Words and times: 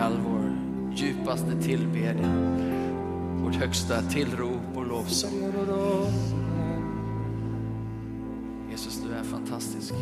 all 0.00 0.16
vår 0.24 0.52
djupaste 0.94 1.62
tillbedjan, 1.62 2.56
vårt 3.42 3.54
högsta 3.54 4.02
tillrop 4.02 4.76
och 4.76 4.86
lovsång. 4.86 5.52
Jesus, 8.70 9.02
du 9.08 9.14
är 9.14 9.22
fantastisk. 9.22 9.94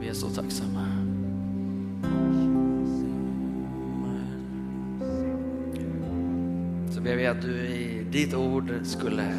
Vi 0.00 0.08
är 0.08 0.14
så 0.14 0.28
tacksamma. 0.28 0.86
Så 6.94 7.00
ber 7.00 7.16
vi 7.16 7.26
att 7.26 7.42
du 7.42 7.66
i 7.66 8.06
ditt 8.10 8.34
ord 8.34 8.72
skulle 8.82 9.34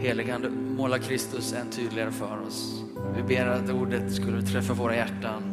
heligande 0.00 0.50
måla 0.50 0.98
Kristus 0.98 1.52
än 1.52 1.70
tydligare 1.70 2.10
för 2.10 2.38
oss. 2.46 2.84
Vi 3.16 3.22
ber 3.22 3.46
att 3.46 3.70
ordet 3.70 4.14
skulle 4.14 4.42
träffa 4.42 4.74
våra 4.74 4.96
hjärtan, 4.96 5.49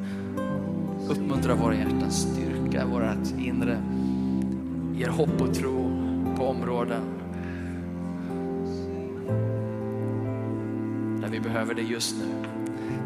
uppmuntra 1.10 1.56
våra 1.56 1.76
hjärtan, 1.76 2.12
styrka 2.12 2.86
vårt 2.86 3.40
inre, 3.40 3.82
ger 4.96 5.10
hopp 5.10 5.42
och 5.42 5.54
tro 5.54 5.92
på 6.38 6.46
områden 6.46 7.02
där 11.22 11.28
vi 11.32 11.40
behöver 11.40 11.74
det 11.74 11.82
just 11.82 12.16
nu. 12.20 12.48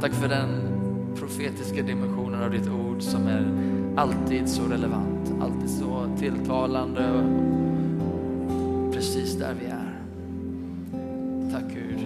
Tack 0.02 0.14
för 0.14 0.30
den 0.30 0.50
profetiska 1.16 1.82
dimensionen 1.82 2.44
av 2.44 2.52
ditt 2.52 2.70
ord 2.70 3.02
som 3.02 3.28
är 3.28 3.52
alltid 3.96 4.50
så 4.50 4.64
relevant, 4.64 5.34
alltid 5.42 5.70
så 5.70 6.08
tilltalande 6.20 7.12
och 7.12 8.94
precis 8.94 9.34
där 9.34 9.56
vi 9.60 9.66
är. 9.66 10.02
Tack 11.52 11.64
Gud. 11.74 12.00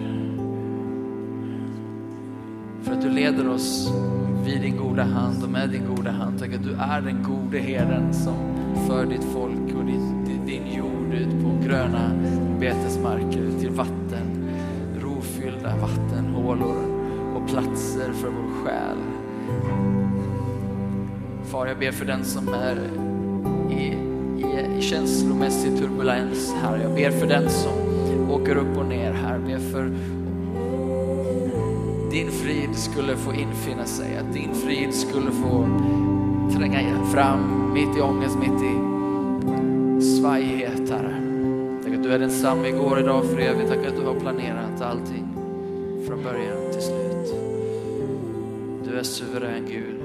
För 2.82 2.92
att 2.92 3.02
du 3.02 3.10
leder 3.10 3.48
oss 3.48 3.92
vid 4.46 4.60
din 4.60 4.76
goda 4.76 5.02
hand 5.02 5.44
och 5.44 5.50
med 5.50 5.70
din 5.70 5.94
goda 5.94 6.10
hand. 6.10 6.38
Tack 6.38 6.54
att 6.54 6.64
du 6.64 6.72
är 6.72 7.00
den 7.00 7.22
gode 7.22 7.58
herden 7.58 8.14
som 8.14 8.34
för 8.86 9.06
ditt 9.06 9.24
folk 9.24 9.74
och 9.78 9.84
din, 9.84 10.24
din 10.46 10.66
jord 10.76 11.14
ut 11.14 11.42
på 11.42 11.68
gröna 11.68 12.10
betesmarker, 12.60 13.60
till 13.60 13.70
vatten, 13.70 14.48
rofyllda 15.00 15.76
vattenhålor 15.76 16.76
och 17.34 17.48
platser 17.48 18.12
för 18.12 18.28
vår 18.28 18.64
själ. 18.64 18.96
Far, 21.44 21.66
jag 21.66 21.78
ber 21.78 21.92
för 21.92 22.04
den 22.04 22.24
som 22.24 22.48
är 22.48 22.76
i, 23.70 23.82
i, 24.42 24.78
i 24.78 24.82
känslomässig 24.82 25.78
turbulens 25.78 26.54
här. 26.62 26.78
Jag 26.78 26.94
ber 26.94 27.10
för 27.10 27.26
den 27.26 27.50
som 27.50 27.72
åker 28.30 28.56
upp 28.56 28.76
och 28.76 28.86
ner 28.86 29.12
här. 29.12 29.32
Jag 29.32 29.42
ber 29.42 29.58
för 29.58 29.90
din 32.16 32.30
frid 32.30 32.76
skulle 32.76 33.16
få 33.16 33.34
infinna 33.34 33.84
sig, 33.84 34.16
att 34.16 34.32
din 34.32 34.54
frid 34.54 34.94
skulle 34.94 35.30
få 35.30 35.68
tränga 36.56 37.04
fram 37.04 37.72
mitt 37.74 37.96
i 37.96 38.00
ångest, 38.00 38.36
mitt 38.38 38.62
i 38.62 38.76
svajighet, 40.04 40.90
Herre. 40.90 41.16
Tack 41.84 41.94
att 41.94 42.02
du 42.02 42.12
är 42.12 42.18
densamma 42.18 42.68
igår, 42.68 43.00
idag, 43.00 43.18
och 43.18 43.26
för 43.26 43.38
evigt. 43.38 43.68
Tack 43.68 43.86
att 43.86 43.96
du 43.96 44.06
har 44.06 44.20
planerat 44.20 44.80
allting 44.80 45.28
från 46.06 46.22
början 46.22 46.72
till 46.72 46.82
slut. 46.82 47.34
Du 48.84 48.98
är 48.98 49.02
suverän 49.02 49.66
Gud 49.68 49.95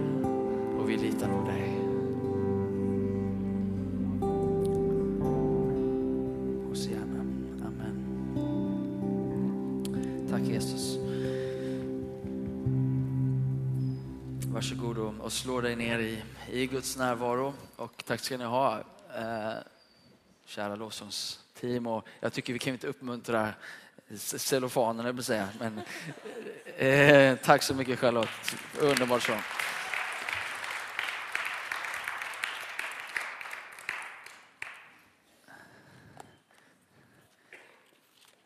och, 15.32 15.36
slår 15.36 15.62
slå 15.62 15.62
dig 15.62 15.76
ner 15.76 16.00
i, 16.00 16.24
i 16.52 16.68
Guds 16.68 16.98
närvaro. 16.98 17.54
Och 17.76 18.04
tack 18.06 18.20
ska 18.20 18.38
ni 18.38 18.44
ha, 18.44 18.80
eh, 19.16 19.54
kära 20.46 20.76
lovsångsteam. 20.76 21.88
Och 21.88 22.08
jag 22.20 22.34
tycker 22.34 22.54
vi 22.54 22.60
kan 22.60 22.74
inte 22.74 22.88
uppmuntra 22.88 23.54
cellofanen, 24.18 25.06
jag 25.06 25.16
säga. 25.24 25.50
Men, 25.60 25.82
eh, 26.78 27.38
tack 27.44 27.64
så 27.64 27.74
mycket 27.74 28.00
Charlotte, 28.00 28.56
underbart 28.80 29.24
sång. 29.24 29.42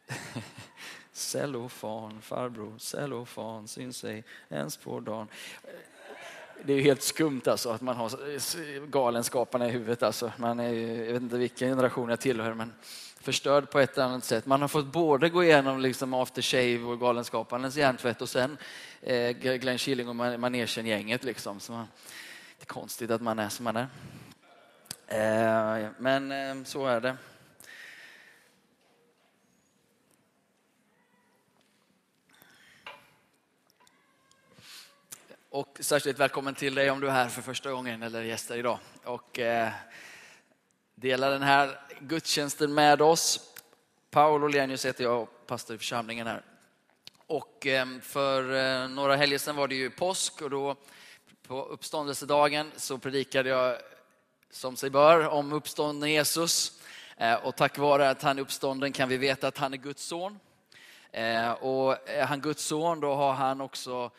Cellofan, 1.11 2.21
farbror, 2.21 2.77
cellofan, 2.77 3.67
syns 3.67 4.03
ej 4.03 4.23
ens 4.49 4.77
på 4.77 4.99
dagen. 4.99 5.27
Det 6.63 6.73
är 6.73 6.77
ju 6.77 6.83
helt 6.83 7.01
skumt 7.01 7.41
alltså 7.45 7.69
att 7.69 7.81
man 7.81 7.95
har 7.95 8.11
galenskaparna 8.88 9.67
i 9.67 9.71
huvudet. 9.71 10.03
Alltså. 10.03 10.31
Man 10.38 10.59
är, 10.59 10.73
jag 11.05 11.13
vet 11.13 11.21
inte 11.21 11.38
vilken 11.38 11.69
generation 11.69 12.09
jag 12.09 12.19
tillhör, 12.19 12.53
men 12.53 12.73
förstörd 13.21 13.69
på 13.69 13.79
ett 13.79 13.97
eller 13.97 14.07
annat 14.07 14.23
sätt. 14.23 14.45
Man 14.45 14.61
har 14.61 14.67
fått 14.67 14.85
både 14.85 15.29
gå 15.29 15.43
igenom 15.43 15.79
liksom 15.79 16.13
after 16.13 16.41
shave 16.41 16.79
och 16.79 16.99
Galenskaparnas 16.99 17.77
hjärntvätt 17.77 18.21
och 18.21 18.29
sen 18.29 18.57
eh, 19.01 19.29
Glenn 19.31 19.77
Killing 19.77 20.09
och 20.09 20.16
manegen-gänget. 20.16 21.23
Liksom. 21.23 21.59
Så 21.59 21.71
man, 21.71 21.88
det 22.59 22.63
är 22.63 22.66
konstigt 22.66 23.11
att 23.11 23.22
man 23.22 23.39
är 23.39 23.49
som 23.49 23.63
man 23.63 23.75
är. 23.75 23.87
Eh, 25.07 25.89
men 25.97 26.31
eh, 26.31 26.63
så 26.66 26.85
är 26.85 27.01
det. 27.01 27.17
Och 35.55 35.77
särskilt 35.79 36.19
välkommen 36.19 36.55
till 36.55 36.75
dig 36.75 36.91
om 36.91 36.99
du 36.99 37.07
är 37.07 37.11
här 37.11 37.29
för 37.29 37.41
första 37.41 37.71
gången 37.71 38.03
eller 38.03 38.23
gäster 38.23 38.57
idag. 38.57 38.79
Och 39.03 39.39
eh, 39.39 39.71
dela 40.95 41.29
den 41.29 41.41
här 41.43 41.79
gudstjänsten 41.99 42.73
med 42.73 43.01
oss. 43.01 43.39
Paul 44.11 44.51
Lenius 44.51 44.85
heter 44.85 45.03
jag 45.03 45.21
och 45.21 45.47
pastor 45.47 45.75
i 45.75 45.79
församlingen 45.79 46.27
här. 46.27 46.41
Och 47.27 47.67
eh, 47.67 47.85
för 48.01 48.55
eh, 48.55 48.89
några 48.89 49.16
helger 49.16 49.38
sedan 49.38 49.55
var 49.55 49.67
det 49.67 49.75
ju 49.75 49.89
påsk 49.89 50.41
och 50.41 50.49
då 50.49 50.75
på 51.47 51.66
uppståndelsedagen 51.66 52.72
så 52.75 52.97
predikade 52.97 53.49
jag 53.49 53.77
som 54.51 54.75
sig 54.75 54.89
bör 54.89 55.27
om 55.27 55.53
uppstånden 55.53 56.11
Jesus. 56.11 56.81
Eh, 57.17 57.33
och 57.33 57.55
tack 57.55 57.77
vare 57.77 58.09
att 58.09 58.22
han 58.22 58.37
är 58.37 58.41
uppstånden 58.41 58.91
kan 58.91 59.09
vi 59.09 59.17
veta 59.17 59.47
att 59.47 59.57
han 59.57 59.73
är 59.73 59.77
Guds 59.77 60.03
son. 60.03 60.39
Eh, 61.11 61.51
och 61.51 62.09
är 62.09 62.25
han 62.25 62.41
Guds 62.41 62.63
son 62.63 62.99
då 62.99 63.13
har 63.13 63.33
han 63.33 63.61
också 63.61 64.11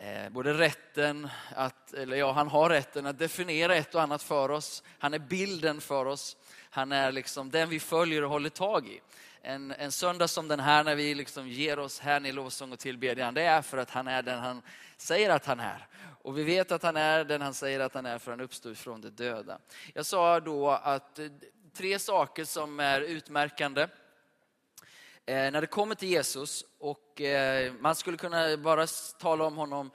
Eh, 0.00 0.28
både 0.30 0.52
rätten 0.52 1.28
att, 1.54 1.94
eller 1.94 2.16
ja, 2.16 2.32
han 2.32 2.48
har 2.48 2.68
rätten 2.70 3.06
att 3.06 3.18
definiera 3.18 3.74
ett 3.74 3.94
och 3.94 4.02
annat 4.02 4.22
för 4.22 4.50
oss. 4.50 4.82
Han 4.98 5.14
är 5.14 5.18
bilden 5.18 5.80
för 5.80 6.06
oss. 6.06 6.36
Han 6.70 6.92
är 6.92 7.12
liksom 7.12 7.50
den 7.50 7.68
vi 7.68 7.80
följer 7.80 8.24
och 8.24 8.30
håller 8.30 8.50
tag 8.50 8.88
i. 8.88 9.00
En, 9.42 9.70
en 9.70 9.92
söndag 9.92 10.28
som 10.28 10.48
den 10.48 10.60
här 10.60 10.84
när 10.84 10.94
vi 10.94 11.14
liksom 11.14 11.48
ger 11.48 11.78
oss 11.78 12.00
här 12.00 12.26
i 12.26 12.32
lovsång 12.32 12.72
och 12.72 12.78
tillbedjan, 12.78 13.34
det 13.34 13.42
är 13.42 13.62
för 13.62 13.78
att 13.78 13.90
han 13.90 14.08
är 14.08 14.22
den 14.22 14.38
han 14.38 14.62
säger 14.96 15.30
att 15.30 15.46
han 15.46 15.60
är. 15.60 15.86
Och 16.22 16.38
vi 16.38 16.42
vet 16.42 16.72
att 16.72 16.82
han 16.82 16.96
är 16.96 17.24
den 17.24 17.42
han 17.42 17.54
säger 17.54 17.80
att 17.80 17.94
han 17.94 18.06
är 18.06 18.18
för 18.18 18.30
han 18.30 18.40
uppstod 18.40 18.78
från 18.78 19.00
de 19.00 19.10
döda. 19.10 19.58
Jag 19.94 20.06
sa 20.06 20.40
då 20.40 20.70
att 20.70 21.18
eh, 21.18 21.26
tre 21.76 21.98
saker 21.98 22.44
som 22.44 22.80
är 22.80 23.00
utmärkande 23.00 23.88
Eh, 25.28 25.50
när 25.52 25.60
det 25.60 25.66
kommer 25.66 25.94
till 25.94 26.08
Jesus 26.08 26.64
och 26.78 27.20
eh, 27.20 27.72
man 27.80 27.94
skulle 27.94 28.16
kunna 28.16 28.56
bara 28.56 28.86
tala 29.18 29.44
om 29.44 29.56
honom 29.56 29.90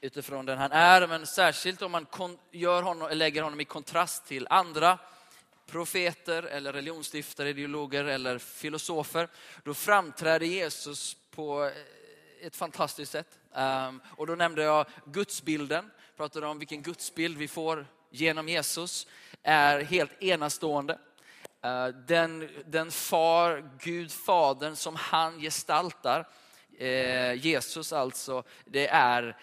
utifrån 0.00 0.46
den 0.46 0.58
han 0.58 0.72
är, 0.72 1.06
men 1.06 1.26
särskilt 1.26 1.82
om 1.82 1.92
man 1.92 2.06
gör 2.50 2.82
honom, 2.82 3.08
lägger 3.12 3.42
honom 3.42 3.60
i 3.60 3.64
kontrast 3.64 4.26
till 4.26 4.46
andra 4.50 4.98
profeter 5.66 6.42
eller 6.42 6.72
religionsstiftare, 6.72 7.48
ideologer 7.48 8.04
eller 8.04 8.38
filosofer, 8.38 9.28
då 9.64 9.74
framträder 9.74 10.46
Jesus 10.46 11.16
på 11.30 11.64
eh, 11.64 12.46
ett 12.46 12.56
fantastiskt 12.56 13.12
sätt. 13.12 13.38
Ehm, 13.54 14.00
och 14.16 14.26
då 14.26 14.34
nämnde 14.34 14.62
jag 14.62 14.86
gudsbilden, 15.04 15.90
pratade 16.16 16.46
om 16.46 16.58
vilken 16.58 16.82
gudsbild 16.82 17.38
vi 17.38 17.48
får 17.48 17.86
genom 18.10 18.48
Jesus, 18.48 19.06
är 19.42 19.80
helt 19.80 20.22
enastående. 20.22 20.98
Eh, 21.62 21.86
den, 21.86 22.48
den 22.66 22.90
far, 22.90 23.70
Gud 23.80 24.12
Fadern 24.12 24.76
som 24.76 24.96
han 24.96 25.40
gestaltar, 25.40 26.28
eh, 26.78 27.32
Jesus 27.32 27.92
alltså, 27.92 28.42
det 28.64 28.88
är, 28.88 29.36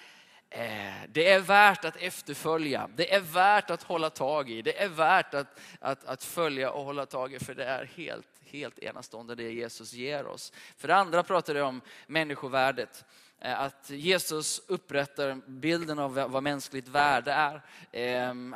eh, 0.49 0.93
det 1.09 1.29
är 1.29 1.39
värt 1.39 1.85
att 1.85 1.95
efterfölja. 1.95 2.89
Det 2.95 3.13
är 3.13 3.19
värt 3.19 3.69
att 3.69 3.83
hålla 3.83 4.09
tag 4.09 4.49
i. 4.49 4.61
Det 4.61 4.81
är 4.81 4.89
värt 4.89 5.33
att, 5.33 5.59
att, 5.79 6.05
att 6.05 6.23
följa 6.23 6.71
och 6.71 6.85
hålla 6.85 7.05
tag 7.05 7.33
i 7.33 7.39
för 7.39 7.53
det 7.53 7.65
är 7.65 7.85
helt, 7.95 8.27
helt 8.45 8.79
enastående 8.79 9.35
det 9.35 9.51
Jesus 9.51 9.93
ger 9.93 10.25
oss. 10.25 10.53
För 10.77 10.87
det 10.87 10.95
andra 10.95 11.23
pratar 11.23 11.55
jag 11.55 11.67
om 11.67 11.81
människovärdet. 12.07 13.05
Att 13.45 13.89
Jesus 13.89 14.61
upprättar 14.67 15.41
bilden 15.47 15.99
av 15.99 16.13
vad 16.13 16.43
mänskligt 16.43 16.87
värde 16.87 17.31
är 17.31 17.61
ehm, 17.91 18.55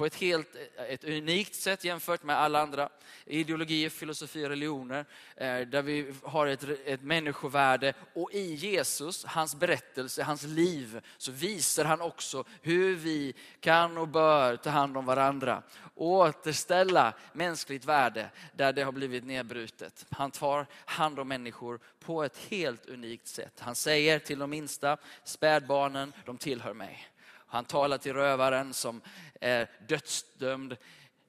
på 0.00 0.06
ett 0.06 0.14
helt 0.14 0.56
eh, 0.56 0.84
ett 0.84 1.04
unikt 1.04 1.54
sätt 1.54 1.84
jämfört 1.84 2.22
med 2.22 2.38
alla 2.38 2.60
andra 2.60 2.88
ideologier, 3.26 3.90
filosofier, 3.90 4.48
religioner. 4.48 5.04
Eh, 5.36 5.60
där 5.60 5.82
vi 5.82 6.14
har 6.22 6.46
ett, 6.46 6.64
ett 6.84 7.02
människovärde 7.02 7.94
och 8.14 8.32
i 8.32 8.54
Jesus, 8.54 9.24
hans 9.24 9.54
berättelse, 9.54 10.22
hans 10.22 10.42
liv, 10.42 11.00
så 11.18 11.32
visar 11.32 11.84
han 11.84 12.00
också 12.00 12.44
hur 12.62 12.96
vi 12.96 13.34
kan 13.60 13.98
och 13.98 14.08
bör 14.08 14.56
ta 14.56 14.70
hand 14.70 14.96
om 14.96 15.04
varandra. 15.04 15.62
Återställa 15.94 17.14
mänskligt 17.32 17.84
värde 17.84 18.30
där 18.52 18.72
det 18.72 18.82
har 18.82 18.92
blivit 18.92 19.24
nedbrutet. 19.24 20.06
Han 20.10 20.30
tar 20.30 20.66
hand 20.84 21.18
om 21.18 21.28
människor 21.28 21.80
på 21.98 22.24
ett 22.24 22.36
helt 22.48 22.86
unikt 22.86 23.26
sätt. 23.26 23.60
Han 23.60 23.74
säger 23.74 24.18
till 24.18 24.38
de 24.38 24.50
minsta, 24.50 24.96
spädbarnen, 25.24 26.12
de 26.24 26.38
tillhör 26.38 26.74
mig. 26.74 27.10
Han 27.52 27.64
talar 27.64 27.98
till 27.98 28.14
rövaren 28.14 28.74
som 28.74 29.00
är 29.40 29.70
dödsdömd, 29.88 30.76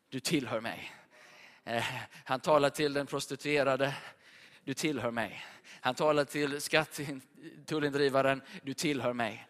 du 0.10 0.20
tillhör 0.20 0.62
mig. 0.62 0.92
Eh, 1.64 1.86
han 2.26 2.40
talar 2.40 2.70
till 2.70 2.94
den 2.94 3.08
prostituerade, 3.08 3.96
du 4.64 4.74
tillhör 4.74 5.12
mig. 5.12 5.46
Han 5.82 5.96
talar 5.96 6.26
till 6.26 6.62
skattetullindrivaren, 6.62 8.42
du 8.64 8.74
tillhör 8.74 9.14
mig. 9.14 9.48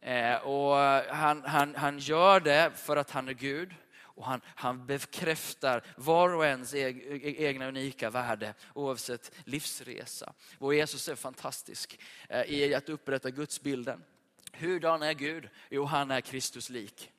Eh, 0.00 0.36
och 0.36 0.76
han, 1.14 1.42
han, 1.42 1.74
han 1.74 1.98
gör 1.98 2.40
det 2.40 2.72
för 2.74 2.96
att 2.96 3.10
han 3.10 3.28
är 3.28 3.32
Gud. 3.32 3.74
Och 4.16 4.26
han, 4.26 4.40
han 4.46 4.86
bekräftar 4.86 5.82
var 5.96 6.34
och 6.34 6.44
ens 6.44 6.74
e, 6.74 6.94
egna 7.38 7.68
unika 7.68 8.10
värde 8.10 8.54
oavsett 8.74 9.32
livsresa. 9.44 10.32
Vår 10.58 10.74
Jesus 10.74 11.08
är 11.08 11.14
fantastisk 11.14 12.00
i 12.46 12.74
att 12.74 12.88
upprätta 12.88 13.30
Gudsbilden. 13.30 14.04
Hurdan 14.52 15.02
är 15.02 15.12
Gud? 15.12 15.48
Jo, 15.70 15.84
han 15.84 16.10
är 16.10 16.20
Kristus 16.20 16.70
lik. 16.70 17.12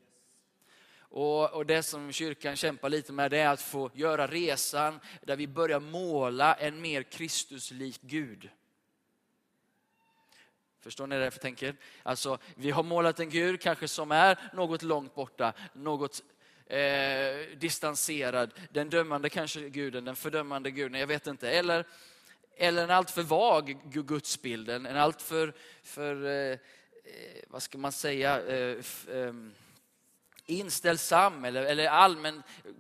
Och, 1.16 1.54
och, 1.54 1.66
det 1.66 1.84
som 1.84 2.12
kyrkan 2.12 2.56
kämpar 2.56 2.90
lite 2.90 3.14
med 3.14 3.32
det 3.32 3.38
är 3.38 3.50
att 3.50 3.62
få 3.62 3.92
göra 3.94 4.28
resan 4.28 5.00
där 5.22 5.36
vi 5.36 5.48
börjar 5.48 5.80
måla 5.80 6.54
en 6.54 6.82
mer 6.82 7.04
Kristuslik 7.04 8.02
Gud. 8.02 8.50
Förstår 10.82 11.08
ni 11.08 11.18
det 11.18 11.24
jag 11.24 11.42
tänker? 11.42 11.76
Alltså, 12.04 12.38
vi 12.56 12.72
har 12.72 12.84
målat 12.84 13.20
en 13.20 13.30
Gud 13.30 13.62
kanske 13.62 13.88
som 13.88 14.12
är 14.12 14.40
något 14.54 14.82
långt 14.82 15.16
borta, 15.16 15.54
något 15.74 16.24
eh, 16.66 17.58
distanserad. 17.58 18.54
Den 18.72 18.90
dömande 18.90 19.30
kanske 19.30 19.70
guden, 19.70 20.06
den 20.06 20.16
fördömande 20.16 20.72
guden, 20.72 21.00
jag 21.00 21.08
vet 21.08 21.28
inte. 21.28 21.52
Eller, 21.52 21.86
eller 22.58 22.84
en 22.84 22.92
alltför 22.92 23.24
vag 23.24 23.80
gudsbild, 23.84 24.70
en 24.70 24.98
alltför 24.98 25.54
för, 25.84 26.26
eh, 26.26 26.52
eh, 26.52 26.60
vad 27.48 27.64
ska 27.64 27.78
man 27.78 27.92
säga, 27.92 28.42
eh, 28.42 28.78
ehm, 29.12 29.54
inställsam 30.46 31.46
eller, 31.46 31.64
eller 31.64 31.88
allmän 31.88 32.44
eh, 32.66 32.72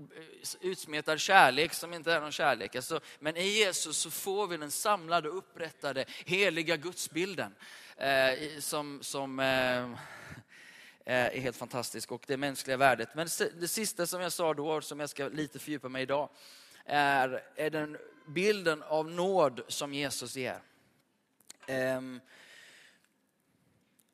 utsmetad 0.62 1.18
kärlek 1.18 1.74
som 1.74 1.94
inte 1.94 2.14
är 2.14 2.22
någon 2.22 2.32
kärlek. 2.32 2.76
Alltså, 2.76 3.00
men 3.20 3.38
i 3.38 3.48
Jesus 3.48 3.98
så 3.98 4.12
får 4.12 4.48
vi 4.48 4.58
den 4.58 4.72
samlade, 4.72 5.30
upprättade, 5.30 6.06
heliga 6.26 6.78
gudsbilden. 6.78 7.56
Eh, 7.98 8.60
som, 8.60 9.00
som 9.04 9.40
eh, 9.40 9.84
eh, 11.06 11.36
är 11.36 11.40
helt 11.40 11.58
fantastisk 11.58 12.12
och 12.12 12.24
det 12.28 12.38
mänskliga 12.38 12.78
värdet. 12.78 13.10
Men 13.16 13.28
det 13.60 13.68
sista 13.68 14.08
som 14.08 14.22
jag 14.22 14.32
sa 14.32 14.54
då, 14.54 14.82
som 14.82 15.00
jag 15.00 15.10
ska 15.10 15.28
lite 15.28 15.60
fördjupa 15.60 15.90
mig 15.90 16.04
idag, 16.04 16.30
är, 16.86 17.44
är 17.56 17.70
den 17.70 17.98
bilden 18.28 18.84
av 18.84 19.12
nåd 19.12 19.62
som 19.68 19.94
Jesus 19.94 20.36
ger. 20.36 20.60
Ehm, 21.68 22.22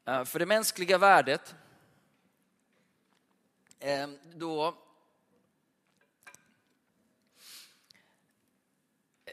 eh, 0.06 0.24
för 0.24 0.40
det 0.40 0.46
mänskliga 0.46 0.98
värdet, 0.98 1.56
Ehm, 3.84 4.18
då 4.36 4.78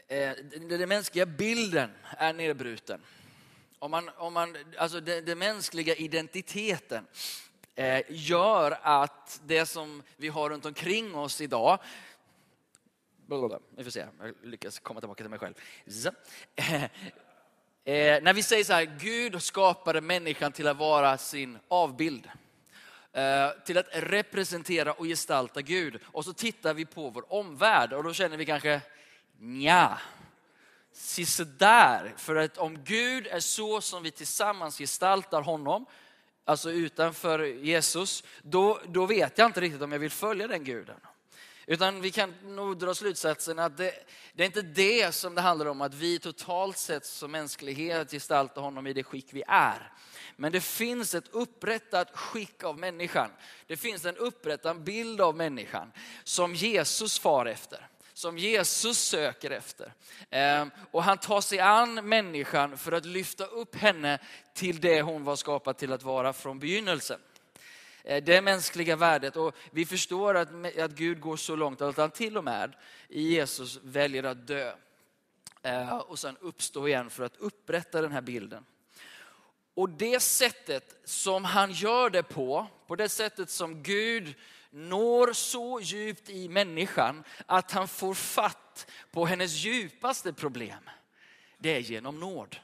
eh, 0.07 0.31
den 0.69 0.89
mänskliga 0.89 1.25
bilden 1.25 1.91
är 2.17 2.33
nedbruten. 2.33 3.01
Om 3.79 3.91
man, 3.91 4.09
om 4.17 4.33
man, 4.33 4.57
alltså 4.77 4.99
den, 4.99 5.25
den 5.25 5.39
mänskliga 5.39 5.95
identiteten 5.95 7.07
eh, 7.75 8.01
gör 8.09 8.79
att 8.81 9.41
det 9.45 9.65
som 9.65 10.03
vi 10.17 10.27
har 10.27 10.49
runt 10.49 10.65
omkring 10.65 11.15
oss 11.15 11.41
idag 11.41 11.79
vi 13.75 13.83
får 13.83 13.91
se, 13.91 14.05
jag 14.19 14.35
lyckas 14.43 14.79
komma 14.79 14.99
tillbaka 14.99 15.23
till 15.23 15.29
mig 15.29 15.39
själv. 15.39 15.53
Eh, 17.83 18.21
när 18.23 18.33
vi 18.33 18.43
säger 18.43 18.63
så 18.63 18.73
här, 18.73 18.97
Gud 18.99 19.41
skapade 19.41 20.01
människan 20.01 20.51
till 20.51 20.67
att 20.67 20.77
vara 20.77 21.17
sin 21.17 21.59
avbild. 21.67 22.29
Eh, 23.19 23.51
till 23.65 23.77
att 23.77 23.87
representera 23.91 24.93
och 24.93 25.05
gestalta 25.05 25.61
Gud. 25.61 25.99
Och 26.05 26.25
så 26.25 26.33
tittar 26.33 26.73
vi 26.73 26.85
på 26.85 27.09
vår 27.09 27.33
omvärld 27.33 27.93
och 27.93 28.03
då 28.03 28.13
känner 28.13 28.37
vi 28.37 28.45
kanske, 28.45 28.81
nja, 29.39 29.99
där. 31.57 32.13
För 32.17 32.35
att 32.35 32.57
om 32.57 32.83
Gud 32.83 33.27
är 33.27 33.39
så 33.39 33.81
som 33.81 34.03
vi 34.03 34.11
tillsammans 34.11 34.77
gestaltar 34.77 35.41
honom, 35.41 35.85
alltså 36.45 36.71
utanför 36.71 37.39
Jesus, 37.43 38.23
då, 38.41 38.79
då 38.87 39.05
vet 39.05 39.37
jag 39.37 39.45
inte 39.45 39.61
riktigt 39.61 39.81
om 39.81 39.91
jag 39.91 39.99
vill 39.99 40.11
följa 40.11 40.47
den 40.47 40.63
guden. 40.63 40.99
Utan 41.65 42.01
vi 42.01 42.11
kan 42.11 42.33
nog 42.43 42.77
dra 42.77 42.93
slutsatsen 42.93 43.59
att 43.59 43.77
det, 43.77 43.93
det, 44.33 44.43
är 44.43 44.47
inte 44.47 44.61
det 44.61 45.15
som 45.15 45.35
det 45.35 45.41
handlar 45.41 45.65
om, 45.65 45.81
att 45.81 45.93
vi 45.93 46.19
totalt 46.19 46.77
sett 46.77 47.05
som 47.05 47.31
mänsklighet 47.31 48.11
gestaltar 48.11 48.61
honom 48.61 48.87
i 48.87 48.93
det 48.93 49.03
skick 49.03 49.27
vi 49.31 49.43
är. 49.47 49.91
Men 50.39 50.51
det 50.51 50.61
finns 50.61 51.15
ett 51.15 51.27
upprättat 51.31 52.17
skick 52.17 52.63
av 52.63 52.79
människan. 52.79 53.29
Det 53.67 53.77
finns 53.77 54.05
en 54.05 54.17
upprättad 54.17 54.83
bild 54.83 55.21
av 55.21 55.35
människan 55.35 55.91
som 56.23 56.55
Jesus 56.55 57.19
far 57.19 57.45
efter 57.45 57.87
som 58.19 58.37
Jesus 58.37 58.97
söker 58.99 59.51
efter. 59.51 59.93
Ehm, 60.29 60.71
och 60.91 61.03
han 61.03 61.17
tar 61.17 61.41
sig 61.41 61.59
an 61.59 61.93
människan 61.93 62.77
för 62.77 62.91
att 62.91 63.05
lyfta 63.05 63.45
upp 63.45 63.75
henne 63.75 64.19
till 64.53 64.79
det 64.79 65.01
hon 65.01 65.23
var 65.23 65.35
skapad 65.35 65.77
till 65.77 65.93
att 65.93 66.03
vara 66.03 66.33
från 66.33 66.59
begynnelsen. 66.59 67.19
Ehm, 68.03 68.23
det 68.25 68.41
mänskliga 68.41 68.95
värdet. 68.95 69.35
Och 69.35 69.55
vi 69.71 69.85
förstår 69.85 70.35
att, 70.35 70.49
att 70.79 70.91
Gud 70.91 71.19
går 71.19 71.37
så 71.37 71.55
långt 71.55 71.81
att 71.81 71.97
han 71.97 72.11
till 72.11 72.37
och 72.37 72.43
med 72.43 72.75
i 73.09 73.21
Jesus 73.21 73.79
väljer 73.83 74.23
att 74.23 74.47
dö. 74.47 74.73
Ehm, 75.61 75.89
och 75.89 76.19
sen 76.19 76.37
uppstå 76.37 76.87
igen 76.87 77.09
för 77.09 77.23
att 77.23 77.37
upprätta 77.37 78.01
den 78.01 78.11
här 78.11 78.21
bilden. 78.21 78.65
Och 79.79 79.89
det 79.89 80.19
sättet 80.19 80.95
som 81.03 81.45
han 81.45 81.71
gör 81.71 82.09
det 82.09 82.23
på, 82.23 82.67
på 82.87 82.95
det 82.95 83.09
sättet 83.09 83.49
som 83.49 83.83
Gud 83.83 84.35
når 84.69 85.33
så 85.33 85.79
djupt 85.81 86.29
i 86.29 86.49
människan 86.49 87.23
att 87.45 87.71
han 87.71 87.87
får 87.87 88.13
fatt 88.13 88.91
på 89.11 89.25
hennes 89.25 89.51
djupaste 89.51 90.33
problem. 90.33 90.89
Det 91.57 91.75
är 91.75 91.79
genom 91.79 92.19
nåd. 92.19 92.59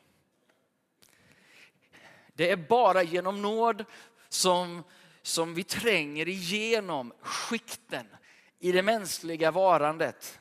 Det 2.34 2.52
är 2.52 2.56
bara 2.56 3.04
genom 3.04 3.42
nåd 3.42 3.86
som 4.30 4.84
som 5.22 5.54
vi 5.54 5.64
tränger 5.64 6.28
igenom 6.28 7.14
skikten 7.22 8.08
i 8.60 8.72
det 8.72 8.84
mänskliga 8.84 9.52
varandet. 9.52 10.40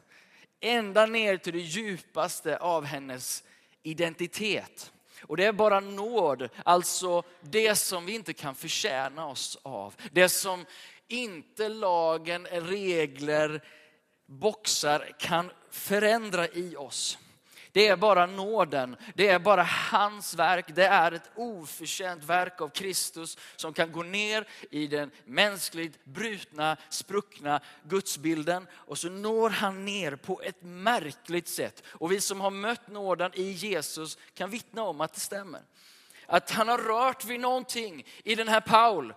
Ända 0.61 1.07
ner 1.07 1.37
till 1.37 1.53
det 1.53 1.59
djupaste 1.59 2.57
av 2.57 2.85
hennes 2.85 3.45
identitet. 3.83 4.91
Och 5.27 5.37
det 5.37 5.45
är 5.45 5.53
bara 5.53 5.81
nåd, 5.81 6.49
alltså 6.65 7.23
det 7.41 7.77
som 7.77 8.07
vi 8.07 8.15
inte 8.15 8.33
kan 8.33 8.55
förtjäna 8.55 9.27
oss 9.27 9.59
av. 9.63 9.95
Det 10.13 10.29
som 10.29 10.67
inte 11.09 11.69
lagen, 11.69 12.47
regler, 12.47 13.65
boxar 14.27 15.17
kan 15.19 15.51
förändra 15.71 16.49
i 16.49 16.77
oss. 16.77 17.19
Det 17.75 17.89
är 17.89 17.97
bara 17.97 18.27
nåden, 18.27 18.97
det 19.15 19.29
är 19.29 19.39
bara 19.39 19.63
hans 19.63 20.35
verk. 20.35 20.67
Det 20.75 20.87
är 20.87 21.13
ett 21.13 21.31
oförtjänt 21.35 22.25
verk 22.25 22.61
av 22.61 22.69
Kristus 22.69 23.39
som 23.57 23.73
kan 23.73 23.93
gå 23.93 24.03
ner 24.03 24.49
i 24.71 24.87
den 24.87 25.11
mänskligt 25.25 26.05
brutna, 26.05 26.77
spruckna 26.89 27.61
gudsbilden 27.85 28.67
och 28.75 28.99
så 28.99 29.09
når 29.09 29.51
han 29.51 29.85
ner 29.85 30.17
på 30.17 30.43
ett 30.43 30.63
märkligt 30.63 31.49
sätt. 31.49 31.83
Och 31.87 32.13
vi 32.13 32.21
som 32.21 32.41
har 32.41 32.51
mött 32.51 32.89
nåden 32.89 33.31
i 33.35 33.51
Jesus 33.51 34.19
kan 34.35 34.51
vittna 34.51 34.83
om 34.83 35.01
att 35.01 35.15
det 35.15 35.21
stämmer. 35.21 35.61
Att 36.27 36.51
han 36.51 36.69
har 36.69 36.79
rört 36.79 37.25
vid 37.25 37.41
någonting 37.41 38.07
i 38.25 38.35
den 38.35 38.49
här 38.49 38.61
Paul 38.61 39.15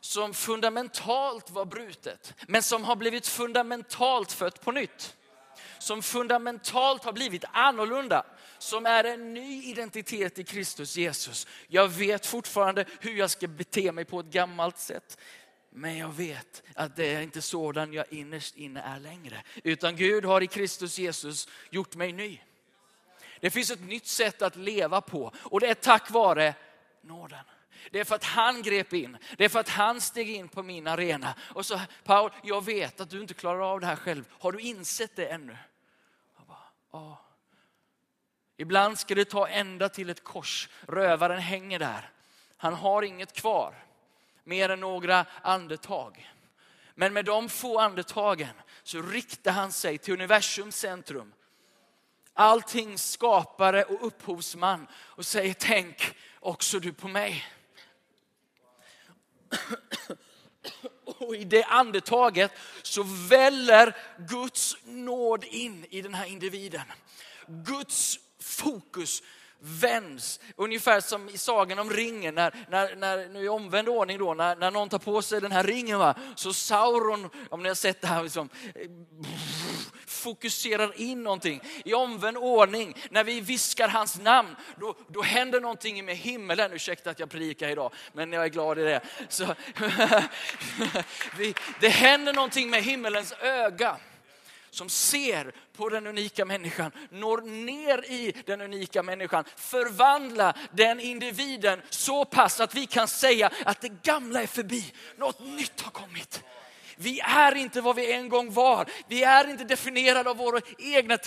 som 0.00 0.34
fundamentalt 0.34 1.50
var 1.50 1.64
brutet, 1.64 2.34
men 2.48 2.62
som 2.62 2.84
har 2.84 2.96
blivit 2.96 3.26
fundamentalt 3.26 4.32
fött 4.32 4.60
på 4.60 4.72
nytt 4.72 5.16
som 5.82 6.02
fundamentalt 6.02 7.04
har 7.04 7.12
blivit 7.12 7.44
annorlunda. 7.52 8.26
Som 8.58 8.86
är 8.86 9.04
en 9.04 9.34
ny 9.34 9.62
identitet 9.62 10.38
i 10.38 10.44
Kristus 10.44 10.96
Jesus. 10.96 11.46
Jag 11.68 11.88
vet 11.88 12.26
fortfarande 12.26 12.84
hur 13.00 13.14
jag 13.14 13.30
ska 13.30 13.48
bete 13.48 13.92
mig 13.92 14.04
på 14.04 14.20
ett 14.20 14.26
gammalt 14.26 14.78
sätt. 14.78 15.18
Men 15.70 15.98
jag 15.98 16.08
vet 16.08 16.62
att 16.74 16.96
det 16.96 17.14
är 17.14 17.20
inte 17.20 17.42
sådan 17.42 17.92
jag 17.92 18.04
innerst 18.10 18.56
inne 18.56 18.80
är 18.80 19.00
längre. 19.00 19.42
Utan 19.64 19.96
Gud 19.96 20.24
har 20.24 20.40
i 20.40 20.46
Kristus 20.46 20.98
Jesus 20.98 21.48
gjort 21.70 21.94
mig 21.94 22.12
ny. 22.12 22.40
Det 23.40 23.50
finns 23.50 23.70
ett 23.70 23.80
nytt 23.80 24.06
sätt 24.06 24.42
att 24.42 24.56
leva 24.56 25.00
på 25.00 25.32
och 25.38 25.60
det 25.60 25.66
är 25.66 25.74
tack 25.74 26.10
vare 26.10 26.54
nåden. 27.00 27.44
Det 27.90 28.00
är 28.00 28.04
för 28.04 28.14
att 28.14 28.24
han 28.24 28.62
grep 28.62 28.92
in. 28.92 29.16
Det 29.36 29.44
är 29.44 29.48
för 29.48 29.60
att 29.60 29.68
han 29.68 30.00
steg 30.00 30.30
in 30.30 30.48
på 30.48 30.62
min 30.62 30.86
arena. 30.86 31.34
Och 31.40 31.66
så, 31.66 31.80
Paul, 32.04 32.30
jag 32.42 32.64
vet 32.64 33.00
att 33.00 33.10
du 33.10 33.20
inte 33.20 33.34
klarar 33.34 33.72
av 33.72 33.80
det 33.80 33.86
här 33.86 33.96
själv. 33.96 34.24
Har 34.38 34.52
du 34.52 34.60
insett 34.60 35.16
det 35.16 35.26
ännu? 35.26 35.56
Ja. 36.90 37.20
Ibland 38.56 38.98
ska 38.98 39.14
det 39.14 39.24
ta 39.24 39.48
ända 39.48 39.88
till 39.88 40.10
ett 40.10 40.24
kors. 40.24 40.68
Rövaren 40.88 41.40
hänger 41.40 41.78
där. 41.78 42.10
Han 42.56 42.74
har 42.74 43.02
inget 43.02 43.32
kvar, 43.32 43.74
mer 44.44 44.68
än 44.68 44.80
några 44.80 45.26
andetag. 45.42 46.30
Men 46.94 47.12
med 47.12 47.24
de 47.24 47.48
få 47.48 47.78
andetagen 47.78 48.54
så 48.82 49.02
riktar 49.02 49.52
han 49.52 49.72
sig 49.72 49.98
till 49.98 50.14
universums 50.14 50.76
centrum. 50.76 51.32
Alltings 52.32 53.10
skapare 53.10 53.84
och 53.84 54.06
upphovsman 54.06 54.86
och 54.94 55.26
säger 55.26 55.54
tänk 55.54 56.16
också 56.40 56.78
du 56.80 56.92
på 56.92 57.08
mig. 57.08 57.44
Och 61.20 61.36
i 61.36 61.44
det 61.44 61.64
andetaget 61.64 62.52
så 62.82 63.02
väller 63.28 63.96
Guds 64.18 64.76
nåd 64.84 65.44
in 65.44 65.86
i 65.90 66.02
den 66.02 66.14
här 66.14 66.26
individen. 66.26 66.82
Guds 67.46 68.18
fokus 68.42 69.22
vänds. 69.60 70.40
Ungefär 70.56 71.00
som 71.00 71.28
i 71.28 71.38
sagan 71.38 71.78
om 71.78 71.90
ringen, 71.90 72.34
när, 72.34 72.54
när, 72.70 72.96
när, 72.96 73.28
nu 73.28 73.44
i 73.44 73.48
omvänd 73.48 73.88
ordning 73.88 74.18
då, 74.18 74.34
när, 74.34 74.56
när 74.56 74.70
någon 74.70 74.88
tar 74.88 74.98
på 74.98 75.22
sig 75.22 75.40
den 75.40 75.52
här 75.52 75.64
ringen. 75.64 75.98
Va? 75.98 76.14
Så 76.36 76.52
Sauron, 76.52 77.30
om 77.50 77.62
ni 77.62 77.68
har 77.68 77.74
sett 77.74 78.00
det 78.00 78.06
här, 78.06 78.22
liksom, 78.22 78.48
fokuserar 80.10 81.00
in 81.00 81.22
någonting. 81.22 81.60
I 81.84 81.94
omvänd 81.94 82.36
ordning, 82.36 82.96
när 83.10 83.24
vi 83.24 83.40
viskar 83.40 83.88
hans 83.88 84.20
namn, 84.20 84.56
då, 84.76 84.96
då 85.08 85.22
händer 85.22 85.60
någonting 85.60 86.04
med 86.04 86.16
himmelen. 86.16 86.72
Ursäkta 86.72 87.10
att 87.10 87.18
jag 87.18 87.30
predikar 87.30 87.68
idag, 87.68 87.92
men 88.12 88.32
jag 88.32 88.44
är 88.44 88.48
glad 88.48 88.78
i 88.78 88.82
det. 88.82 89.00
Så, 89.28 89.44
det 91.80 91.88
händer 91.88 92.32
någonting 92.32 92.70
med 92.70 92.82
himmelens 92.82 93.32
öga 93.32 93.96
som 94.70 94.88
ser 94.88 95.52
på 95.76 95.88
den 95.88 96.06
unika 96.06 96.44
människan, 96.44 96.92
når 97.10 97.40
ner 97.40 98.10
i 98.10 98.32
den 98.46 98.60
unika 98.60 99.02
människan, 99.02 99.44
förvandla 99.56 100.54
den 100.72 101.00
individen 101.00 101.82
så 101.90 102.24
pass 102.24 102.60
att 102.60 102.74
vi 102.74 102.86
kan 102.86 103.08
säga 103.08 103.50
att 103.64 103.80
det 103.80 104.02
gamla 104.02 104.42
är 104.42 104.46
förbi, 104.46 104.92
något 105.16 105.40
nytt 105.40 105.80
har 105.80 105.90
kommit. 105.90 106.42
Vi 107.02 107.20
är 107.20 107.54
inte 107.54 107.80
vad 107.80 107.96
vi 107.96 108.12
en 108.12 108.28
gång 108.28 108.52
var. 108.52 108.86
Vi 109.08 109.22
är 109.22 109.50
inte 109.50 109.64
definierade 109.64 110.30
av 110.30 110.36
våra 110.36 110.60
egna 110.78 111.18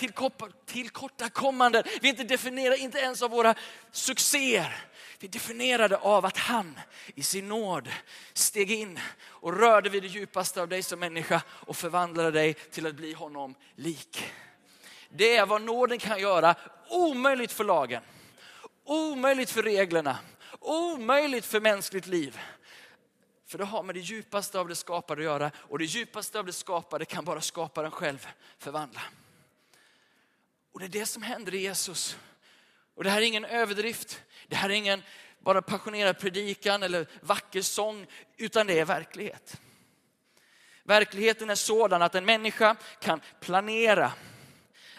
tillkortakommanden. 0.66 1.82
Vi 2.00 2.08
är 2.08 2.10
inte 2.10 2.24
definierade 2.24 2.78
inte 2.78 2.98
ens 2.98 3.22
av 3.22 3.30
våra 3.30 3.54
succéer. 3.92 4.76
Vi 5.18 5.26
är 5.26 5.30
definierade 5.30 5.96
av 5.96 6.26
att 6.26 6.36
han 6.36 6.78
i 7.14 7.22
sin 7.22 7.48
nåd 7.48 7.88
steg 8.32 8.70
in 8.70 9.00
och 9.26 9.58
rörde 9.58 9.90
vid 9.90 10.02
det 10.02 10.08
djupaste 10.08 10.62
av 10.62 10.68
dig 10.68 10.82
som 10.82 11.00
människa 11.00 11.42
och 11.48 11.76
förvandlade 11.76 12.30
dig 12.30 12.54
till 12.54 12.86
att 12.86 12.94
bli 12.94 13.12
honom 13.12 13.54
lik. 13.76 14.32
Det 15.08 15.36
är 15.36 15.46
vad 15.46 15.62
nåden 15.62 15.98
kan 15.98 16.20
göra. 16.20 16.54
Omöjligt 16.88 17.52
för 17.52 17.64
lagen, 17.64 18.02
omöjligt 18.84 19.50
för 19.50 19.62
reglerna, 19.62 20.18
omöjligt 20.60 21.46
för 21.46 21.60
mänskligt 21.60 22.06
liv. 22.06 22.40
För 23.54 23.58
det 23.58 23.64
har 23.64 23.82
med 23.82 23.94
det 23.94 24.00
djupaste 24.00 24.58
av 24.58 24.68
det 24.68 24.76
skapade 24.76 25.20
att 25.20 25.24
göra 25.24 25.50
och 25.56 25.78
det 25.78 25.84
djupaste 25.84 26.38
av 26.38 26.46
det 26.46 26.52
skapade 26.52 27.04
kan 27.04 27.24
bara 27.24 27.40
skaparen 27.40 27.90
själv 27.90 28.28
förvandla. 28.58 29.00
Och 30.72 30.80
det 30.80 30.86
är 30.86 30.88
det 30.88 31.06
som 31.06 31.22
händer 31.22 31.54
i 31.54 31.58
Jesus. 31.58 32.16
Och 32.94 33.04
det 33.04 33.10
här 33.10 33.20
är 33.20 33.26
ingen 33.26 33.44
överdrift. 33.44 34.22
Det 34.48 34.56
här 34.56 34.70
är 34.70 34.74
ingen 34.74 35.02
bara 35.38 35.62
passionerad 35.62 36.18
predikan 36.18 36.82
eller 36.82 37.06
vacker 37.20 37.62
sång, 37.62 38.06
utan 38.36 38.66
det 38.66 38.80
är 38.80 38.84
verklighet. 38.84 39.60
Verkligheten 40.82 41.50
är 41.50 41.54
sådan 41.54 42.02
att 42.02 42.14
en 42.14 42.24
människa 42.24 42.76
kan 43.00 43.20
planera 43.40 44.12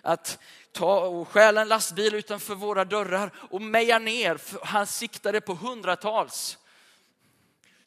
att 0.02 0.40
ta 0.72 1.00
och 1.00 1.28
stjäla 1.28 1.62
en 1.62 1.68
lastbil 1.68 2.16
utanför 2.16 2.56
våra 2.56 2.86
dörrar 2.86 3.32
och 3.38 3.62
meja 3.62 4.00
ner. 4.00 4.42
Han 4.66 4.88
siktade 4.88 5.42
på 5.42 5.54
hundratals. 5.54 6.58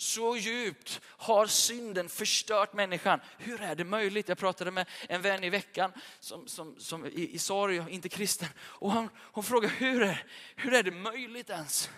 Så 0.01 0.37
djupt 0.37 1.01
har 1.05 1.47
synden 1.47 2.09
förstört 2.09 2.73
människan. 2.73 3.21
Hur 3.39 3.61
är 3.61 3.75
det 3.75 3.85
möjligt? 3.85 4.29
Jag 4.29 4.39
pratade 4.39 4.71
med 4.71 4.89
en 5.09 5.23
vän 5.23 5.45
i 5.45 5.51
veckan 5.51 5.93
som, 6.21 6.49
som, 6.49 6.81
som 6.81 7.07
i, 7.07 7.35
i 7.35 7.39
sorg, 7.39 7.85
inte 7.89 8.09
kristen. 8.09 8.49
Och 8.59 8.93
hon, 8.93 9.09
hon 9.17 9.45
frågade, 9.45 9.75
hur 9.75 10.03
är, 10.03 10.27
hur 10.57 10.75
är 10.75 10.83
det 10.83 10.91
möjligt 10.91 11.51
ens? 11.51 11.91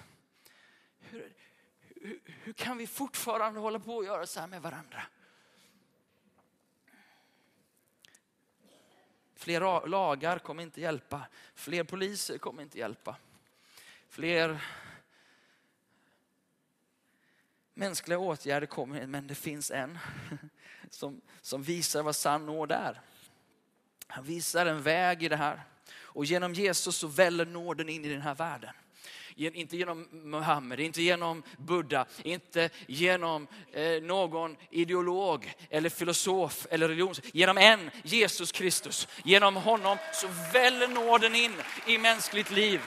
Hur, 1.00 1.33
hur, 2.00 2.21
hur 2.25 2.52
kan 2.52 2.78
vi 2.78 2.87
fortfarande 2.87 3.61
hålla 3.61 3.78
på 3.78 3.97
och 3.97 4.04
göra 4.04 4.26
så 4.26 4.40
här 4.40 4.47
med 4.47 4.62
varandra? 4.62 5.02
Fler 9.37 9.87
lagar 9.87 10.38
kommer 10.38 10.62
inte 10.62 10.80
hjälpa. 10.80 11.26
Fler 11.54 11.85
poliser 11.85 12.38
kommer 12.38 12.62
inte 12.62 12.78
hjälpa. 12.78 13.16
Fler 14.09 14.61
mänskliga 17.80 18.18
åtgärder 18.18 18.66
kommer, 18.66 19.06
men 19.06 19.26
det 19.26 19.34
finns 19.34 19.70
en 19.70 19.99
som, 20.90 21.20
som 21.40 21.62
visar 21.62 22.02
vad 22.02 22.16
sann 22.16 22.46
nåd 22.46 22.72
är. 22.72 23.00
Han 24.06 24.25
visar 24.25 24.66
en 24.66 24.82
väg 24.82 25.22
i 25.22 25.28
det 25.28 25.37
här. 25.37 25.60
Och 25.99 26.25
genom 26.25 26.54
Jesus 26.54 26.96
så 26.96 27.06
väller 27.06 27.46
nåden 27.46 27.88
in 27.88 28.04
i 28.04 28.08
den 28.08 28.20
här 28.20 28.34
världen. 28.34 28.75
Inte 29.37 29.76
genom 29.76 30.08
Muhammed, 30.10 30.80
inte 30.80 31.02
genom 31.02 31.42
Buddha, 31.56 32.06
inte 32.22 32.70
genom 32.87 33.46
eh, 33.72 34.02
någon 34.02 34.56
ideolog 34.70 35.54
eller 35.70 35.88
filosof 35.88 36.66
eller 36.70 36.88
religion. 36.88 37.14
Genom 37.32 37.58
en, 37.58 37.90
Jesus 38.02 38.52
Kristus. 38.52 39.08
Genom 39.25 39.56
honom 39.56 39.99
så 40.12 40.28
väller 40.52 40.88
nåden 40.88 41.34
in 41.34 41.54
i 41.87 41.99
mänskligt 41.99 42.50
liv. 42.50 42.80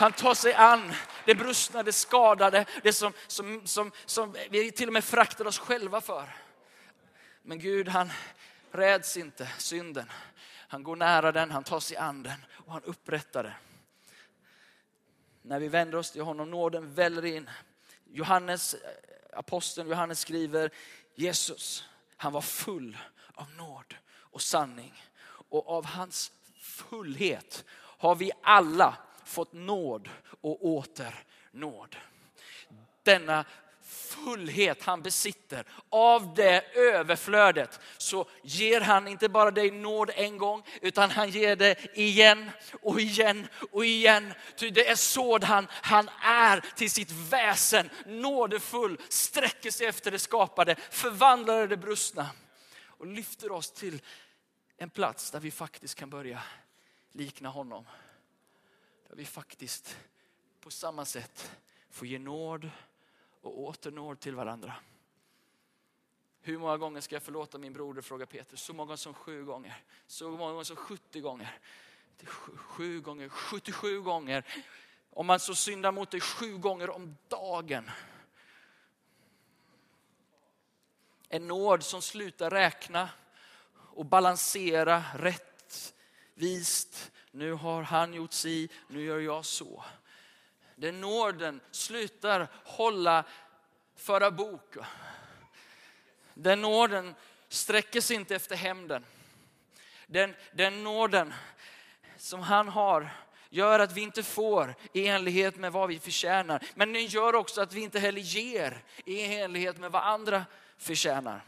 Han 0.00 0.12
tar 0.12 0.34
sig 0.34 0.54
an 0.54 0.92
det 1.24 1.34
brustna, 1.34 1.82
det 1.82 1.92
skadade, 1.92 2.66
det 2.82 2.92
som, 2.92 3.12
som, 3.26 3.66
som, 3.66 3.92
som 4.06 4.36
vi 4.50 4.70
till 4.70 4.88
och 4.88 4.92
med 4.92 5.04
fraktar 5.04 5.46
oss 5.46 5.58
själva 5.58 6.00
för. 6.00 6.36
Men 7.42 7.58
Gud 7.58 7.88
han 7.88 8.12
räds 8.70 9.16
inte 9.16 9.48
synden. 9.58 10.10
Han 10.68 10.82
går 10.82 10.96
nära 10.96 11.32
den, 11.32 11.50
han 11.50 11.64
tar 11.64 11.80
sig 11.80 11.96
an 11.96 12.22
den 12.22 12.46
och 12.52 12.72
han 12.72 12.82
upprättar 12.82 13.42
det. 13.42 13.54
När 15.42 15.60
vi 15.60 15.68
vänder 15.68 15.98
oss 15.98 16.10
till 16.10 16.22
honom, 16.22 16.50
nåden 16.50 16.94
väller 16.94 17.24
in. 17.24 17.50
Johannes, 18.04 18.74
eh, 18.74 18.80
aposteln 19.38 19.88
Johannes 19.88 20.20
skriver, 20.20 20.70
Jesus, 21.14 21.84
han 22.16 22.32
var 22.32 22.42
full 22.42 22.98
av 23.34 23.50
nåd 23.56 23.94
och 24.18 24.42
sanning. 24.42 25.04
Och 25.26 25.68
av 25.68 25.86
hans 25.86 26.32
fullhet 26.60 27.64
har 27.98 28.14
vi 28.14 28.32
alla 28.42 28.96
fått 29.30 29.52
nåd 29.52 30.08
och 30.40 30.66
åter 30.66 31.24
nåd. 31.52 31.96
Denna 33.02 33.44
fullhet 33.90 34.82
han 34.82 35.02
besitter, 35.02 35.64
av 35.88 36.34
det 36.34 36.76
överflödet 36.76 37.80
så 37.98 38.28
ger 38.42 38.80
han 38.80 39.08
inte 39.08 39.28
bara 39.28 39.50
dig 39.50 39.70
nåd 39.70 40.10
en 40.14 40.38
gång 40.38 40.62
utan 40.82 41.10
han 41.10 41.30
ger 41.30 41.56
det 41.56 41.98
igen 41.98 42.50
och 42.82 43.00
igen 43.00 43.46
och 43.72 43.84
igen. 43.84 44.34
Ty 44.56 44.70
det 44.70 44.88
är 44.88 44.94
sådan 44.94 45.66
han 45.70 46.08
är 46.22 46.64
till 46.76 46.90
sitt 46.90 47.10
väsen, 47.10 47.90
nådefull, 48.06 48.98
sträcker 49.08 49.70
sig 49.70 49.86
efter 49.86 50.10
det 50.10 50.18
skapade, 50.18 50.76
förvandlar 50.90 51.66
det 51.66 51.76
brustna 51.76 52.30
och 52.86 53.06
lyfter 53.06 53.52
oss 53.52 53.70
till 53.70 54.02
en 54.76 54.90
plats 54.90 55.30
där 55.30 55.40
vi 55.40 55.50
faktiskt 55.50 55.94
kan 55.94 56.10
börja 56.10 56.42
likna 57.12 57.48
honom. 57.48 57.84
Där 59.10 59.16
vi 59.16 59.24
faktiskt 59.24 59.96
på 60.60 60.70
samma 60.70 61.04
sätt 61.04 61.50
får 61.88 62.06
ge 62.06 62.18
nåd 62.18 62.70
och 63.40 63.60
åter 63.60 63.90
nåd 63.90 64.20
till 64.20 64.34
varandra. 64.34 64.74
Hur 66.40 66.58
många 66.58 66.76
gånger 66.76 67.00
ska 67.00 67.14
jag 67.14 67.22
förlåta 67.22 67.58
min 67.58 67.72
broder, 67.72 68.02
frågar 68.02 68.26
Peter. 68.26 68.56
Så 68.56 68.72
många 68.72 68.96
som 68.96 69.14
sju 69.14 69.44
gånger. 69.44 69.82
Så 70.06 70.30
många 70.30 70.52
gånger 70.52 70.64
som 70.64 70.76
70 70.76 71.20
gånger. 71.20 71.58
Sju 72.54 73.00
gånger, 73.00 73.28
77 73.28 74.00
gånger. 74.00 74.44
Om 75.10 75.26
man 75.26 75.40
så 75.40 75.54
syndar 75.54 75.92
mot 75.92 76.10
dig 76.10 76.20
sju 76.20 76.58
gånger 76.58 76.90
om 76.90 77.16
dagen. 77.28 77.90
En 81.28 81.46
nåd 81.46 81.82
som 81.82 82.02
slutar 82.02 82.50
räkna 82.50 83.10
och 83.74 84.06
balansera 84.06 85.04
rättvist 85.14 86.40
nu 87.30 87.52
har 87.52 87.82
han 87.82 88.14
gjort 88.14 88.32
si, 88.32 88.68
nu 88.88 89.02
gör 89.02 89.18
jag 89.18 89.44
så. 89.44 89.84
Den 90.76 91.00
nåden 91.00 91.60
slutar 91.70 92.48
hålla, 92.64 93.24
föra 93.96 94.30
bok. 94.30 94.76
Den 96.34 96.60
nåden 96.60 97.14
sträcker 97.48 98.00
sig 98.00 98.16
inte 98.16 98.36
efter 98.36 98.56
hämnden. 98.56 99.04
Den, 100.06 100.34
den 100.52 100.84
nåden 100.84 101.34
som 102.16 102.40
han 102.40 102.68
har 102.68 103.10
gör 103.50 103.80
att 103.80 103.92
vi 103.92 104.00
inte 104.00 104.22
får 104.22 104.74
i 104.92 105.06
enlighet 105.06 105.56
med 105.56 105.72
vad 105.72 105.88
vi 105.88 105.98
förtjänar. 105.98 106.62
Men 106.74 106.92
den 106.92 107.06
gör 107.06 107.34
också 107.34 107.60
att 107.60 107.72
vi 107.72 107.80
inte 107.80 107.98
heller 107.98 108.20
ger 108.20 108.82
i 109.04 109.34
enlighet 109.34 109.78
med 109.78 109.92
vad 109.92 110.02
andra 110.02 110.44
förtjänar. 110.78 111.44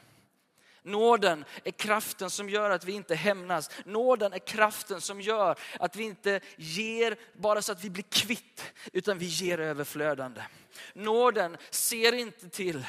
Nåden 0.83 1.45
är 1.65 1.71
kraften 1.71 2.31
som 2.31 2.49
gör 2.49 2.71
att 2.71 2.85
vi 2.85 2.93
inte 2.93 3.15
hämnas. 3.15 3.71
Nåden 3.85 4.33
är 4.33 4.39
kraften 4.39 5.01
som 5.01 5.21
gör 5.21 5.59
att 5.81 5.97
vi 5.97 6.05
inte 6.05 6.41
ger 6.57 7.17
bara 7.33 7.63
så 7.63 7.73
att 7.73 7.85
vi 7.85 7.91
blir 7.91 8.05
kvitt, 8.11 8.73
utan 8.93 9.19
vi 9.19 9.27
ger 9.27 9.61
överflödande. 9.61 10.43
Nåden 10.95 11.57
ser 11.71 12.13
inte 12.13 12.49
till 12.49 12.87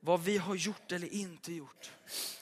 vad 0.00 0.20
vi 0.20 0.38
har 0.38 0.54
gjort 0.54 0.92
eller 0.92 1.14
inte 1.14 1.52
gjort. 1.52 1.90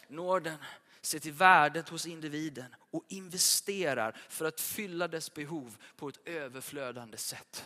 Nåden 0.08 0.56
ser 1.00 1.18
till 1.18 1.32
värdet 1.32 1.88
hos 1.88 2.06
individen 2.06 2.74
och 2.90 3.04
investerar 3.08 4.16
för 4.28 4.44
att 4.44 4.60
fylla 4.60 5.08
dess 5.08 5.34
behov 5.34 5.76
på 5.96 6.08
ett 6.08 6.20
överflödande 6.24 7.16
sätt. 7.16 7.64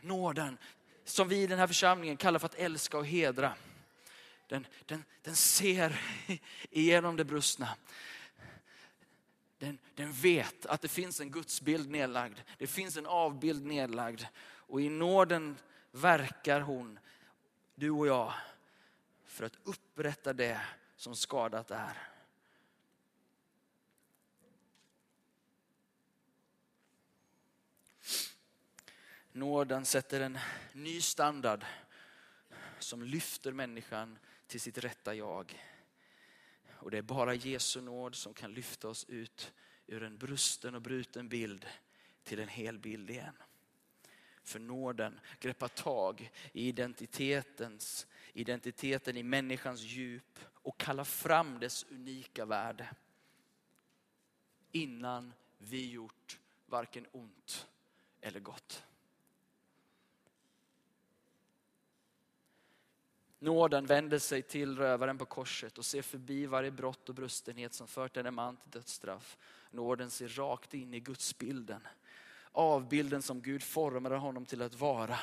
Nåden, 0.00 0.58
som 1.04 1.28
vi 1.28 1.42
i 1.42 1.46
den 1.46 1.58
här 1.58 1.66
församlingen 1.66 2.16
kallar 2.16 2.38
för 2.38 2.46
att 2.46 2.54
älska 2.54 2.98
och 2.98 3.06
hedra. 3.06 3.54
Den, 4.48 4.66
den, 4.86 5.04
den 5.22 5.36
ser 5.36 6.00
igenom 6.70 7.16
det 7.16 7.24
brustna. 7.24 7.76
Den, 9.58 9.78
den 9.94 10.12
vet 10.12 10.66
att 10.66 10.82
det 10.82 10.88
finns 10.88 11.20
en 11.20 11.30
gudsbild 11.30 11.90
nedlagd. 11.90 12.38
Det 12.58 12.66
finns 12.66 12.96
en 12.96 13.06
avbild 13.06 13.66
nedlagd. 13.66 14.22
Och 14.40 14.80
i 14.80 14.88
nåden 14.88 15.56
verkar 15.90 16.60
hon, 16.60 16.98
du 17.74 17.90
och 17.90 18.06
jag, 18.06 18.34
för 19.24 19.44
att 19.44 19.56
upprätta 19.64 20.32
det 20.32 20.60
som 20.96 21.16
skadat 21.16 21.70
är. 21.70 22.08
Nåden 29.32 29.84
sätter 29.84 30.20
en 30.20 30.38
ny 30.72 31.00
standard 31.00 31.64
som 32.78 33.02
lyfter 33.02 33.52
människan 33.52 34.18
till 34.48 34.60
sitt 34.60 34.78
rätta 34.78 35.14
jag. 35.14 35.62
Och 36.68 36.90
det 36.90 36.98
är 36.98 37.02
bara 37.02 37.34
Jesu 37.34 37.80
nåd 37.80 38.14
som 38.14 38.34
kan 38.34 38.52
lyfta 38.52 38.88
oss 38.88 39.04
ut 39.08 39.52
ur 39.86 40.02
en 40.02 40.18
brusten 40.18 40.74
och 40.74 40.82
bruten 40.82 41.28
bild 41.28 41.66
till 42.22 42.40
en 42.40 42.48
hel 42.48 42.78
bild 42.78 43.10
igen. 43.10 43.34
För 44.42 44.58
nåden 44.58 45.20
greppar 45.40 45.68
tag 45.68 46.30
i 46.52 46.68
identitetens, 46.68 48.06
identiteten 48.32 49.16
i 49.16 49.22
människans 49.22 49.80
djup 49.80 50.38
och 50.44 50.78
kallar 50.78 51.04
fram 51.04 51.58
dess 51.58 51.86
unika 51.90 52.44
värde. 52.44 52.88
Innan 54.72 55.32
vi 55.58 55.90
gjort 55.90 56.40
varken 56.66 57.06
ont 57.12 57.66
eller 58.20 58.40
gott. 58.40 58.84
Nåden 63.38 63.86
vänder 63.86 64.18
sig 64.18 64.42
till 64.42 64.78
rövaren 64.78 65.18
på 65.18 65.24
korset 65.24 65.78
och 65.78 65.84
ser 65.84 66.02
förbi 66.02 66.46
varje 66.46 66.70
brott 66.70 67.08
och 67.08 67.14
brustenhet 67.14 67.74
som 67.74 67.86
fört 67.86 68.14
denne 68.14 68.30
man 68.30 68.56
till 68.56 68.70
dödsstraff. 68.70 69.38
Nåden 69.70 70.10
ser 70.10 70.28
rakt 70.28 70.74
in 70.74 70.94
i 70.94 71.00
gudsbilden. 71.00 71.80
Avbilden 72.52 73.22
som 73.22 73.42
Gud 73.42 73.62
formade 73.62 74.16
honom 74.16 74.46
till 74.46 74.62
att 74.62 74.74
vara. 74.74 75.18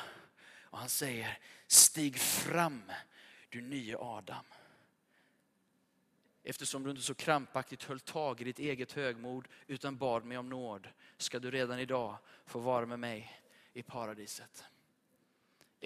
Och 0.62 0.78
han 0.78 0.88
säger, 0.88 1.38
stig 1.66 2.18
fram 2.18 2.82
du 3.48 3.60
nye 3.60 3.96
Adam. 3.98 4.44
Eftersom 6.42 6.82
du 6.82 6.90
inte 6.90 7.02
så 7.02 7.14
krampaktigt 7.14 7.82
höll 7.82 8.00
tag 8.00 8.40
i 8.40 8.44
ditt 8.44 8.58
eget 8.58 8.92
högmod 8.92 9.48
utan 9.66 9.96
bad 9.96 10.24
mig 10.24 10.38
om 10.38 10.48
nåd 10.48 10.88
ska 11.16 11.38
du 11.38 11.50
redan 11.50 11.78
idag 11.78 12.16
få 12.46 12.58
vara 12.58 12.86
med 12.86 12.98
mig 12.98 13.40
i 13.72 13.82
paradiset. 13.82 14.64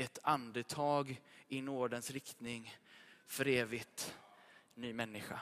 Ett 0.00 0.18
andetag 0.22 1.20
i 1.48 1.62
nådens 1.62 2.10
riktning 2.10 2.74
för 3.26 3.48
evigt 3.48 4.16
ny 4.74 4.92
människa. 4.92 5.40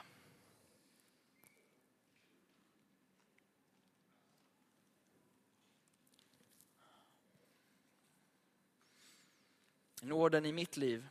Nåden 10.01 10.45
i 10.45 10.51
mitt 10.51 10.77
liv 10.77 11.07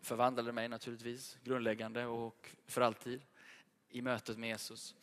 förvandlade 0.00 0.52
mig 0.52 0.68
naturligtvis, 0.68 1.38
grundläggande 1.44 2.06
och 2.06 2.50
för 2.66 2.80
alltid 2.80 3.22
i 3.88 4.02
mötet 4.02 4.38
med 4.38 4.48
Jesus. 4.48 4.94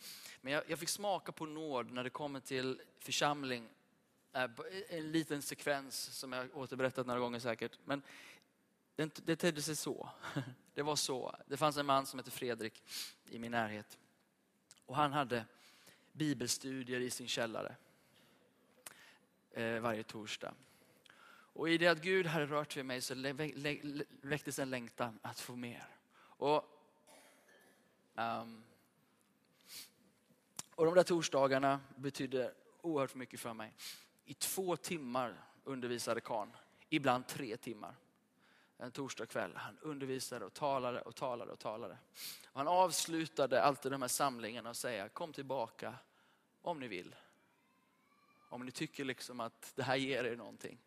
Men 0.44 0.52
jag, 0.52 0.62
jag 0.66 0.78
fick 0.78 0.88
smaka 0.88 1.32
på 1.32 1.46
nåd 1.46 1.90
när 1.90 2.04
det 2.04 2.10
kommer 2.10 2.40
till 2.40 2.82
församling. 2.98 3.68
Äh, 4.32 4.50
en 4.88 5.12
liten 5.12 5.42
sekvens 5.42 6.18
som 6.18 6.32
jag 6.32 6.56
återberättat 6.56 7.06
några 7.06 7.20
gånger 7.20 7.38
säkert. 7.38 7.78
Men 7.84 8.02
det, 8.96 9.26
det 9.26 9.36
tedde 9.36 9.62
sig 9.62 9.76
så. 9.76 10.08
Det 10.74 10.82
var 10.82 10.96
så. 10.96 11.36
Det 11.46 11.56
fanns 11.56 11.76
en 11.76 11.86
man 11.86 12.06
som 12.06 12.18
hette 12.18 12.30
Fredrik 12.30 12.82
i 13.30 13.38
min 13.38 13.50
närhet. 13.50 13.98
Och 14.86 14.96
han 14.96 15.12
hade 15.12 15.44
bibelstudier 16.12 17.00
i 17.00 17.10
sin 17.10 17.28
källare 17.28 17.76
eh, 19.50 19.80
varje 19.80 20.02
torsdag. 20.02 20.54
Och 21.26 21.68
i 21.68 21.78
det 21.78 21.88
att 21.88 22.02
Gud 22.02 22.26
hade 22.26 22.46
rört 22.46 22.76
vid 22.76 22.84
mig 22.84 23.00
så 23.00 23.14
väcktes 24.20 24.58
en 24.58 24.70
längtan 24.70 25.18
att 25.22 25.40
få 25.40 25.56
mer. 25.56 25.86
Och, 26.16 26.64
um, 28.14 28.64
och 30.76 30.84
de 30.84 30.94
där 30.94 31.02
torsdagarna 31.02 31.80
betydde 31.96 32.54
oerhört 32.80 33.14
mycket 33.14 33.40
för 33.40 33.54
mig. 33.54 33.72
I 34.24 34.34
två 34.34 34.76
timmar 34.76 35.44
undervisade 35.64 36.20
Kan, 36.20 36.56
ibland 36.88 37.26
tre 37.26 37.56
timmar. 37.56 37.94
En 38.78 38.90
torsdag 38.90 39.26
kväll. 39.26 39.56
Han 39.56 39.78
undervisade 39.78 40.44
och 40.44 40.54
talade 40.54 41.00
och 41.00 41.14
talade 41.14 41.52
och 41.52 41.58
talade. 41.58 41.98
Och 42.46 42.58
han 42.58 42.68
avslutade 42.68 43.62
alltid 43.62 43.92
de 43.92 44.02
här 44.02 44.08
samlingarna 44.08 44.70
och 44.70 44.76
säga 44.76 45.08
kom 45.08 45.32
tillbaka 45.32 45.94
om 46.62 46.80
ni 46.80 46.88
vill. 46.88 47.14
Om 48.48 48.64
ni 48.64 48.70
tycker 48.70 49.04
liksom 49.04 49.40
att 49.40 49.72
det 49.74 49.82
här 49.82 49.96
ger 49.96 50.24
er 50.24 50.36
någonting. 50.36 50.78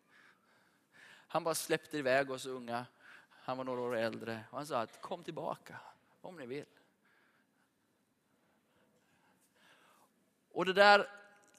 Han 1.30 1.44
bara 1.44 1.54
släppte 1.54 1.98
iväg 1.98 2.30
oss 2.30 2.46
unga. 2.46 2.86
Han 3.30 3.56
var 3.56 3.64
några 3.64 3.80
år 3.80 3.96
äldre. 3.96 4.44
Och 4.50 4.56
han 4.56 4.66
sa 4.66 4.80
att 4.80 5.00
kom 5.00 5.24
tillbaka 5.24 5.76
om 6.20 6.36
ni 6.36 6.46
vill. 6.46 6.64
Och 10.58 10.64
det 10.64 10.72
där 10.72 11.08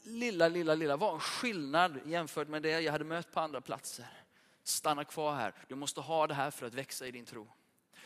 lilla, 0.03 0.47
lilla, 0.47 0.75
lilla 0.75 0.97
var 0.97 1.13
en 1.13 1.19
skillnad 1.19 1.99
jämfört 2.05 2.47
med 2.47 2.61
det 2.61 2.81
jag 2.81 2.91
hade 2.91 3.03
mött 3.03 3.31
på 3.31 3.39
andra 3.39 3.61
platser. 3.61 4.07
Stanna 4.63 5.03
kvar 5.03 5.35
här. 5.35 5.53
Du 5.67 5.75
måste 5.75 6.01
ha 6.01 6.27
det 6.27 6.33
här 6.33 6.51
för 6.51 6.67
att 6.67 6.73
växa 6.73 7.07
i 7.07 7.11
din 7.11 7.25
tro. 7.25 7.47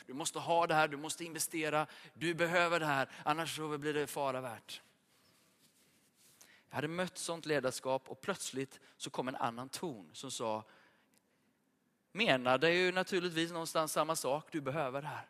Du 0.06 0.14
måste 0.14 0.40
ha 0.40 0.68
det 0.68 0.74
här, 0.74 0.88
du 0.88 0.98
måste 0.98 1.26
investera. 1.26 1.88
Du 2.14 2.34
behöver 2.34 2.80
det 2.80 2.86
här, 2.86 3.10
annars 3.24 3.56
så 3.56 3.78
blir 3.78 3.94
det 3.94 4.08
fara 4.08 4.42
värt. 4.42 4.82
Jag 6.70 6.76
hade 6.76 6.88
mött 6.88 7.18
sånt 7.18 7.46
ledarskap 7.46 8.10
och 8.10 8.22
plötsligt 8.22 8.80
så 8.98 9.10
kom 9.10 9.28
en 9.28 9.36
annan 9.36 9.70
ton 9.70 10.10
som 10.14 10.32
sa, 10.32 10.64
menade 12.12 12.72
ju 12.72 12.92
naturligtvis 12.92 13.52
någonstans 13.52 13.92
samma 13.92 14.16
sak, 14.16 14.48
du 14.52 14.62
behöver 14.62 15.02
det 15.02 15.08
här. 15.08 15.28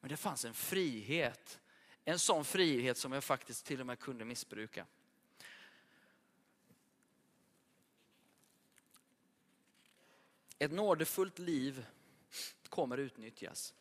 Men 0.00 0.10
det 0.10 0.16
fanns 0.16 0.44
en 0.44 0.54
frihet, 0.54 1.60
en 2.08 2.18
sån 2.18 2.44
frihet 2.44 2.98
som 2.98 3.12
jag 3.12 3.24
faktiskt 3.24 3.66
till 3.66 3.80
och 3.80 3.86
med 3.86 3.98
kunde 3.98 4.24
missbruka. 4.24 4.86
Ett 10.58 10.72
nådefullt 10.72 11.38
liv 11.38 11.86
kommer 12.68 12.98
utnyttjas. 12.98 13.74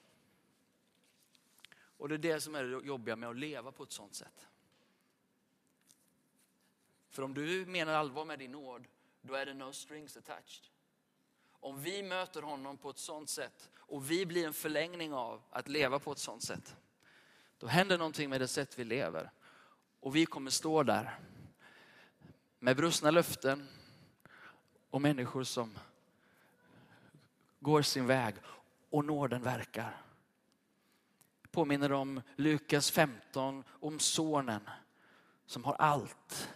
Och 1.75 2.09
det 2.09 2.15
är 2.15 2.19
det 2.19 2.41
som 2.41 2.55
är 2.55 2.63
det 2.63 2.87
jobbiga 2.87 3.15
med 3.15 3.29
att 3.29 3.35
leva 3.35 3.71
på 3.71 3.83
ett 3.83 3.91
sånt 3.91 4.15
sätt. 4.15 4.47
För 7.09 7.23
om 7.23 7.33
du 7.33 7.65
menar 7.65 7.93
allvar 7.93 8.25
med 8.25 8.39
din 8.39 8.51
nåd, 8.51 8.87
då 9.21 9.33
är 9.33 9.45
det 9.45 9.53
no 9.53 9.73
strings 9.73 10.17
attached. 10.17 10.67
Om 11.51 11.81
vi 11.81 12.03
möter 12.03 12.41
honom 12.41 12.77
på 12.77 12.89
ett 12.89 12.97
sånt 12.97 13.29
sätt 13.29 13.69
och 13.75 14.11
vi 14.11 14.25
blir 14.25 14.47
en 14.47 14.53
förlängning 14.53 15.13
av 15.13 15.41
att 15.49 15.67
leva 15.67 15.99
på 15.99 16.11
ett 16.11 16.19
sånt 16.19 16.43
sätt. 16.43 16.75
Då 17.57 17.67
händer 17.67 17.97
någonting 17.97 18.29
med 18.29 18.41
det 18.41 18.47
sätt 18.47 18.79
vi 18.79 18.83
lever. 18.83 19.31
Och 19.99 20.15
vi 20.15 20.25
kommer 20.25 20.51
stå 20.51 20.83
där 20.83 21.19
med 22.59 22.77
brustna 22.77 23.11
löften 23.11 23.67
och 24.89 25.01
människor 25.01 25.43
som 25.43 25.77
går 27.59 27.81
sin 27.81 28.07
väg 28.07 28.35
och 28.89 29.05
nåden 29.05 29.41
verkar. 29.41 30.01
Påminner 31.51 31.91
om 31.91 32.21
Lukas 32.35 32.91
15, 32.91 33.63
om 33.69 33.99
sonen 33.99 34.69
som 35.45 35.63
har 35.63 35.73
allt. 35.73 36.53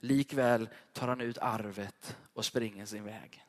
Likväl 0.00 0.68
tar 0.92 1.08
han 1.08 1.20
ut 1.20 1.38
arvet 1.38 2.16
och 2.32 2.44
springer 2.44 2.86
sin 2.86 3.04
väg. 3.04 3.46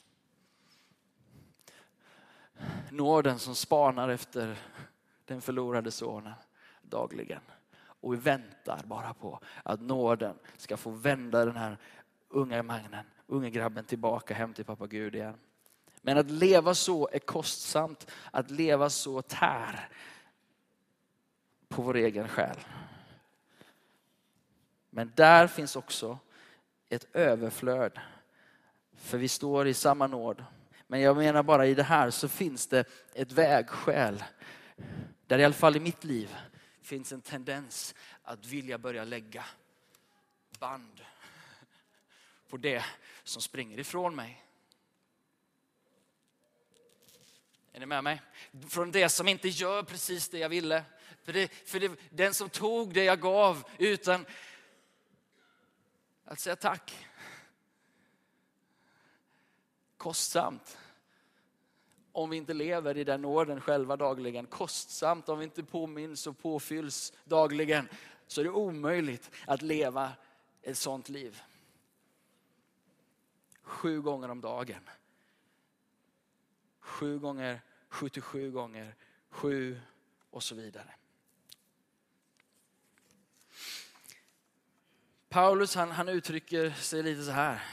Nåden 2.89 3.39
som 3.39 3.55
spanar 3.55 4.09
efter 4.09 4.57
den 5.25 5.41
förlorade 5.41 5.91
sonen 5.91 6.33
dagligen. 6.89 7.41
Och 7.77 8.13
vi 8.13 8.17
väntar 8.17 8.81
bara 8.85 9.13
på 9.13 9.39
att 9.63 9.81
nåden 9.81 10.35
ska 10.57 10.77
få 10.77 10.89
vända 10.89 11.45
den 11.45 11.57
här 11.57 11.77
unga 12.29 12.63
mannen, 12.63 13.05
unga 13.27 13.49
grabben 13.49 13.85
tillbaka 13.85 14.33
hem 14.33 14.53
till 14.53 14.65
pappa 14.65 14.87
Gud 14.87 15.15
igen. 15.15 15.37
Men 16.01 16.17
att 16.17 16.31
leva 16.31 16.73
så 16.73 17.09
är 17.11 17.19
kostsamt. 17.19 18.11
Att 18.31 18.51
leva 18.51 18.89
så 18.89 19.21
tär 19.21 19.89
på 21.69 21.81
vår 21.81 21.95
egen 21.95 22.27
själ. 22.27 22.57
Men 24.89 25.11
där 25.15 25.47
finns 25.47 25.75
också 25.75 26.17
ett 26.89 27.15
överflöd. 27.15 27.99
För 28.93 29.17
vi 29.17 29.27
står 29.27 29.67
i 29.67 29.73
samma 29.73 30.07
nåd. 30.07 30.43
Men 30.87 31.01
jag 31.01 31.17
menar 31.17 31.43
bara 31.43 31.65
i 31.65 31.73
det 31.73 31.83
här 31.83 32.09
så 32.09 32.27
finns 32.27 32.67
det 32.67 32.85
ett 33.13 33.31
vägskäl. 33.31 34.23
Där 35.27 35.39
i 35.39 35.45
alla 35.45 35.53
fall 35.53 35.75
i 35.75 35.79
mitt 35.79 36.03
liv 36.03 36.35
finns 36.85 37.11
en 37.11 37.21
tendens 37.21 37.95
att 38.23 38.45
vilja 38.45 38.77
börja 38.77 39.03
lägga 39.03 39.45
band 40.59 41.05
på 42.47 42.57
det 42.57 42.85
som 43.23 43.41
springer 43.41 43.79
ifrån 43.79 44.15
mig. 44.15 44.45
Är 47.71 47.79
ni 47.79 47.85
med 47.85 48.03
mig? 48.03 48.21
Från 48.69 48.91
det 48.91 49.09
som 49.09 49.27
inte 49.27 49.49
gör 49.49 49.83
precis 49.83 50.29
det 50.29 50.39
jag 50.39 50.49
ville. 50.49 50.83
För, 51.23 51.33
det, 51.33 51.47
för 51.47 51.79
det, 51.79 51.91
den 52.09 52.33
som 52.33 52.49
tog 52.49 52.93
det 52.93 53.03
jag 53.03 53.21
gav 53.21 53.63
utan 53.77 54.25
att 56.25 56.39
säga 56.39 56.55
tack. 56.55 57.07
Kostsamt. 59.97 60.77
Om 62.15 62.29
vi 62.29 62.37
inte 62.37 62.53
lever 62.53 62.97
i 62.97 63.03
den 63.03 63.21
nåden 63.21 63.61
själva 63.61 63.97
dagligen. 63.97 64.45
Kostsamt 64.45 65.29
om 65.29 65.39
vi 65.39 65.45
inte 65.45 65.63
påminns 65.63 66.27
och 66.27 66.37
påfylls 66.37 67.13
dagligen. 67.23 67.89
Så 68.27 68.41
är 68.41 68.45
det 68.45 68.51
omöjligt 68.51 69.31
att 69.47 69.61
leva 69.61 70.11
ett 70.61 70.77
sånt 70.77 71.09
liv. 71.09 71.41
Sju 73.61 74.01
gånger 74.01 74.29
om 74.29 74.41
dagen. 74.41 74.89
Sju 76.79 77.19
gånger, 77.19 77.61
77 77.89 78.51
gånger, 78.51 78.95
sju 79.29 79.79
och 80.29 80.43
så 80.43 80.55
vidare. 80.55 80.95
Paulus 85.29 85.75
han, 85.75 85.91
han 85.91 86.09
uttrycker 86.09 86.71
sig 86.71 87.03
lite 87.03 87.23
så 87.23 87.31
här. 87.31 87.63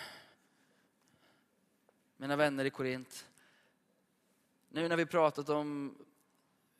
Mina 2.16 2.36
vänner 2.36 2.64
i 2.64 2.70
Korint. 2.70 3.26
Nu 4.74 4.88
när 4.88 4.96
vi 4.96 5.06
pratat 5.06 5.48
om 5.48 5.94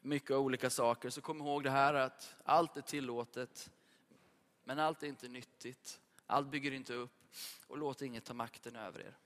mycket 0.01 0.31
olika 0.31 0.71
saker 0.71 1.11
så 1.11 1.21
kom 1.21 1.41
ihåg 1.41 1.65
det 1.65 1.71
här 1.71 1.95
att 1.95 2.35
allt 2.45 2.77
är 2.77 2.81
tillåtet. 2.81 3.71
Men 4.65 4.79
allt 4.79 5.03
är 5.03 5.07
inte 5.07 5.29
nyttigt. 5.29 6.01
Allt 6.27 6.49
bygger 6.49 6.73
inte 6.73 6.95
upp 6.95 7.11
och 7.67 7.79
låt 7.79 8.03
inget 8.03 8.25
ta 8.25 8.35
makten 8.35 8.77
över 8.77 9.01
er. 9.01 9.17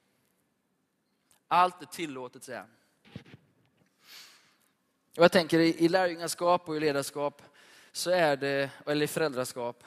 Allt 1.48 1.82
är 1.82 1.86
tillåtet 1.86 2.44
säger 2.44 2.58
han. 2.58 2.70
Och 5.16 5.24
jag 5.24 5.32
tänker 5.32 5.58
i 5.58 5.88
lärjungaskap 5.88 6.68
och 6.68 6.76
i 6.76 6.80
ledarskap 6.80 7.42
så 7.92 8.10
är 8.10 8.36
det, 8.36 8.70
eller 8.86 9.04
i 9.04 9.08
föräldraskap, 9.08 9.84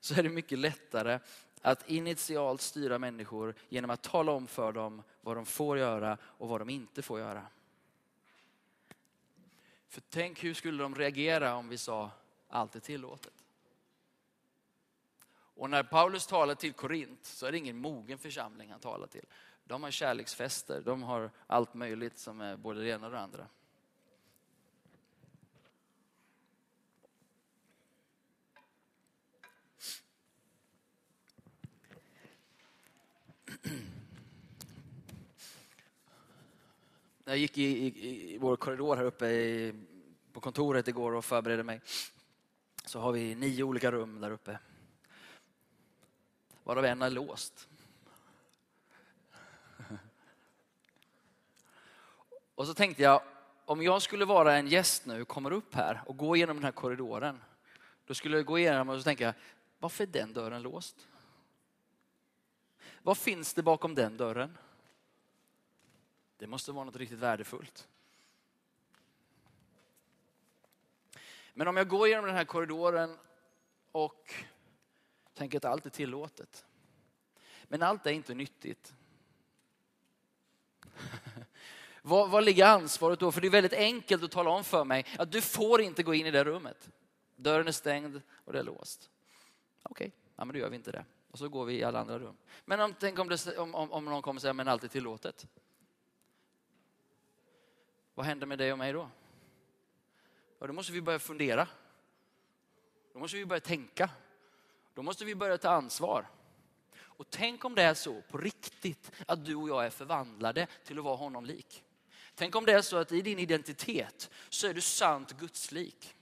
så 0.00 0.14
är 0.14 0.22
det 0.22 0.28
mycket 0.28 0.58
lättare 0.58 1.18
att 1.62 1.90
initialt 1.90 2.60
styra 2.60 2.98
människor 2.98 3.54
genom 3.68 3.90
att 3.90 4.02
tala 4.02 4.32
om 4.32 4.46
för 4.46 4.72
dem 4.72 5.02
vad 5.20 5.36
de 5.36 5.46
får 5.46 5.78
göra 5.78 6.18
och 6.22 6.48
vad 6.48 6.60
de 6.60 6.70
inte 6.70 7.02
får 7.02 7.20
göra. 7.20 7.46
För 9.88 10.00
tänk 10.00 10.44
hur 10.44 10.54
skulle 10.54 10.82
de 10.82 10.94
reagera 10.94 11.54
om 11.54 11.68
vi 11.68 11.78
sa 11.78 12.10
allt 12.48 12.76
är 12.76 12.80
tillåtet? 12.80 13.44
Och 15.56 15.70
när 15.70 15.82
Paulus 15.82 16.26
talar 16.26 16.54
till 16.54 16.72
Korint 16.72 17.24
så 17.24 17.46
är 17.46 17.52
det 17.52 17.58
ingen 17.58 17.76
mogen 17.76 18.18
församling 18.18 18.70
han 18.70 18.80
talar 18.80 19.06
till. 19.06 19.26
De 19.64 19.82
har 19.82 19.90
kärleksfester, 19.90 20.80
de 20.80 21.02
har 21.02 21.30
allt 21.46 21.74
möjligt 21.74 22.18
som 22.18 22.40
är 22.40 22.56
både 22.56 22.80
det 22.80 22.88
ena 22.88 23.06
och 23.06 23.12
det 23.12 23.20
andra. 23.20 23.46
Jag 37.28 37.38
gick 37.38 37.58
i, 37.58 37.62
i, 37.62 38.34
i 38.34 38.38
vår 38.38 38.56
korridor 38.56 38.96
här 38.96 39.04
uppe 39.04 39.26
i, 39.26 39.74
på 40.32 40.40
kontoret 40.40 40.88
igår 40.88 41.14
och 41.14 41.24
förberedde 41.24 41.62
mig 41.62 41.80
så 42.84 43.00
har 43.00 43.12
vi 43.12 43.34
nio 43.34 43.62
olika 43.62 43.90
rum 43.90 44.20
där 44.20 44.30
uppe. 44.30 44.58
Varav 46.64 46.84
en 46.84 47.02
är 47.02 47.10
låst. 47.10 47.68
Och 52.54 52.66
så 52.66 52.74
tänkte 52.74 53.02
jag, 53.02 53.22
om 53.64 53.82
jag 53.82 54.02
skulle 54.02 54.24
vara 54.24 54.56
en 54.56 54.68
gäst 54.68 55.06
nu, 55.06 55.24
kommer 55.24 55.52
upp 55.52 55.74
här 55.74 56.02
och 56.06 56.16
går 56.16 56.36
igenom 56.36 56.56
den 56.56 56.64
här 56.64 56.72
korridoren. 56.72 57.40
Då 58.04 58.14
skulle 58.14 58.36
jag 58.36 58.46
gå 58.46 58.58
igenom 58.58 58.88
och 58.88 58.98
så 58.98 59.02
tänka, 59.02 59.34
varför 59.78 60.04
är 60.04 60.08
den 60.08 60.32
dörren 60.32 60.62
låst? 60.62 61.06
Vad 63.02 63.18
finns 63.18 63.54
det 63.54 63.62
bakom 63.62 63.94
den 63.94 64.16
dörren? 64.16 64.58
Det 66.38 66.46
måste 66.46 66.72
vara 66.72 66.84
något 66.84 66.96
riktigt 66.96 67.18
värdefullt. 67.18 67.88
Men 71.54 71.68
om 71.68 71.76
jag 71.76 71.88
går 71.88 72.08
genom 72.08 72.26
den 72.26 72.34
här 72.34 72.44
korridoren 72.44 73.18
och 73.92 74.34
tänker 75.34 75.58
att 75.58 75.64
allt 75.64 75.86
är 75.86 75.90
tillåtet. 75.90 76.66
Men 77.64 77.82
allt 77.82 78.06
är 78.06 78.10
inte 78.10 78.34
nyttigt. 78.34 78.94
Var, 82.02 82.28
var, 82.28 82.42
ligger 82.42 82.66
ansvaret 82.66 83.20
då? 83.20 83.32
För 83.32 83.40
det 83.40 83.46
är 83.46 83.50
väldigt 83.50 83.72
enkelt 83.72 84.22
att 84.22 84.30
tala 84.30 84.50
om 84.50 84.64
för 84.64 84.84
mig 84.84 85.06
att 85.18 85.32
du 85.32 85.40
får 85.40 85.80
inte 85.80 86.02
gå 86.02 86.14
in 86.14 86.26
i 86.26 86.30
det 86.30 86.44
rummet. 86.44 86.90
Dörren 87.36 87.68
är 87.68 87.72
stängd 87.72 88.20
och 88.30 88.52
det 88.52 88.58
är 88.58 88.62
låst. 88.62 89.10
Okej, 89.82 90.06
okay. 90.06 90.18
ja, 90.36 90.44
men 90.44 90.54
då 90.54 90.58
gör 90.58 90.70
vi 90.70 90.76
inte 90.76 90.92
det. 90.92 91.04
Och 91.30 91.38
så 91.38 91.48
går 91.48 91.64
vi 91.64 91.74
i 91.74 91.84
alla 91.84 92.00
andra 92.00 92.18
rum. 92.18 92.36
Men 92.64 92.80
om, 92.80 92.94
tänk 93.00 93.18
om, 93.18 93.28
det, 93.28 93.58
om, 93.58 93.74
om, 93.74 94.04
någon 94.04 94.22
kommer 94.22 94.38
och 94.38 94.42
säger 94.42 94.54
men 94.54 94.68
allt 94.68 94.84
är 94.84 94.88
tillåtet. 94.88 95.46
Vad 98.16 98.26
händer 98.26 98.46
med 98.46 98.58
dig 98.58 98.72
och 98.72 98.78
mig 98.78 98.92
då? 98.92 99.10
Ja, 100.58 100.66
då 100.66 100.72
måste 100.72 100.92
vi 100.92 101.00
börja 101.00 101.18
fundera. 101.18 101.68
Då 103.12 103.18
måste 103.18 103.36
vi 103.36 103.46
börja 103.46 103.60
tänka. 103.60 104.10
Då 104.94 105.02
måste 105.02 105.24
vi 105.24 105.34
börja 105.34 105.58
ta 105.58 105.70
ansvar. 105.70 106.26
Och 106.96 107.30
tänk 107.30 107.64
om 107.64 107.74
det 107.74 107.82
är 107.82 107.94
så 107.94 108.22
på 108.22 108.38
riktigt 108.38 109.12
att 109.26 109.44
du 109.44 109.54
och 109.54 109.68
jag 109.68 109.86
är 109.86 109.90
förvandlade 109.90 110.66
till 110.84 110.98
att 110.98 111.04
vara 111.04 111.16
honom 111.16 111.44
lik. 111.44 111.84
Tänk 112.34 112.54
om 112.54 112.64
det 112.64 112.72
är 112.72 112.82
så 112.82 112.96
att 112.96 113.12
i 113.12 113.22
din 113.22 113.38
identitet 113.38 114.30
så 114.48 114.66
är 114.66 114.74
du 114.74 114.80
sant 114.80 115.32
gudslik. 115.32 116.14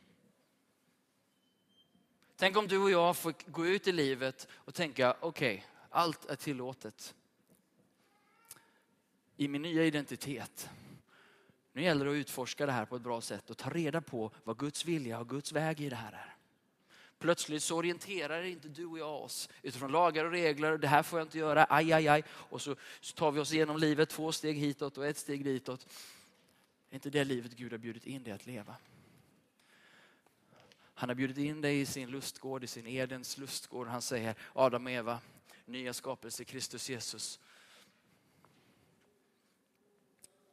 Tänk 2.37 2.57
om 2.57 2.69
du 2.69 2.79
och 2.79 2.91
jag 2.91 3.17
får 3.17 3.35
gå 3.47 3.67
ut 3.67 3.89
i 3.89 3.93
livet 3.93 4.49
och 4.53 4.75
tänka, 4.75 5.17
okej, 5.21 5.55
okay, 5.55 5.67
allt 5.91 6.25
är 6.25 6.37
tillåtet. 6.37 7.15
I 9.37 9.49
min 9.49 9.63
nya 9.63 9.85
identitet. 9.85 10.71
Nu 11.75 11.83
gäller 11.83 12.05
det 12.05 12.11
att 12.11 12.15
utforska 12.15 12.67
det 12.67 12.73
här 12.73 12.85
på 12.85 12.97
ett 12.97 13.03
bra 13.03 13.21
sätt 13.21 13.51
och 13.51 13.57
ta 13.57 13.71
reda 13.71 14.01
på 14.01 14.31
vad 14.45 14.59
Guds 14.59 14.85
vilja 14.85 15.21
och 15.21 15.29
Guds 15.29 15.53
väg 15.53 15.81
i 15.81 15.89
det 15.89 15.97
här 15.97 16.13
är. 16.13 16.35
Plötsligt 17.19 17.63
så 17.63 17.77
orienterar 17.77 18.43
inte 18.43 18.69
du 18.69 18.87
och 18.87 18.99
jag 18.99 19.23
oss 19.23 19.49
utifrån 19.63 19.93
lagar 19.93 20.25
och 20.25 20.31
regler. 20.31 20.79
Det 20.79 20.89
här 20.89 21.03
får 21.03 21.19
jag 21.19 21.27
inte 21.27 21.39
göra, 21.39 21.67
aj, 21.69 21.93
aj, 21.93 22.09
aj. 22.09 22.25
Och 22.29 22.63
så, 22.63 22.77
så 23.01 23.15
tar 23.15 23.33
vi 23.33 23.41
oss 23.41 23.53
igenom 23.53 23.77
livet 23.77 24.09
två 24.09 24.33
steg 24.33 24.57
hitåt 24.57 24.99
och 24.99 25.07
ett 25.07 25.19
steg 25.19 25.45
ditåt. 25.45 25.87
Det 26.89 26.93
är 26.93 26.95
inte 26.95 27.11
det 27.11 27.25
livet 27.25 27.53
Gud 27.53 27.73
har 27.73 27.79
bjudit 27.79 28.07
in 28.07 28.25
dig 28.25 28.33
att 28.33 28.47
leva. 28.47 28.77
Han 30.95 31.09
har 31.09 31.15
bjudit 31.15 31.39
in 31.39 31.61
dig 31.61 31.81
i 31.81 31.87
sin 31.87 32.11
lustgård, 32.11 32.65
i 32.65 32.67
sin 32.67 32.87
Edens 32.87 33.39
lustgård. 33.39 33.87
Han 33.87 34.03
säger 34.03 34.35
Adam 34.53 34.87
och 34.87 34.93
Eva, 34.93 35.19
nya 35.65 35.93
skapelse 35.93 36.45
Kristus 36.45 36.91
Jesus. 36.91 37.41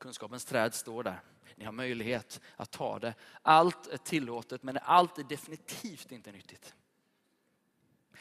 Kunskapens 0.02 0.46
träd 0.46 0.74
står 0.74 1.04
där. 1.04 1.22
Ni 1.56 1.66
har 1.66 1.72
möjlighet 1.72 2.42
att 2.56 2.72
ta 2.72 3.00
det. 3.00 3.14
Allt 3.42 3.88
är 3.88 3.98
tillåtet 3.98 4.64
men 4.64 4.78
allt 4.82 5.18
är 5.18 5.24
definitivt 5.24 6.12
inte 6.12 6.32
nyttigt. 6.32 6.76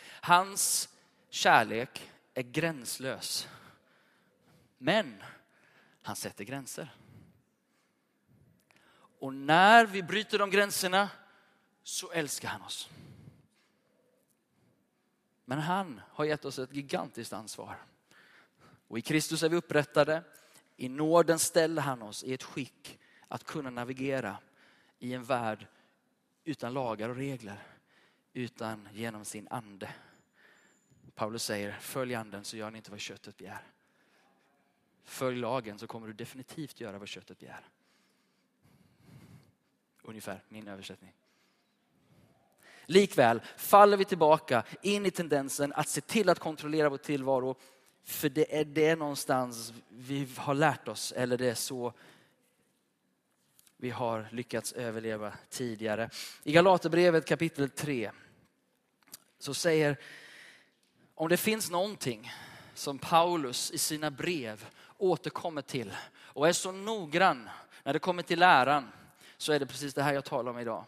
Hans 0.03 0.89
kärlek 1.29 2.11
är 2.35 2.43
gränslös. 2.43 3.49
Men 4.79 5.23
han 6.03 6.17
sätter 6.17 6.45
gränser. 6.45 6.95
Och 9.19 9.35
när 9.35 9.87
vi 9.87 10.03
bryter 10.03 10.39
de 10.39 10.51
gränserna 10.51 11.11
så 11.83 12.11
älskar 12.11 12.49
han 12.49 12.63
oss. 12.63 12.91
Men 15.45 15.59
han 15.59 16.01
har 16.09 16.25
gett 16.25 16.45
oss 16.45 16.59
ett 16.59 16.75
gigantiskt 16.75 17.33
ansvar. 17.33 17.83
Och 18.89 18.99
i 18.99 19.03
Kristus 19.03 19.43
är 19.43 19.49
vi 19.49 19.57
upprättade 19.57 20.25
i 20.81 20.89
nåden 20.89 21.39
ställer 21.39 21.83
han 21.83 22.03
oss 22.03 22.25
i 22.25 22.35
ett 22.35 22.43
skick 22.43 22.99
att 23.29 23.45
kunna 23.45 23.71
navigera 23.71 24.37
i 24.99 25.15
en 25.15 25.25
värld 25.25 25.67
utan 26.45 26.73
lagar 26.73 27.09
och 27.09 27.17
regler, 27.17 27.63
utan 28.33 28.89
genom 28.93 29.25
sin 29.25 29.49
ande. 29.49 29.95
Paulus 31.15 31.45
säger, 31.45 31.73
följ 31.81 32.15
anden 32.15 32.45
så 32.45 32.57
gör 32.57 32.71
ni 32.71 32.77
inte 32.77 32.91
vad 32.91 33.01
köttet 33.01 33.37
begär. 33.37 33.63
Följ 35.05 35.37
lagen 35.37 35.79
så 35.79 35.87
kommer 35.87 36.07
du 36.07 36.13
definitivt 36.13 36.81
göra 36.81 36.99
vad 36.99 37.09
köttet 37.09 37.39
begär. 37.39 37.65
Ungefär 40.03 40.43
min 40.49 40.69
översättning. 40.69 41.13
Likväl 42.87 43.41
faller 43.57 43.97
vi 43.97 44.05
tillbaka 44.05 44.65
in 44.83 45.07
i 45.07 45.11
tendensen 45.11 45.73
att 45.73 45.89
se 45.89 46.01
till 46.01 46.29
att 46.29 46.39
kontrollera 46.39 46.89
vår 46.89 46.99
tillvaro. 46.99 47.57
För 48.05 48.29
det 48.29 48.59
är 48.61 48.65
det 48.65 48.97
någonstans 48.97 49.73
vi 49.89 50.29
har 50.37 50.55
lärt 50.55 50.89
oss, 50.89 51.13
eller 51.13 51.39
det 51.39 51.51
är 51.51 51.55
så 51.55 51.93
vi 53.77 53.91
har 53.91 54.29
lyckats 54.33 54.73
överleva 54.73 55.33
tidigare. 55.51 56.11
I 56.43 56.53
Galaterbrevet 56.53 57.27
kapitel 57.27 57.71
3 57.71 58.11
så 59.39 59.55
säger, 59.55 59.97
om 61.15 61.29
det 61.29 61.37
finns 61.37 61.71
någonting 61.71 62.33
som 62.75 62.99
Paulus 62.99 63.71
i 63.71 63.79
sina 63.79 64.11
brev 64.11 64.67
återkommer 64.99 65.63
till 65.63 65.93
och 66.13 66.49
är 66.49 66.53
så 66.53 66.73
noggrann 66.73 67.49
när 67.83 67.93
det 67.93 67.99
kommer 67.99 68.23
till 68.23 68.39
läran 68.39 68.89
så 69.37 69.53
är 69.53 69.59
det 69.59 69.67
precis 69.67 69.95
det 69.95 70.03
här 70.03 70.13
jag 70.13 70.25
talar 70.25 70.51
om 70.51 70.59
idag. 70.59 70.85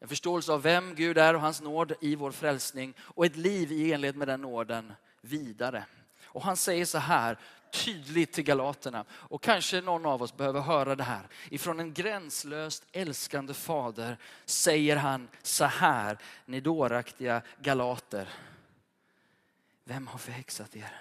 En 0.00 0.08
förståelse 0.08 0.52
av 0.52 0.62
vem 0.62 0.94
Gud 0.94 1.18
är 1.18 1.34
och 1.34 1.40
hans 1.40 1.60
nåd 1.60 1.92
i 2.00 2.16
vår 2.16 2.30
frälsning 2.30 2.94
och 3.00 3.26
ett 3.26 3.36
liv 3.36 3.72
i 3.72 3.92
enlighet 3.92 4.16
med 4.16 4.28
den 4.28 4.40
nåden 4.40 4.92
vidare. 5.22 5.84
Och 6.24 6.42
han 6.42 6.56
säger 6.56 6.84
så 6.84 6.98
här 6.98 7.38
tydligt 7.72 8.32
till 8.32 8.44
galaterna 8.44 9.04
och 9.10 9.42
kanske 9.42 9.80
någon 9.80 10.06
av 10.06 10.22
oss 10.22 10.36
behöver 10.36 10.60
höra 10.60 10.96
det 10.96 11.04
här. 11.04 11.28
Ifrån 11.50 11.80
en 11.80 11.94
gränslöst 11.94 12.84
älskande 12.92 13.54
fader 13.54 14.18
säger 14.44 14.96
han 14.96 15.28
så 15.42 15.64
här, 15.64 16.18
ni 16.46 16.60
dåraktiga 16.60 17.42
galater. 17.62 18.28
Vem 19.84 20.06
har 20.06 20.18
förhäxat 20.18 20.76
er? 20.76 21.00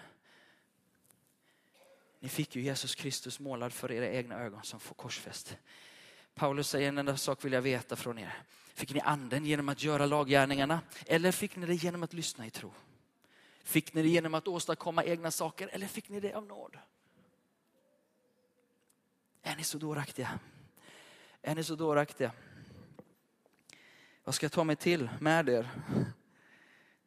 Ni 2.20 2.30
fick 2.30 2.56
ju 2.56 2.62
Jesus 2.62 2.96
Kristus 2.96 3.40
målad 3.40 3.74
för 3.74 3.92
era 3.92 4.08
egna 4.08 4.36
ögon 4.40 4.64
som 4.64 4.80
får 4.80 4.96
korsfäst. 4.96 5.58
Paulus 6.36 6.70
säger 6.70 6.88
en 6.88 6.98
enda 6.98 7.18
sak 7.18 7.46
vill 7.46 7.54
jag 7.54 7.62
veta 7.62 7.96
från 7.96 8.20
er. 8.20 8.34
Fick 8.74 8.94
ni 8.94 9.00
anden 9.00 9.46
genom 9.46 9.70
att 9.70 9.84
göra 9.84 10.06
laggärningarna 10.06 10.82
eller 11.06 11.32
fick 11.32 11.56
ni 11.56 11.66
det 11.66 11.76
genom 11.76 12.04
att 12.04 12.14
lyssna 12.14 12.46
i 12.46 12.50
tro? 12.50 12.74
Fick 13.63 13.93
ni 13.93 14.02
det 14.02 14.10
genom 14.10 14.34
att 14.34 14.47
åstadkomma 14.47 15.04
egna 15.04 15.32
saker 15.32 15.69
eller 15.74 15.88
fick 15.88 16.10
ni 16.10 16.19
det 16.19 16.34
av 16.34 16.45
nåd? 16.45 16.78
Är 19.41 19.56
ni 19.56 19.63
så 19.63 19.78
dåraktiga? 19.78 20.39
Är 21.41 21.56
ni 21.56 21.63
så 21.63 21.76
dåraktiga? 21.76 22.32
Vad 24.24 24.36
ska 24.36 24.45
jag 24.45 24.52
ta 24.52 24.63
mig 24.63 24.76
till 24.76 25.10
med 25.19 25.50
er? 25.50 25.69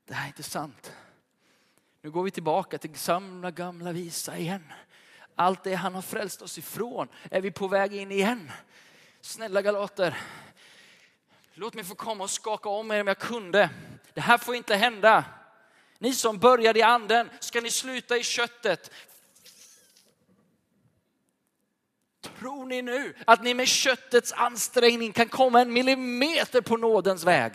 Det 0.04 0.14
här 0.14 0.24
är 0.24 0.28
inte 0.28 0.42
sant. 0.42 0.96
Nu 2.00 2.10
går 2.10 2.22
vi 2.22 2.30
tillbaka 2.30 2.78
till 2.78 2.94
samma 2.94 3.50
gamla 3.50 3.92
visa 3.92 4.38
igen. 4.38 4.72
Allt 5.34 5.64
det 5.64 5.74
han 5.74 5.94
har 5.94 6.02
frälst 6.02 6.42
oss 6.42 6.58
ifrån 6.58 7.08
är 7.30 7.40
vi 7.40 7.50
på 7.50 7.68
väg 7.68 7.94
in 7.94 8.12
igen. 8.12 8.50
Snälla 9.20 9.62
galater, 9.62 10.16
låt 11.54 11.74
mig 11.74 11.84
få 11.84 11.94
komma 11.94 12.24
och 12.24 12.30
skaka 12.30 12.68
om 12.68 12.90
er 12.90 13.00
om 13.00 13.06
jag 13.06 13.18
kunde. 13.18 13.70
Det 14.14 14.20
här 14.20 14.38
får 14.38 14.54
inte 14.54 14.76
hända. 14.76 15.24
Ni 16.04 16.14
som 16.14 16.38
började 16.38 16.78
i 16.78 16.82
anden, 16.82 17.30
ska 17.40 17.60
ni 17.60 17.70
sluta 17.70 18.16
i 18.16 18.22
köttet? 18.22 18.90
Tror 22.38 22.66
ni 22.66 22.82
nu 22.82 23.14
att 23.26 23.42
ni 23.42 23.54
med 23.54 23.68
köttets 23.68 24.32
ansträngning 24.32 25.12
kan 25.12 25.28
komma 25.28 25.60
en 25.60 25.72
millimeter 25.72 26.60
på 26.60 26.76
nådens 26.76 27.24
väg? 27.24 27.52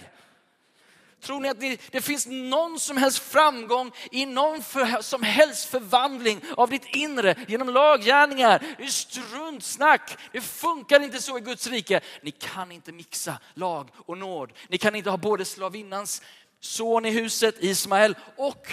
Tror 1.21 1.39
ni 1.39 1.49
att 1.49 1.59
det, 1.59 1.81
det 1.91 2.01
finns 2.01 2.27
någon 2.27 2.79
som 2.79 2.97
helst 2.97 3.19
framgång 3.19 3.91
i 4.11 4.25
någon 4.25 4.63
för, 4.63 5.01
som 5.01 5.23
helst 5.23 5.69
förvandling 5.69 6.41
av 6.57 6.69
ditt 6.69 6.85
inre 6.85 7.35
genom 7.47 7.69
laggärningar? 7.69 8.75
Det 8.77 8.83
är 8.83 8.87
struntsnack. 8.87 10.17
Det 10.31 10.41
funkar 10.41 11.03
inte 11.03 11.21
så 11.21 11.37
i 11.37 11.41
Guds 11.41 11.67
rike. 11.67 12.01
Ni 12.21 12.31
kan 12.31 12.71
inte 12.71 12.91
mixa 12.91 13.39
lag 13.53 13.89
och 13.95 14.17
nåd. 14.17 14.53
Ni 14.67 14.77
kan 14.77 14.95
inte 14.95 15.09
ha 15.09 15.17
både 15.17 15.45
slavinnans 15.45 16.21
son 16.59 17.05
i 17.05 17.11
huset, 17.11 17.63
Ismael, 17.63 18.15
och 18.37 18.71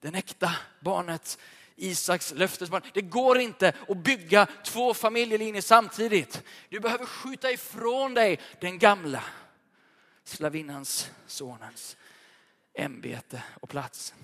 den 0.00 0.14
äkta 0.14 0.56
barnet, 0.80 1.38
Isaks 1.76 2.32
löftesbarn. 2.32 2.82
Det 2.94 3.02
går 3.02 3.38
inte 3.38 3.72
att 3.88 3.96
bygga 3.96 4.46
två 4.64 4.94
familjelinjer 4.94 5.62
samtidigt. 5.62 6.42
Du 6.68 6.80
behöver 6.80 7.06
skjuta 7.06 7.50
ifrån 7.50 8.14
dig 8.14 8.40
den 8.60 8.78
gamla 8.78 9.24
slavinnans, 10.24 11.10
sonens 11.26 11.96
ämbete 12.74 13.42
och 13.60 13.68
plats. 13.68 14.14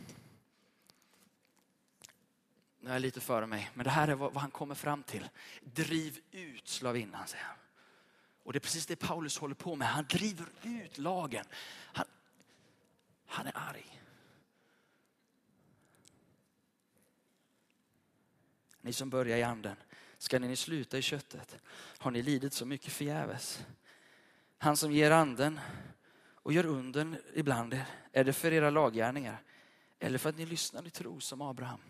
Nu 2.81 2.91
är 2.91 2.95
jag 2.95 3.03
lite 3.03 3.21
före 3.21 3.47
mig, 3.47 3.71
men 3.75 3.85
det 3.85 3.91
här 3.91 4.09
är 4.09 4.15
vad 4.15 4.37
han 4.37 4.51
kommer 4.51 4.75
fram 4.75 5.03
till. 5.03 5.29
Driv 5.61 6.19
ut 6.31 6.69
slavinnan, 6.69 7.27
säger 7.27 7.45
han. 7.45 7.57
Och 8.45 8.53
det 8.53 8.59
är 8.59 8.61
precis 8.61 8.87
det 8.87 8.97
Paulus 8.97 9.39
håller 9.39 9.55
på 9.55 9.77
med. 9.77 9.89
Han 9.89 10.07
driver 10.09 10.47
ut 10.63 10.99
lagen. 10.99 11.45
Han, 11.93 12.07
han 13.29 13.47
är 13.47 13.53
arg. 13.55 14.03
Ni 18.81 18.93
som 18.93 19.11
börjar 19.11 19.39
i 19.39 19.43
anden, 19.43 19.77
ska 20.19 20.39
ni 20.39 20.57
sluta 20.57 20.99
i 20.99 21.03
köttet? 21.03 21.57
Har 21.99 22.11
ni 22.11 22.23
lidit 22.23 22.53
så 22.53 22.67
mycket 22.67 22.93
förgäves? 22.93 23.67
Han 24.59 24.77
som 24.77 24.93
ger 24.93 25.11
anden 25.11 25.61
och 26.33 26.53
gör 26.53 26.67
unden 26.67 27.17
ibland 27.35 27.75
er, 27.75 27.87
är 28.13 28.25
det 28.25 28.33
för 28.33 28.53
era 28.53 28.71
laggärningar 28.71 29.43
eller 29.99 30.19
för 30.19 30.29
att 30.29 30.37
ni 30.37 30.47
lyssnar 30.47 30.87
i 30.87 30.91
tro 30.91 31.21
som 31.21 31.43
Abraham. 31.43 31.81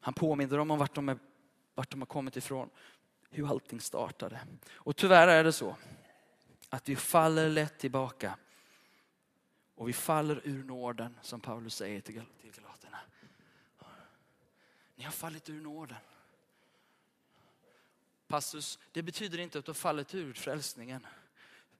Han 0.00 0.14
påminner 0.14 0.58
dem 0.58 0.70
om 0.70 0.78
vart 0.78 0.94
de, 0.94 1.08
är, 1.08 1.18
vart 1.74 1.90
de 1.90 2.00
har 2.00 2.06
kommit 2.06 2.36
ifrån, 2.36 2.70
hur 3.30 3.48
allting 3.48 3.80
startade. 3.80 4.40
Och 4.70 4.96
tyvärr 4.96 5.28
är 5.28 5.44
det 5.44 5.52
så 5.52 5.76
att 6.68 6.88
vi 6.88 6.96
faller 6.96 7.48
lätt 7.48 7.78
tillbaka 7.78 8.36
och 9.78 9.88
vi 9.88 9.92
faller 9.92 10.40
ur 10.44 10.64
nåden 10.64 11.18
som 11.22 11.40
Paulus 11.40 11.74
säger 11.74 12.00
till 12.00 12.14
Galaterna. 12.42 12.98
Ni 14.96 15.04
har 15.04 15.12
fallit 15.12 15.48
ur 15.48 15.60
nåden. 15.60 15.96
Passus, 18.26 18.78
det 18.92 19.02
betyder 19.02 19.38
inte 19.38 19.58
att 19.58 19.64
du 19.64 19.68
har 19.70 19.74
fallit 19.74 20.14
ur 20.14 20.32
frälsningen. 20.32 21.06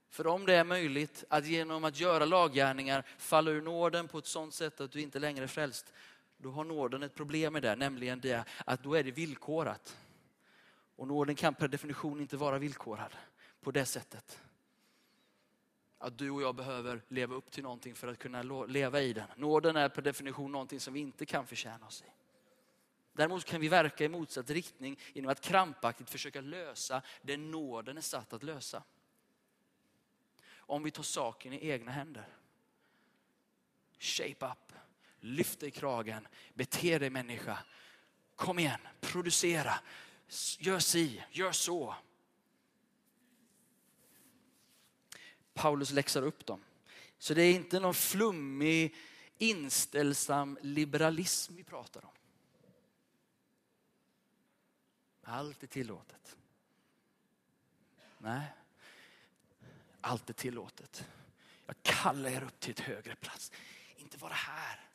För 0.09 0.27
om 0.27 0.45
det 0.45 0.55
är 0.55 0.63
möjligt 0.63 1.23
att 1.29 1.45
genom 1.45 1.83
att 1.83 1.99
göra 1.99 2.25
laggärningar 2.25 3.03
falla 3.17 3.51
ur 3.51 3.61
nåden 3.61 4.07
på 4.07 4.17
ett 4.17 4.25
sådant 4.25 4.53
sätt 4.53 4.81
att 4.81 4.91
du 4.91 5.01
inte 5.01 5.19
längre 5.19 5.43
är 5.43 5.47
frälst, 5.47 5.93
då 6.37 6.51
har 6.51 6.63
nåden 6.63 7.03
ett 7.03 7.15
problem 7.15 7.53
med 7.53 7.61
det, 7.61 7.75
nämligen 7.75 8.19
det 8.19 8.45
att 8.65 8.83
då 8.83 8.93
är 8.93 9.03
det 9.03 9.11
villkorat. 9.11 9.97
Och 10.95 11.07
nåden 11.07 11.35
kan 11.35 11.53
per 11.53 11.67
definition 11.67 12.21
inte 12.21 12.37
vara 12.37 12.57
villkorad 12.57 13.15
på 13.61 13.71
det 13.71 13.85
sättet. 13.85 14.41
Att 16.01 16.17
du 16.17 16.29
och 16.29 16.41
jag 16.41 16.55
behöver 16.55 17.01
leva 17.07 17.35
upp 17.35 17.51
till 17.51 17.63
någonting 17.63 17.95
för 17.95 18.07
att 18.07 18.19
kunna 18.19 18.41
leva 18.67 19.01
i 19.01 19.13
den. 19.13 19.27
Nåden 19.35 19.75
är 19.75 19.89
per 19.89 20.01
definition 20.01 20.51
någonting 20.51 20.79
som 20.79 20.93
vi 20.93 20.99
inte 20.99 21.25
kan 21.25 21.47
förtjäna 21.47 21.87
oss 21.87 22.03
i. 22.07 22.11
Däremot 23.13 23.45
kan 23.45 23.61
vi 23.61 23.67
verka 23.67 24.05
i 24.05 24.09
motsatt 24.09 24.49
riktning 24.49 24.99
genom 25.13 25.31
att 25.31 25.41
krampaktigt 25.41 26.09
försöka 26.09 26.41
lösa 26.41 27.01
det 27.21 27.37
nåden 27.37 27.97
är 27.97 28.01
satt 28.01 28.33
att 28.33 28.43
lösa. 28.43 28.83
Om 30.55 30.83
vi 30.83 30.91
tar 30.91 31.03
saken 31.03 31.53
i 31.53 31.69
egna 31.69 31.91
händer. 31.91 32.27
Shape 33.99 34.45
up, 34.45 34.73
lyft 35.19 35.59
dig 35.59 35.69
i 35.69 35.71
kragen, 35.71 36.27
bete 36.53 36.99
dig 36.99 37.09
människa. 37.09 37.59
Kom 38.35 38.59
igen, 38.59 38.79
producera, 39.01 39.73
gör 40.59 40.79
si, 40.79 41.23
gör 41.31 41.51
så. 41.51 41.95
Paulus 45.59 45.91
läxar 45.91 46.21
upp 46.21 46.45
dem. 46.45 46.63
Så 47.17 47.33
det 47.33 47.41
är 47.41 47.53
inte 47.53 47.79
någon 47.79 47.93
flummig, 47.93 48.95
inställsam 49.37 50.57
liberalism 50.61 51.55
vi 51.55 51.63
pratar 51.63 52.05
om. 52.05 52.11
Allt 55.23 55.63
är 55.63 55.67
tillåtet. 55.67 56.37
Nej, 58.17 58.45
allt 60.01 60.29
är 60.29 60.33
tillåtet. 60.33 61.07
Jag 61.65 61.75
kallar 61.81 62.29
er 62.29 62.43
upp 62.43 62.59
till 62.59 62.71
ett 62.71 62.79
högre 62.79 63.15
plats. 63.15 63.51
Inte 63.95 64.17
vara 64.17 64.33
här. 64.33 64.88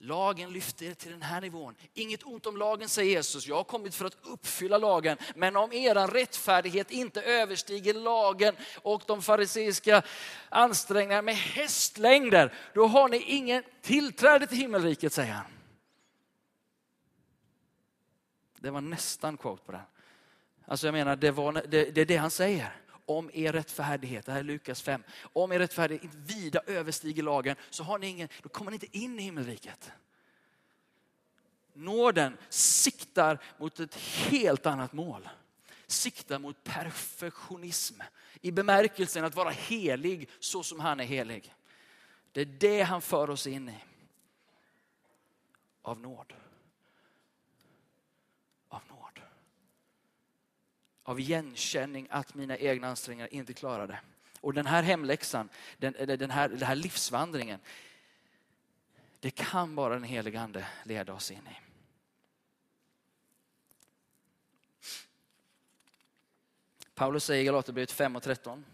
Lagen 0.00 0.52
lyfter 0.52 0.86
er 0.86 0.94
till 0.94 1.10
den 1.10 1.22
här 1.22 1.40
nivån. 1.40 1.74
Inget 1.94 2.22
ont 2.22 2.46
om 2.46 2.56
lagen 2.56 2.88
säger 2.88 3.10
Jesus. 3.10 3.46
Jag 3.46 3.56
har 3.56 3.64
kommit 3.64 3.94
för 3.94 4.04
att 4.04 4.16
uppfylla 4.22 4.78
lagen. 4.78 5.18
Men 5.34 5.56
om 5.56 5.72
er 5.72 5.94
rättfärdighet 5.94 6.90
inte 6.90 7.22
överstiger 7.22 7.94
lagen 7.94 8.56
och 8.82 9.02
de 9.06 9.22
fariseiska 9.22 10.02
ansträngningarna 10.48 11.22
med 11.22 11.36
hästlängder, 11.36 12.52
då 12.74 12.86
har 12.86 13.08
ni 13.08 13.16
ingen 13.16 13.62
tillträde 13.82 14.46
till 14.46 14.58
himmelriket, 14.58 15.12
säger 15.12 15.32
han. 15.32 15.44
Det 18.60 18.70
var 18.70 18.80
nästan 18.80 19.36
quote 19.36 19.64
på 19.64 19.72
den. 19.72 19.80
Alltså 20.66 20.86
jag 20.86 20.92
menar, 20.92 21.16
det, 21.16 21.30
var, 21.30 21.52
det, 21.52 21.90
det 21.90 22.00
är 22.00 22.06
det 22.06 22.16
han 22.16 22.30
säger. 22.30 22.76
Om 23.08 23.30
er 23.34 23.52
rättfärdighet, 23.52 24.26
det 24.26 24.32
här 24.32 24.38
är 24.38 24.44
Lukas 24.44 24.82
5, 24.82 25.02
om 25.20 25.52
er 25.52 25.58
rättfärdighet 25.58 26.14
vida 26.14 26.60
överstiger 26.66 27.22
lagen 27.22 27.56
så 27.70 27.82
har 27.82 27.98
ni 27.98 28.06
ingen, 28.06 28.28
då 28.42 28.48
kommer 28.48 28.70
ni 28.70 28.74
inte 28.74 28.98
in 28.98 29.18
i 29.18 29.22
himmelriket. 29.22 29.92
Nåden 31.72 32.36
siktar 32.48 33.38
mot 33.58 33.80
ett 33.80 33.94
helt 33.94 34.66
annat 34.66 34.92
mål. 34.92 35.28
Siktar 35.86 36.38
mot 36.38 36.64
perfektionism 36.64 38.00
i 38.40 38.52
bemärkelsen 38.52 39.24
att 39.24 39.34
vara 39.34 39.50
helig 39.50 40.30
så 40.40 40.62
som 40.62 40.80
han 40.80 41.00
är 41.00 41.04
helig. 41.04 41.54
Det 42.32 42.40
är 42.40 42.44
det 42.44 42.82
han 42.82 43.02
för 43.02 43.30
oss 43.30 43.46
in 43.46 43.68
i. 43.68 43.84
Av 45.82 46.00
nåd. 46.00 46.32
Av 48.68 48.82
nåd. 48.88 49.20
Av 51.08 51.20
igenkänning 51.20 52.06
att 52.10 52.34
mina 52.34 52.56
egna 52.56 52.88
ansträngningar 52.88 53.34
inte 53.34 53.54
klarade. 53.54 54.00
Och 54.40 54.54
den 54.54 54.66
här 54.66 54.82
hemläxan, 54.82 55.48
den, 55.78 55.94
den, 55.98 56.30
här, 56.30 56.48
den 56.48 56.62
här 56.62 56.74
livsvandringen, 56.74 57.60
det 59.20 59.30
kan 59.30 59.74
bara 59.74 59.94
den 59.94 60.02
helige 60.02 60.40
Ande 60.40 60.66
leda 60.84 61.12
oss 61.12 61.30
in 61.30 61.48
i. 61.48 61.56
Paulus 66.94 67.24
säger 67.24 67.42
i 67.42 67.44
Galaterbrevet 67.44 67.92
5 67.92 68.16
och 68.16 68.22
13. 68.22 68.64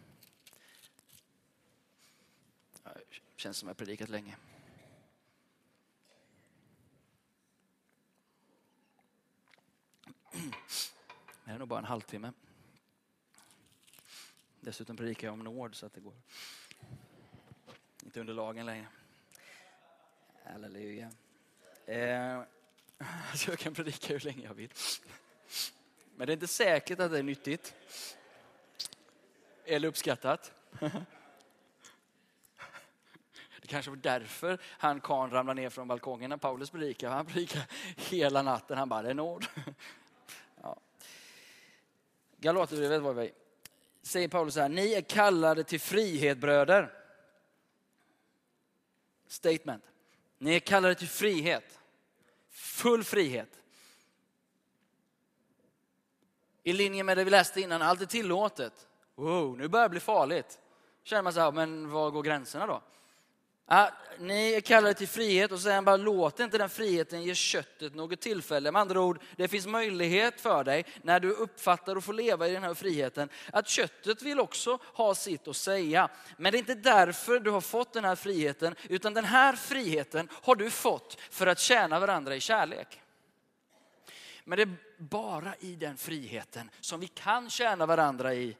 Känns 3.37 3.57
som 3.57 3.69
jag 3.69 3.77
predikat 3.77 4.09
länge. 4.09 4.37
Det 11.45 11.51
är 11.51 11.59
nog 11.59 11.69
bara 11.69 11.79
en 11.79 11.85
halvtimme. 11.85 12.33
Dessutom 14.61 14.97
predikar 14.97 15.29
jag 15.29 15.33
om 15.33 15.41
nåd 15.41 15.75
så 15.75 15.87
att 15.87 15.95
det 15.95 16.01
går. 16.01 16.15
Inte 18.05 18.21
under 18.21 18.35
lagen 18.35 18.67
längre. 18.67 18.87
Halleluja. 20.45 21.11
Eh, 21.87 22.43
så 23.35 23.51
jag 23.51 23.59
kan 23.59 23.75
predika 23.75 24.13
hur 24.13 24.21
länge 24.21 24.45
jag 24.45 24.55
vill. 24.55 24.73
Men 26.17 26.27
det 26.27 26.33
är 26.33 26.35
inte 26.35 26.47
säkert 26.47 27.01
att 27.01 27.11
det 27.11 27.19
är 27.19 27.23
nyttigt. 27.23 27.75
Eller 29.65 29.89
uppskattat. 29.89 30.53
Det 33.61 33.69
kanske 33.69 33.91
var 33.91 33.97
därför 33.97 34.59
han 34.65 35.01
kan 35.01 35.31
ramlade 35.31 35.61
ner 35.61 35.71
från 35.71 35.89
balkongen 35.89 36.31
när 36.31 36.37
Paulus 36.37 36.71
predikade. 36.71 37.15
Han 37.15 37.27
predikade 37.27 37.67
hela 37.97 38.43
natten. 38.43 38.79
Han 38.79 38.89
bara, 38.89 39.03
det 39.03 39.11
är 39.11 39.15
nåd. 39.15 39.47
Galaterbrevet 42.45 43.03
var 43.03 43.15
vi 43.15 43.33
Säger 44.03 44.29
Paulus 44.29 44.55
så 44.55 44.61
här, 44.61 44.69
ni 44.69 44.93
är 44.93 45.01
kallade 45.01 45.65
till 45.65 45.81
frihet 45.81 46.39
bröder. 46.39 46.93
Statement. 49.27 49.85
Ni 50.39 50.55
är 50.55 50.61
kallade 50.61 50.95
till 50.95 51.09
frihet. 51.09 51.81
Full 52.51 53.05
frihet. 53.05 53.61
I 56.63 56.73
linje 56.73 57.05
med 57.05 57.17
det 57.17 57.25
vi 57.25 57.31
läste 57.31 57.61
innan, 57.61 57.83
allt 57.83 58.01
är 58.01 58.07
tillåtet. 58.07 58.89
Wow, 59.15 59.59
nu 59.59 59.69
börjar 59.69 59.85
det 59.85 59.91
bli 59.91 60.01
farligt. 60.01 60.61
Känner 61.03 61.23
man 61.23 61.33
så 61.33 61.41
här, 61.41 61.53
men 61.53 61.91
var 61.91 62.11
går 62.11 62.23
gränserna 62.23 62.67
då? 62.67 62.83
Ja, 63.67 63.91
ni 64.19 64.53
är 64.53 64.61
kallade 64.61 64.95
till 64.95 65.09
frihet 65.09 65.53
och 65.53 65.59
så 65.59 65.63
säger 65.63 65.75
han 65.75 65.85
bara 65.85 65.97
låt 65.97 66.41
inte 66.41 66.59
den 66.59 66.69
friheten 66.69 67.23
ge 67.23 67.35
köttet 67.35 67.95
något 67.95 68.21
tillfälle. 68.21 68.73
Med 68.73 68.81
andra 68.81 69.01
ord, 69.01 69.23
det 69.37 69.49
finns 69.49 69.67
möjlighet 69.67 70.41
för 70.41 70.65
dig 70.65 70.85
när 71.03 71.21
du 71.21 71.31
uppfattar 71.31 71.97
och 71.97 72.05
får 72.05 72.13
leva 72.13 72.49
i 72.49 72.53
den 72.53 72.63
här 72.63 72.75
friheten 72.75 73.29
att 73.53 73.69
köttet 73.69 74.23
vill 74.23 74.41
också 74.41 74.79
ha 74.83 75.15
sitt 75.15 75.49
att 75.49 75.57
säga. 75.57 76.09
Men 76.37 76.53
det 76.53 76.57
är 76.57 76.61
inte 76.61 76.75
därför 76.75 77.41
du 77.41 77.51
har 77.51 77.61
fått 77.61 77.93
den 77.93 78.05
här 78.05 78.17
friheten 78.17 78.75
utan 78.89 79.15
den 79.15 79.25
här 79.25 79.57
friheten 79.57 80.29
har 80.33 80.55
du 80.55 80.71
fått 80.71 81.21
för 81.31 81.47
att 81.47 81.59
tjäna 81.59 82.01
varandra 82.01 82.37
i 82.37 82.41
kärlek. 82.41 83.01
Men 84.45 84.57
det 84.57 84.63
är 84.63 84.77
bara 84.99 85.55
i 85.61 85.77
den 85.77 85.97
friheten 85.97 86.71
som 86.81 87.01
vi 87.01 87.09
kan 87.09 87.51
tjäna 87.51 87.87
varandra 87.87 88.35
i 88.35 88.57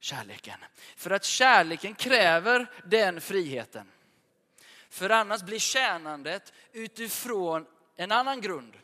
kärleken. 0.00 0.58
För 0.96 1.10
att 1.10 1.24
kärleken 1.24 1.94
kräver 1.94 2.66
den 2.84 3.20
friheten. 3.20 3.88
För 4.92 5.10
annars 5.10 5.42
blir 5.42 5.58
tjänandet 5.58 6.52
utifrån 6.72 7.66
en 7.96 8.12
annan 8.12 8.40
grund. 8.40 8.76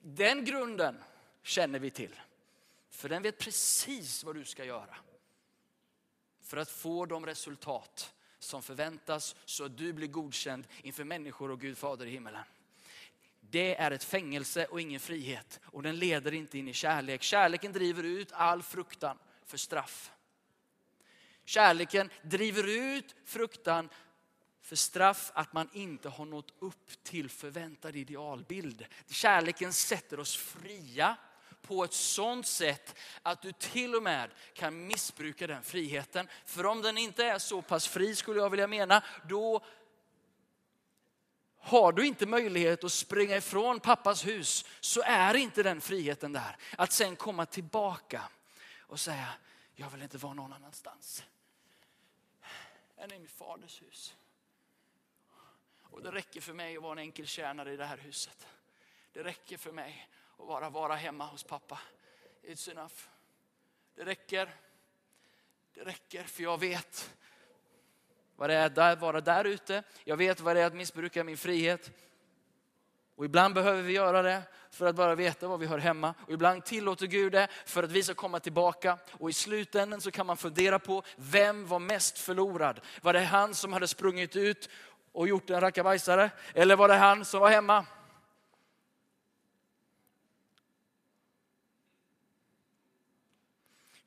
Den 0.00 0.44
grunden 0.44 1.04
känner 1.42 1.78
vi 1.78 1.90
till. 1.90 2.20
För 2.90 3.08
den 3.08 3.22
vet 3.22 3.38
precis 3.38 4.24
vad 4.24 4.34
du 4.34 4.44
ska 4.44 4.64
göra. 4.64 4.96
För 6.40 6.56
att 6.56 6.70
få 6.70 7.06
de 7.06 7.26
resultat 7.26 8.14
som 8.38 8.62
förväntas 8.62 9.36
så 9.44 9.64
att 9.64 9.78
du 9.78 9.92
blir 9.92 10.08
godkänd 10.08 10.66
inför 10.82 11.04
människor 11.04 11.50
och 11.50 11.60
Gud 11.60 11.78
Fader 11.78 12.06
i 12.06 12.10
himmelen. 12.10 12.44
Det 13.40 13.76
är 13.76 13.90
ett 13.90 14.04
fängelse 14.04 14.66
och 14.66 14.80
ingen 14.80 15.00
frihet. 15.00 15.60
Och 15.64 15.82
den 15.82 15.98
leder 15.98 16.34
inte 16.34 16.58
in 16.58 16.68
i 16.68 16.72
kärlek. 16.72 17.22
Kärleken 17.22 17.72
driver 17.72 18.02
ut 18.02 18.32
all 18.32 18.62
fruktan 18.62 19.18
för 19.44 19.56
straff. 19.56 20.12
Kärleken 21.44 22.10
driver 22.22 22.68
ut 22.68 23.14
fruktan 23.24 23.88
för 24.62 24.76
straff 24.76 25.30
att 25.34 25.52
man 25.52 25.68
inte 25.72 26.08
har 26.08 26.24
nått 26.24 26.52
upp 26.58 27.02
till 27.02 27.30
förväntad 27.30 27.96
idealbild. 27.96 28.86
Kärleken 29.10 29.72
sätter 29.72 30.20
oss 30.20 30.36
fria 30.36 31.16
på 31.62 31.84
ett 31.84 31.92
sånt 31.92 32.46
sätt 32.46 32.94
att 33.22 33.42
du 33.42 33.52
till 33.52 33.94
och 33.94 34.02
med 34.02 34.30
kan 34.54 34.86
missbruka 34.86 35.46
den 35.46 35.62
friheten. 35.62 36.28
För 36.44 36.66
om 36.66 36.82
den 36.82 36.98
inte 36.98 37.24
är 37.24 37.38
så 37.38 37.62
pass 37.62 37.88
fri 37.88 38.14
skulle 38.14 38.40
jag 38.40 38.50
vilja 38.50 38.66
mena, 38.66 39.04
då 39.28 39.64
har 41.58 41.92
du 41.92 42.06
inte 42.06 42.26
möjlighet 42.26 42.84
att 42.84 42.92
springa 42.92 43.36
ifrån 43.36 43.80
pappas 43.80 44.26
hus 44.26 44.64
så 44.80 45.02
är 45.02 45.34
inte 45.34 45.62
den 45.62 45.80
friheten 45.80 46.32
där. 46.32 46.56
Att 46.78 46.92
sen 46.92 47.16
komma 47.16 47.46
tillbaka 47.46 48.22
och 48.80 49.00
säga, 49.00 49.28
jag 49.74 49.90
vill 49.90 50.02
inte 50.02 50.18
vara 50.18 50.34
någon 50.34 50.52
annanstans 50.52 51.24
än 52.96 53.12
i 53.12 53.18
min 53.18 53.28
faders 53.28 53.82
hus. 53.82 54.14
Och 55.92 56.02
det 56.02 56.10
räcker 56.10 56.40
för 56.40 56.52
mig 56.52 56.76
att 56.76 56.82
vara 56.82 56.92
en 56.92 56.98
enkel 56.98 57.26
tjänare 57.26 57.72
i 57.72 57.76
det 57.76 57.84
här 57.84 57.96
huset. 57.96 58.46
Det 59.12 59.22
räcker 59.22 59.56
för 59.56 59.72
mig 59.72 60.08
att 60.38 60.46
bara 60.46 60.70
vara 60.70 60.94
hemma 60.94 61.26
hos 61.26 61.42
pappa. 61.42 61.80
It's 62.42 62.70
enough. 62.70 62.94
Det 63.94 64.04
räcker. 64.04 64.54
Det 65.74 65.84
räcker 65.84 66.24
för 66.24 66.42
jag 66.42 66.60
vet 66.60 67.14
vad 68.36 68.50
det 68.50 68.54
är 68.54 68.92
att 68.92 69.00
vara 69.00 69.20
där 69.20 69.44
ute. 69.44 69.82
Jag 70.04 70.16
vet 70.16 70.40
vad 70.40 70.56
det 70.56 70.62
är 70.62 70.66
att 70.66 70.74
missbruka 70.74 71.24
min 71.24 71.36
frihet. 71.36 71.90
Och 73.14 73.24
ibland 73.24 73.54
behöver 73.54 73.82
vi 73.82 73.92
göra 73.92 74.22
det 74.22 74.42
för 74.70 74.86
att 74.86 74.96
bara 74.96 75.14
veta 75.14 75.48
var 75.48 75.58
vi 75.58 75.66
hör 75.66 75.78
hemma. 75.78 76.14
Och 76.26 76.32
ibland 76.32 76.64
tillåter 76.64 77.06
Gud 77.06 77.32
det 77.32 77.48
för 77.66 77.82
att 77.82 77.90
vi 77.90 78.02
ska 78.02 78.14
komma 78.14 78.40
tillbaka. 78.40 78.98
Och 79.12 79.30
i 79.30 79.32
slutändan 79.32 80.00
så 80.00 80.10
kan 80.10 80.26
man 80.26 80.36
fundera 80.36 80.78
på 80.78 81.02
vem 81.16 81.66
var 81.66 81.78
mest 81.78 82.18
förlorad? 82.18 82.80
Var 83.02 83.12
det 83.12 83.20
han 83.20 83.54
som 83.54 83.72
hade 83.72 83.88
sprungit 83.88 84.36
ut 84.36 84.68
och 85.12 85.28
gjort 85.28 85.50
en 85.50 85.60
rackabajsare? 85.60 86.30
Eller 86.54 86.76
var 86.76 86.88
det 86.88 86.94
han 86.94 87.24
som 87.24 87.40
var 87.40 87.50
hemma? 87.50 87.86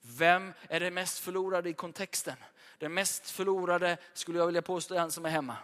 Vem 0.01 0.53
är 0.69 0.79
det 0.79 0.91
mest 0.91 1.19
förlorade 1.19 1.69
i 1.69 1.73
kontexten? 1.73 2.37
Den 2.77 2.93
mest 2.93 3.29
förlorade 3.29 3.97
skulle 4.13 4.39
jag 4.39 4.45
vilja 4.45 4.61
påstå 4.61 4.95
är 4.95 4.99
han 4.99 5.11
som 5.11 5.25
är 5.25 5.29
hemma. 5.29 5.57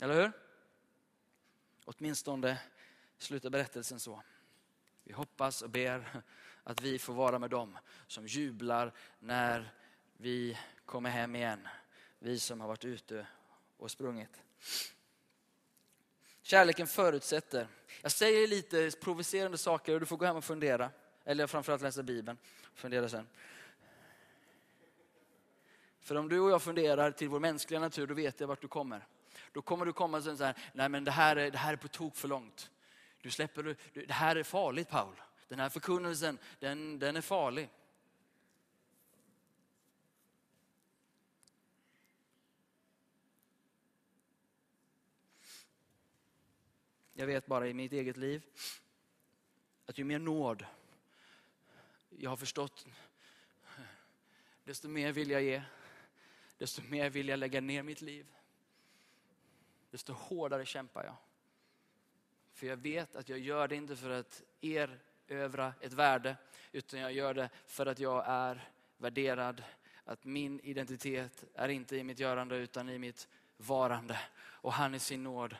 Eller 0.00 0.14
hur? 0.14 0.32
Åtminstone 1.84 2.58
slutar 3.18 3.50
berättelsen 3.50 4.00
så. 4.00 4.22
Vi 5.04 5.12
hoppas 5.12 5.62
och 5.62 5.70
ber 5.70 6.22
att 6.64 6.80
vi 6.80 6.98
får 6.98 7.14
vara 7.14 7.38
med 7.38 7.50
dem 7.50 7.78
som 8.06 8.26
jublar 8.26 8.92
när 9.18 9.72
vi 10.16 10.58
kommer 10.84 11.10
hem 11.10 11.36
igen. 11.36 11.68
Vi 12.18 12.38
som 12.38 12.60
har 12.60 12.68
varit 12.68 12.84
ute 12.84 13.26
och 13.76 13.90
sprungit. 13.90 14.42
Kärleken 16.42 16.86
förutsätter. 16.86 17.68
Jag 18.02 18.12
säger 18.12 18.48
lite 18.48 18.90
provocerande 19.00 19.58
saker 19.58 19.94
och 19.94 20.00
du 20.00 20.06
får 20.06 20.16
gå 20.16 20.24
hem 20.24 20.36
och 20.36 20.44
fundera. 20.44 20.90
Eller 21.24 21.46
framförallt 21.46 21.82
läsa 21.82 22.02
Bibeln. 22.02 22.38
Fundera 22.74 23.08
sen. 23.08 23.26
För 26.00 26.14
om 26.14 26.28
du 26.28 26.40
och 26.40 26.50
jag 26.50 26.62
funderar 26.62 27.10
till 27.10 27.28
vår 27.28 27.40
mänskliga 27.40 27.80
natur, 27.80 28.06
då 28.06 28.14
vet 28.14 28.40
jag 28.40 28.46
vart 28.48 28.60
du 28.60 28.68
kommer. 28.68 29.06
Då 29.52 29.62
kommer 29.62 29.86
du 29.86 29.92
komma 29.92 30.16
och 30.16 30.24
säga 30.24 30.36
så 30.36 30.44
här, 30.44 30.56
nej 30.72 30.88
men 30.88 31.04
det 31.04 31.10
här 31.10 31.36
är, 31.36 31.50
det 31.50 31.58
här 31.58 31.72
är 31.72 31.76
på 31.76 31.88
tok 31.88 32.16
för 32.16 32.28
långt. 32.28 32.70
Du 33.22 33.30
släpper, 33.30 33.76
det 33.92 34.12
här 34.12 34.36
är 34.36 34.42
farligt 34.42 34.88
Paul. 34.88 35.20
Den 35.48 35.60
här 35.60 35.68
förkunnelsen, 35.68 36.38
den, 36.58 36.98
den 36.98 37.16
är 37.16 37.20
farlig. 37.20 37.70
Jag 47.18 47.26
vet 47.26 47.46
bara 47.46 47.68
i 47.68 47.74
mitt 47.74 47.92
eget 47.92 48.16
liv, 48.16 48.42
att 49.86 49.98
ju 49.98 50.04
mer 50.04 50.18
nåd 50.18 50.66
jag 52.10 52.30
har 52.30 52.36
förstått, 52.36 52.86
desto 54.64 54.88
mer 54.88 55.12
vill 55.12 55.30
jag 55.30 55.42
ge. 55.42 55.62
Desto 56.58 56.82
mer 56.82 57.10
vill 57.10 57.28
jag 57.28 57.38
lägga 57.38 57.60
ner 57.60 57.82
mitt 57.82 58.00
liv. 58.00 58.26
Desto 59.90 60.12
hårdare 60.12 60.66
kämpar 60.66 61.04
jag. 61.04 61.14
För 62.52 62.66
jag 62.66 62.76
vet 62.76 63.16
att 63.16 63.28
jag 63.28 63.38
gör 63.38 63.68
det 63.68 63.76
inte 63.76 63.96
för 63.96 64.10
att 64.10 64.42
erövra 64.60 65.74
ett 65.80 65.92
värde, 65.92 66.36
utan 66.72 67.00
jag 67.00 67.12
gör 67.12 67.34
det 67.34 67.50
för 67.66 67.86
att 67.86 67.98
jag 67.98 68.24
är 68.26 68.68
värderad. 68.96 69.62
Att 70.04 70.24
min 70.24 70.60
identitet 70.60 71.44
är 71.54 71.68
inte 71.68 71.96
i 71.96 72.04
mitt 72.04 72.18
görande 72.18 72.56
utan 72.56 72.88
i 72.88 72.98
mitt 72.98 73.28
varande. 73.56 74.20
Och 74.38 74.72
han 74.72 74.94
i 74.94 74.98
sin 74.98 75.22
nåd 75.22 75.56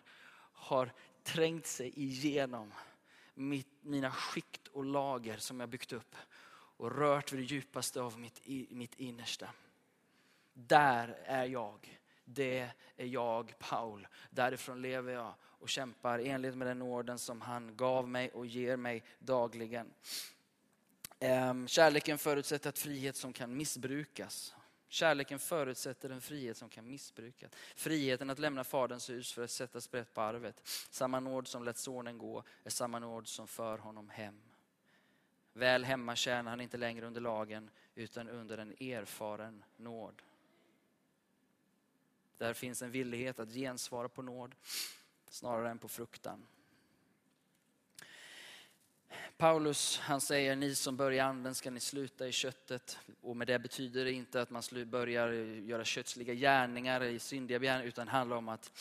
har 0.53 0.93
trängt 1.33 1.67
sig 1.67 1.93
igenom 2.01 2.73
mitt, 3.35 3.69
mina 3.81 4.11
skikt 4.11 4.69
och 4.69 4.85
lager 4.85 5.37
som 5.37 5.61
jag 5.61 5.69
byggt 5.69 5.93
upp 5.93 6.17
och 6.51 6.99
rört 6.99 7.33
vid 7.33 7.41
det 7.41 7.45
djupaste 7.45 8.01
av 8.01 8.19
mitt, 8.19 8.41
mitt 8.71 8.95
innersta. 8.95 9.49
Där 10.53 11.19
är 11.25 11.45
jag. 11.45 12.01
Det 12.25 12.71
är 12.97 13.07
jag, 13.07 13.55
Paul. 13.59 14.09
Därifrån 14.31 14.83
lever 14.83 15.13
jag 15.13 15.35
och 15.43 15.69
kämpar 15.69 16.19
enligt 16.19 16.57
med 16.57 16.69
den 16.69 16.83
orden 16.83 17.19
som 17.19 17.41
han 17.41 17.77
gav 17.77 18.09
mig 18.09 18.31
och 18.31 18.47
ger 18.47 18.77
mig 18.77 19.03
dagligen. 19.19 19.91
Ehm, 21.21 21.69
kärleken 21.69 22.19
förutsätter 22.19 22.69
att 22.69 22.79
frihet 22.79 23.17
som 23.17 23.33
kan 23.33 23.57
missbrukas. 23.57 24.55
Kärleken 24.89 25.39
förutsätter 25.39 26.11
en 26.11 26.21
frihet 26.21 26.57
som 26.57 26.69
kan 26.69 26.89
missbrukas. 26.89 27.53
Friheten 27.77 28.31
att 28.31 28.39
lämna 28.39 28.65
faderns 28.65 29.11
hus 29.11 29.33
för 29.33 29.45
att 29.45 29.51
sätta 29.51 29.81
sprätt 29.81 30.15
på 30.15 30.21
arvet. 30.21 30.61
Samma 30.91 31.21
nåd 31.21 31.49
som 31.49 31.65
lät 31.65 31.77
sonen 31.77 32.19
gå 32.19 32.45
är 32.65 32.71
samma 32.71 32.99
nåd 32.99 33.29
som 33.29 33.49
för 33.49 33.79
honom 33.79 34.09
hem. 34.09 34.41
Väl 35.53 35.85
hemma 35.85 36.17
tjänar 36.17 36.51
han 36.51 36.61
inte 36.61 36.77
längre 36.77 37.07
under 37.07 37.21
lagen 37.21 37.71
utan 37.95 38.29
under 38.29 38.59
en 38.59 38.71
erfaren 38.71 39.65
nåd. 39.77 40.23
Där 42.39 42.55
finns 42.55 42.83
en 42.83 42.91
villighet 42.91 43.39
att 43.39 43.49
gensvara 43.49 44.09
på 44.09 44.23
nåd 44.23 44.55
snarare 45.29 45.71
än 45.71 45.79
på 45.79 45.89
fruktan. 45.89 46.47
Paulus 49.39 49.99
han 49.99 50.21
säger, 50.21 50.57
ni 50.57 50.75
som 50.75 50.97
börjar 50.97 51.25
anden 51.25 51.55
ska 51.55 51.71
ni 51.71 51.81
sluta 51.81 52.29
i 52.29 52.33
köttet. 52.33 52.99
Och 53.21 53.37
med 53.37 53.47
det 53.47 53.59
betyder 53.59 54.05
det 54.05 54.13
inte 54.13 54.43
att 54.43 54.51
man 54.51 54.63
börjar 54.87 55.33
göra 55.33 55.85
kötsliga 55.85 56.35
gärningar, 56.35 57.03
i 57.05 57.19
syndiga 57.19 57.59
begär, 57.59 57.83
utan 57.83 58.07
det 58.07 58.13
handlar 58.13 58.37
om 58.37 58.49
att 58.49 58.73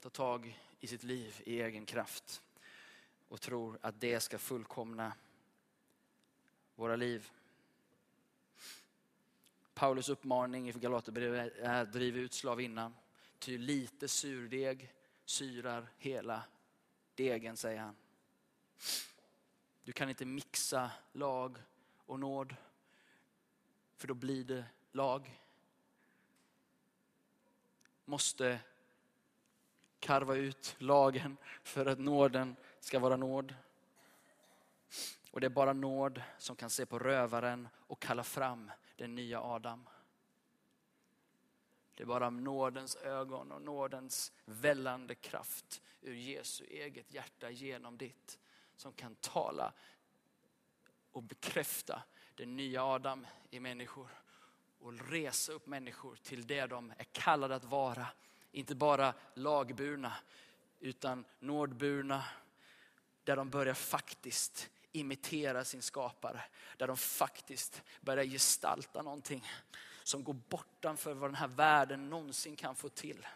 ta 0.00 0.10
tag 0.10 0.60
i 0.80 0.86
sitt 0.86 1.02
liv 1.02 1.42
i 1.44 1.60
egen 1.60 1.86
kraft. 1.86 2.42
Och 3.28 3.40
tror 3.40 3.78
att 3.80 4.00
det 4.00 4.20
ska 4.20 4.38
fullkomna 4.38 5.12
våra 6.74 6.96
liv. 6.96 7.30
Paulus 9.74 10.08
uppmaning 10.08 10.68
i 10.68 10.72
Galaterbrevet 10.72 11.52
är 11.58 11.84
driv 11.84 12.16
ut 12.16 12.32
slavinnan. 12.32 12.94
Ty 13.38 13.58
lite 13.58 14.08
surdeg 14.08 14.92
syrar 15.24 15.86
hela 15.98 16.42
degen, 17.14 17.56
säger 17.56 17.80
han. 17.80 17.96
Du 19.84 19.92
kan 19.92 20.08
inte 20.08 20.24
mixa 20.24 20.90
lag 21.12 21.58
och 22.06 22.20
nåd, 22.20 22.56
för 23.96 24.08
då 24.08 24.14
blir 24.14 24.44
det 24.44 24.64
lag. 24.92 25.40
Måste 28.04 28.60
karva 30.00 30.34
ut 30.34 30.74
lagen 30.78 31.36
för 31.62 31.86
att 31.86 31.98
nåden 31.98 32.56
ska 32.80 32.98
vara 32.98 33.16
nåd. 33.16 33.54
Och 35.30 35.40
det 35.40 35.46
är 35.46 35.50
bara 35.50 35.72
nåd 35.72 36.22
som 36.38 36.56
kan 36.56 36.70
se 36.70 36.86
på 36.86 36.98
rövaren 36.98 37.68
och 37.74 38.02
kalla 38.02 38.24
fram 38.24 38.70
den 38.96 39.14
nya 39.14 39.40
Adam. 39.40 39.88
Det 41.94 42.02
är 42.02 42.06
bara 42.06 42.30
nådens 42.30 42.96
ögon 42.96 43.52
och 43.52 43.62
nådens 43.62 44.32
vällande 44.44 45.14
kraft 45.14 45.82
ur 46.00 46.14
Jesu 46.14 46.64
eget 46.64 47.14
hjärta 47.14 47.50
genom 47.50 47.98
ditt 47.98 48.38
som 48.76 48.92
kan 48.92 49.14
tala 49.14 49.72
och 51.12 51.22
bekräfta 51.22 52.02
den 52.34 52.56
nya 52.56 52.84
Adam 52.84 53.26
i 53.50 53.60
människor 53.60 54.08
och 54.78 55.10
resa 55.10 55.52
upp 55.52 55.66
människor 55.66 56.16
till 56.16 56.46
det 56.46 56.66
de 56.66 56.90
är 56.98 57.04
kallade 57.12 57.54
att 57.54 57.64
vara. 57.64 58.06
Inte 58.52 58.74
bara 58.74 59.14
lagburna 59.34 60.12
utan 60.80 61.24
nådburna 61.38 62.24
där 63.24 63.36
de 63.36 63.50
börjar 63.50 63.74
faktiskt 63.74 64.70
imitera 64.92 65.64
sin 65.64 65.82
skapare. 65.82 66.44
Där 66.76 66.86
de 66.86 66.96
faktiskt 66.96 67.82
börjar 68.00 68.24
gestalta 68.24 69.02
någonting 69.02 69.44
som 70.02 70.24
går 70.24 70.36
bortanför 70.48 71.14
vad 71.14 71.30
den 71.30 71.34
här 71.34 71.48
världen 71.48 72.10
någonsin 72.10 72.56
kan 72.56 72.74
få 72.74 72.88
till. 72.88 73.26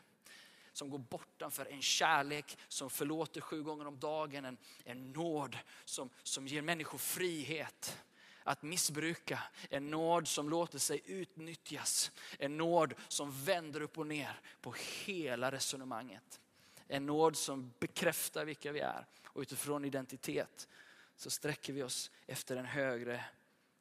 Som 0.79 0.91
går 0.91 0.99
bortanför 0.99 1.67
en 1.67 1.83
kärlek 1.83 2.59
som 2.69 2.91
förlåter 2.91 3.41
sju 3.41 3.63
gånger 3.63 3.87
om 3.87 3.99
dagen. 3.99 4.45
En, 4.45 4.57
en 4.85 5.13
nåd 5.13 5.59
som, 5.85 6.11
som 6.23 6.47
ger 6.47 6.63
människor 6.63 6.99
frihet 6.99 8.03
att 8.43 8.63
missbruka. 8.63 9.43
En 9.71 9.91
nåd 9.91 10.29
som 10.29 10.49
låter 10.49 10.79
sig 10.79 11.03
utnyttjas. 11.05 12.13
En 12.39 12.57
nåd 12.57 12.95
som 13.09 13.45
vänder 13.45 13.81
upp 13.81 13.99
och 13.99 14.07
ner 14.07 14.41
på 14.61 14.75
hela 15.05 15.53
resonemanget. 15.53 16.41
En 16.89 17.07
nåd 17.07 17.37
som 17.37 17.73
bekräftar 17.79 18.45
vilka 18.45 18.73
vi 18.73 18.81
är 18.81 19.07
och 19.25 19.41
utifrån 19.41 19.85
identitet 19.85 20.69
så 21.17 21.31
sträcker 21.31 21.73
vi 21.73 21.83
oss 21.83 22.11
efter 22.27 22.57
en 22.57 22.67
högre 22.67 23.25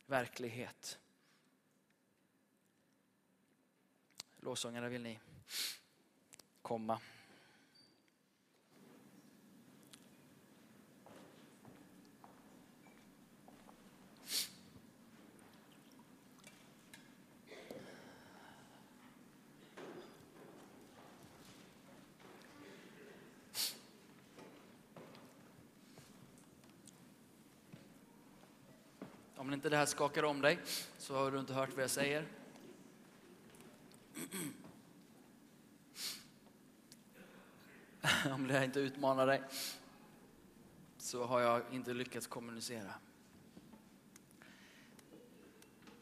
verklighet. 0.05 0.99
Lovsångare, 4.39 4.89
vill 4.89 5.01
ni 5.01 5.19
komma? 6.67 6.99
Om 29.35 29.53
inte 29.53 29.69
det 29.69 29.77
här 29.77 29.85
skakar 29.85 30.23
om 30.23 30.41
dig 30.41 30.59
så 30.97 31.15
har 31.15 31.31
du 31.31 31.39
inte 31.39 31.53
hört 31.53 31.69
vad 31.75 31.83
jag 31.83 31.89
säger. 31.89 32.25
Om 38.31 38.49
jag 38.49 38.63
inte 38.63 38.79
utmanar 38.79 39.27
dig 39.27 39.41
så 40.97 41.25
har 41.25 41.39
jag 41.39 41.61
inte 41.71 41.93
lyckats 41.93 42.27
kommunicera. 42.27 42.93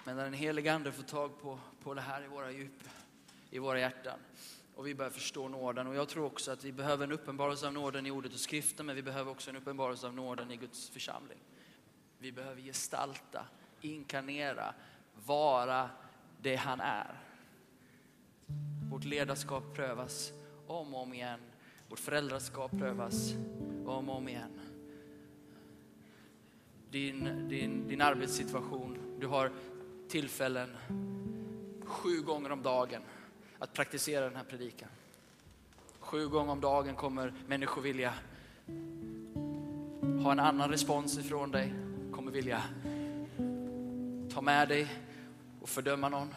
Men 0.04 0.16
när 0.16 0.24
den 0.24 0.34
helige 0.34 0.74
Ande 0.74 0.92
får 0.92 1.04
tag 1.04 1.42
på, 1.42 1.60
på 1.84 1.94
det 1.94 2.02
här 2.02 2.24
i 2.24 2.28
våra 2.28 2.52
djup, 2.52 2.84
i 3.50 3.60
våra 3.60 3.80
hjärtan 3.80 4.20
och 4.76 4.88
vi 4.88 4.96
börjar 4.96 5.12
förstå 5.12 5.48
nåden. 5.48 5.88
Och 5.88 5.96
jag 5.96 6.10
tror 6.10 6.26
också 6.26 6.52
att 6.52 6.64
vi 6.64 6.72
behöver 6.72 7.04
en 7.04 7.12
uppenbarelse 7.12 7.68
av 7.68 7.74
nåden 7.74 8.06
i 8.06 8.12
ordet 8.12 8.34
och 8.34 8.40
skriften, 8.40 8.86
men 8.86 8.96
vi 8.96 9.02
behöver 9.02 9.32
också 9.32 9.50
en 9.50 9.56
uppenbarelse 9.56 10.08
av 10.08 10.14
nåden 10.14 10.52
i 10.52 10.58
Guds 10.58 10.90
församling. 10.90 11.38
Vi 12.18 12.32
behöver 12.32 12.62
gestalta, 12.62 13.46
inkarnera, 13.82 14.74
vara 15.26 15.90
det 16.42 16.56
han 16.56 16.80
är. 16.80 17.20
Vårt 18.92 19.04
ledarskap 19.04 19.64
prövas 19.76 20.32
om 20.68 20.94
och 20.94 21.02
om 21.02 21.14
igen. 21.14 21.40
Vårt 21.90 22.00
föräldraskap 22.00 22.72
prövas 22.72 23.34
om 23.86 24.10
och 24.10 24.16
om 24.16 24.28
igen. 24.28 24.60
Din, 26.90 27.50
din, 27.50 27.88
din 27.88 28.02
arbetssituation, 28.02 29.18
du 29.20 29.28
har 29.28 29.52
tillfällen 30.08 30.70
sju 31.84 32.22
gånger 32.22 32.52
om 32.52 32.62
dagen 32.62 33.02
att 33.60 33.74
praktisera 33.74 34.26
den 34.26 34.36
här 34.36 34.44
predikan. 34.44 34.90
Sju 36.00 36.28
gånger 36.28 36.52
om 36.52 36.62
dagen 36.62 36.96
kommer 36.96 37.34
människor 37.48 37.82
vilja 37.82 38.14
ha 40.24 40.32
en 40.32 40.40
annan 40.40 40.70
respons 40.70 41.18
ifrån 41.18 41.52
dig, 41.52 41.74
kommer 42.12 42.32
vilja 42.32 42.64
ta 44.34 44.42
med 44.42 44.70
dig 44.70 44.88
och 45.62 45.70
fördöma 45.70 46.10
någon. 46.10 46.36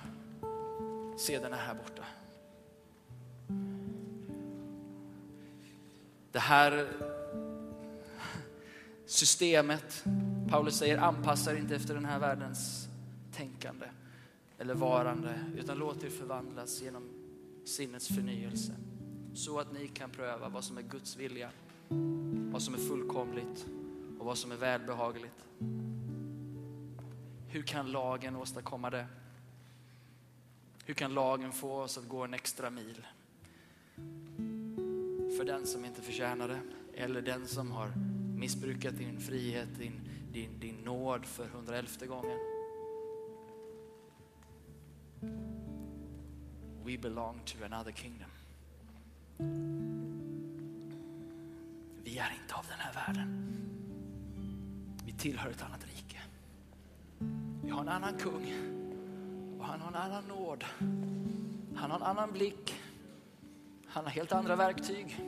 Se 1.19 1.39
den 1.39 1.53
är 1.53 1.57
här 1.57 1.75
borta. 1.75 2.05
Det 6.39 6.43
här 6.43 6.89
systemet, 9.07 10.05
Paulus 10.49 10.78
säger, 10.78 10.99
anpassar 10.99 11.55
inte 11.55 11.76
efter 11.76 11.95
den 11.95 12.05
här 12.05 12.18
världens 12.18 12.89
tänkande 13.32 13.86
eller 14.59 14.74
varande, 14.74 15.41
utan 15.57 15.78
låt 15.78 16.05
er 16.05 16.11
förvandlas 16.11 16.82
genom 16.82 17.03
sinnets 17.64 18.09
förnyelse. 18.09 18.72
Så 19.34 19.59
att 19.59 19.72
ni 19.72 19.89
kan 19.89 20.11
pröva 20.11 20.49
vad 20.49 20.64
som 20.64 20.78
är 20.78 20.82
Guds 20.82 21.16
vilja, 21.16 21.51
vad 22.53 22.62
som 22.62 22.74
är 22.74 22.78
fullkomligt 22.78 23.66
och 24.18 24.26
vad 24.26 24.39
som 24.39 24.53
är 24.53 24.57
välbehagligt. 24.57 25.49
Hur 27.49 27.62
kan 27.62 27.93
lagen 27.93 28.36
åstadkomma 28.36 28.91
det? 28.91 29.07
Hur 30.84 30.95
kan 30.95 31.14
lagen 31.14 31.53
få 31.53 31.72
oss 31.72 31.99
att 31.99 32.09
gå 32.09 32.24
en 32.24 32.34
extra 32.34 32.70
mil? 32.70 33.07
För 35.39 35.45
den 35.45 35.66
som 35.66 35.84
inte 35.84 36.03
förtjänar 36.03 36.49
det 36.49 36.61
eller 36.95 37.22
den 37.22 37.47
som 37.47 37.70
har 37.72 37.93
missbrukat 38.36 38.99
din 38.99 39.20
frihet, 39.20 39.68
din, 39.78 40.01
din, 40.32 40.61
din 40.61 40.74
nåd 40.74 41.26
för 41.26 41.45
111 41.45 42.07
gången. 42.07 42.39
We 46.84 46.99
belong 46.99 47.41
to 47.45 47.64
another 47.64 47.93
kingdom. 47.93 48.30
Vi 52.05 52.18
är 52.18 52.32
inte 52.43 52.55
av 52.55 52.64
den 52.68 52.78
här 52.78 52.93
världen. 52.95 53.53
Vi 55.07 55.12
tillhör 55.12 55.51
ett 55.51 55.62
annat 55.62 55.84
rike. 55.84 56.20
Vi 57.62 57.70
har 57.70 57.80
en 57.80 57.89
annan 57.89 58.18
kung 58.18 58.53
och 59.59 59.64
han 59.64 59.80
har 59.80 59.89
en 59.89 59.97
annan 59.97 60.24
nåd. 60.24 60.64
Han 61.76 61.91
har 61.91 61.97
en 61.97 62.03
annan 62.07 62.32
blick. 62.32 62.78
Han 63.89 64.05
har 64.05 64.11
helt 64.11 64.32
andra 64.32 64.57
verktyg. 64.57 65.20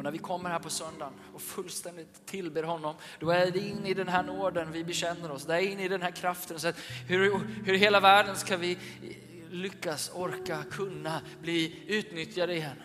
Och 0.00 0.04
när 0.04 0.10
vi 0.10 0.18
kommer 0.18 0.50
här 0.50 0.58
på 0.58 0.70
söndagen 0.70 1.12
och 1.34 1.42
fullständigt 1.42 2.26
tillber 2.26 2.62
honom, 2.62 2.94
då 3.18 3.30
är 3.30 3.50
det 3.50 3.58
in 3.58 3.86
i 3.86 3.94
den 3.94 4.08
här 4.08 4.22
nåden 4.22 4.72
vi 4.72 4.84
bekänner 4.84 5.30
oss. 5.30 5.46
Det 5.46 5.54
är 5.54 5.60
in 5.60 5.80
i 5.80 5.88
den 5.88 6.02
här 6.02 6.10
kraften. 6.10 6.60
Så 6.60 6.72
hur, 7.08 7.38
hur 7.64 7.74
hela 7.74 8.00
världen 8.00 8.36
ska 8.36 8.56
vi 8.56 8.78
lyckas, 9.50 10.10
orka, 10.14 10.62
kunna 10.70 11.20
bli 11.42 11.84
utnyttjade 11.86 12.54
igen? 12.54 12.76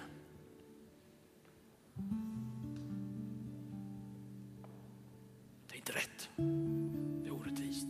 Det 5.67 5.73
är 5.73 5.77
inte 5.77 5.91
rätt. 5.91 6.29
Det 7.23 7.27
är 7.27 7.33
orättvist. 7.33 7.87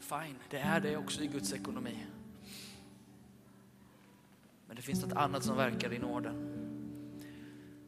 Fine, 0.00 0.36
det 0.50 0.58
är 0.58 0.80
det 0.80 0.96
också 0.96 1.22
i 1.22 1.26
Guds 1.26 1.52
ekonomi. 1.52 2.06
Men 4.76 4.80
det 4.80 4.86
finns 4.86 5.02
något 5.02 5.16
annat 5.16 5.44
som 5.44 5.56
verkar 5.56 5.92
i 5.92 5.98
nåden 5.98 6.52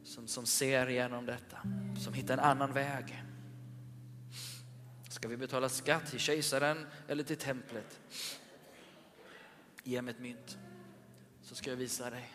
som, 0.03 0.27
som 0.27 0.45
ser 0.45 0.89
igenom 0.89 1.25
detta, 1.25 1.57
som 2.03 2.13
hittar 2.13 2.33
en 2.33 2.43
annan 2.43 2.73
väg. 2.73 3.23
Ska 5.09 5.27
vi 5.27 5.37
betala 5.37 5.69
skatt 5.69 6.09
till 6.09 6.19
kejsaren 6.19 6.87
eller 7.07 7.23
till 7.23 7.37
templet? 7.37 7.99
Ge 9.83 10.01
mig 10.01 10.13
ett 10.13 10.19
mynt 10.19 10.57
så 11.41 11.55
ska 11.55 11.69
jag 11.69 11.77
visa 11.77 12.09
dig. 12.09 12.31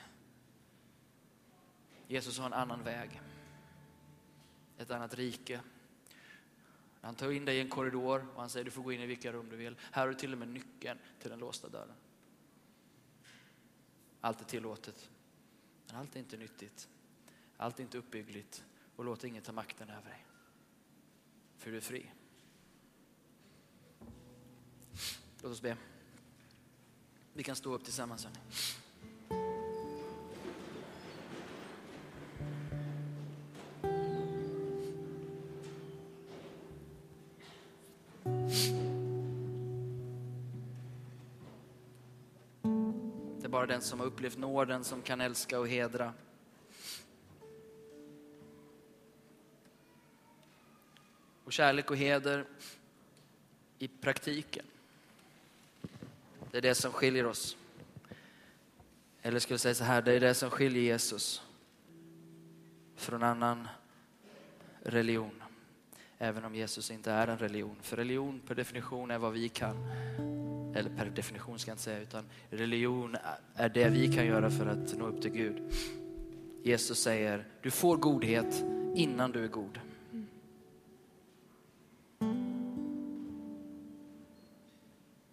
Jesus 2.09 2.39
har 2.39 2.47
en 2.47 2.53
annan 2.53 2.83
väg, 2.83 3.21
ett 4.79 4.91
annat 4.91 5.15
rike. 5.15 5.61
Han 7.01 7.15
tar 7.15 7.31
in 7.31 7.45
dig 7.45 7.57
i 7.57 7.61
en 7.61 7.71
korridor 7.71 8.27
och 8.35 8.41
han 8.41 8.51
säger 8.51 8.65
du 8.65 8.71
får 8.71 8.83
gå 8.83 8.93
in 8.93 9.01
i 9.01 9.07
vilka 9.07 9.33
rum 9.33 9.49
du 9.51 9.57
vill. 9.57 9.77
Här 9.93 10.03
har 10.03 10.09
du 10.09 10.15
till 10.15 10.33
och 10.33 10.39
med 10.39 10.49
nyckeln 10.49 10.99
till 11.21 11.31
den 11.31 11.39
låsta 11.39 11.69
dörren. 11.69 11.97
Allt 14.25 14.41
är 14.41 14.45
tillåtet, 14.45 15.11
men 15.87 15.97
allt 15.97 16.17
är 16.17 16.21
inte 16.21 16.37
nyttigt. 16.37 16.89
Allt 17.57 17.79
är 17.79 17.83
inte 17.83 17.99
uppbyggligt 17.99 18.65
och 18.97 19.05
låt 19.05 19.25
ingen 19.25 19.43
ta 19.43 19.53
makten 19.53 19.91
över 19.91 20.11
dig. 20.11 20.27
För 21.57 21.71
du 21.71 21.77
är 21.77 21.81
fri. 21.81 22.11
Låt 25.43 25.53
oss 25.53 25.63
be. 25.63 25.77
Vi 27.33 27.43
kan 27.43 27.57
stå 27.57 27.75
upp 27.75 27.85
tillsammans. 27.85 28.25
Hörni. 28.25 29.64
Bara 43.65 43.73
den 43.73 43.83
som 43.83 44.01
har 44.01 44.07
upplevt 44.07 44.39
nåden 44.39 44.85
som 44.85 45.03
kan 45.03 45.21
älska 45.21 45.61
och 45.61 45.69
hedra. 45.69 46.13
Och 51.45 51.53
kärlek 51.53 51.91
och 51.91 51.97
heder 51.97 52.47
i 53.79 53.89
praktiken. 53.89 54.65
Det 56.51 56.59
är 56.59 56.63
det 56.63 56.75
som 56.75 56.93
skiljer 56.93 57.27
oss. 57.27 57.57
Eller 59.23 59.41
skulle 59.41 59.55
jag 59.55 59.61
säga 59.61 59.75
så 59.75 59.85
här, 59.85 60.03
det 60.03 60.13
är 60.13 60.21
det 60.21 60.35
som 60.35 60.51
skiljer 60.51 60.83
Jesus 60.83 61.43
från 62.97 63.23
annan 63.23 63.69
religion. 64.83 65.44
Även 66.19 66.45
om 66.45 66.55
Jesus 66.55 66.91
inte 66.91 67.13
är 67.13 67.29
en 67.29 67.39
religion. 67.39 67.77
För 67.83 67.97
religion 67.97 68.41
per 68.47 68.55
definition 68.55 69.11
är 69.11 69.19
vad 69.19 69.33
vi 69.33 69.49
kan. 69.49 69.77
Eller 70.75 70.91
per 70.97 71.07
definition 71.07 71.59
ska 71.59 71.71
jag 71.71 71.75
inte 71.75 71.83
säga, 71.83 72.01
utan 72.01 72.25
religion 72.51 73.17
är 73.55 73.69
det 73.69 73.89
vi 73.89 74.13
kan 74.13 74.27
göra 74.27 74.51
för 74.51 74.67
att 74.67 74.99
nå 74.99 75.07
upp 75.07 75.23
till 75.23 75.31
Gud. 75.31 75.63
Jesus 76.63 76.99
säger, 76.99 77.45
du 77.63 77.71
får 77.71 77.97
godhet 77.97 78.65
innan 78.95 79.33
du 79.33 79.45
är 79.45 79.49
god. 79.49 79.81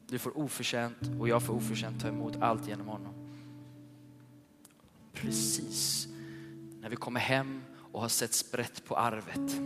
Du 0.08 0.20
får 0.20 0.38
oförtjänt 0.38 0.98
och 1.20 1.30
jag 1.30 1.44
får 1.44 1.54
oförtjänt 1.54 2.02
ta 2.02 2.08
emot 2.08 2.42
allt 2.42 2.68
genom 2.68 2.88
honom. 2.88 3.14
Precis 5.14 6.08
när 6.82 6.90
vi 6.90 6.96
kommer 6.96 7.20
hem 7.20 7.62
och 7.92 8.02
har 8.02 8.10
sett 8.10 8.34
sprätt 8.34 8.86
på 8.86 8.96
arvet. 8.96 9.62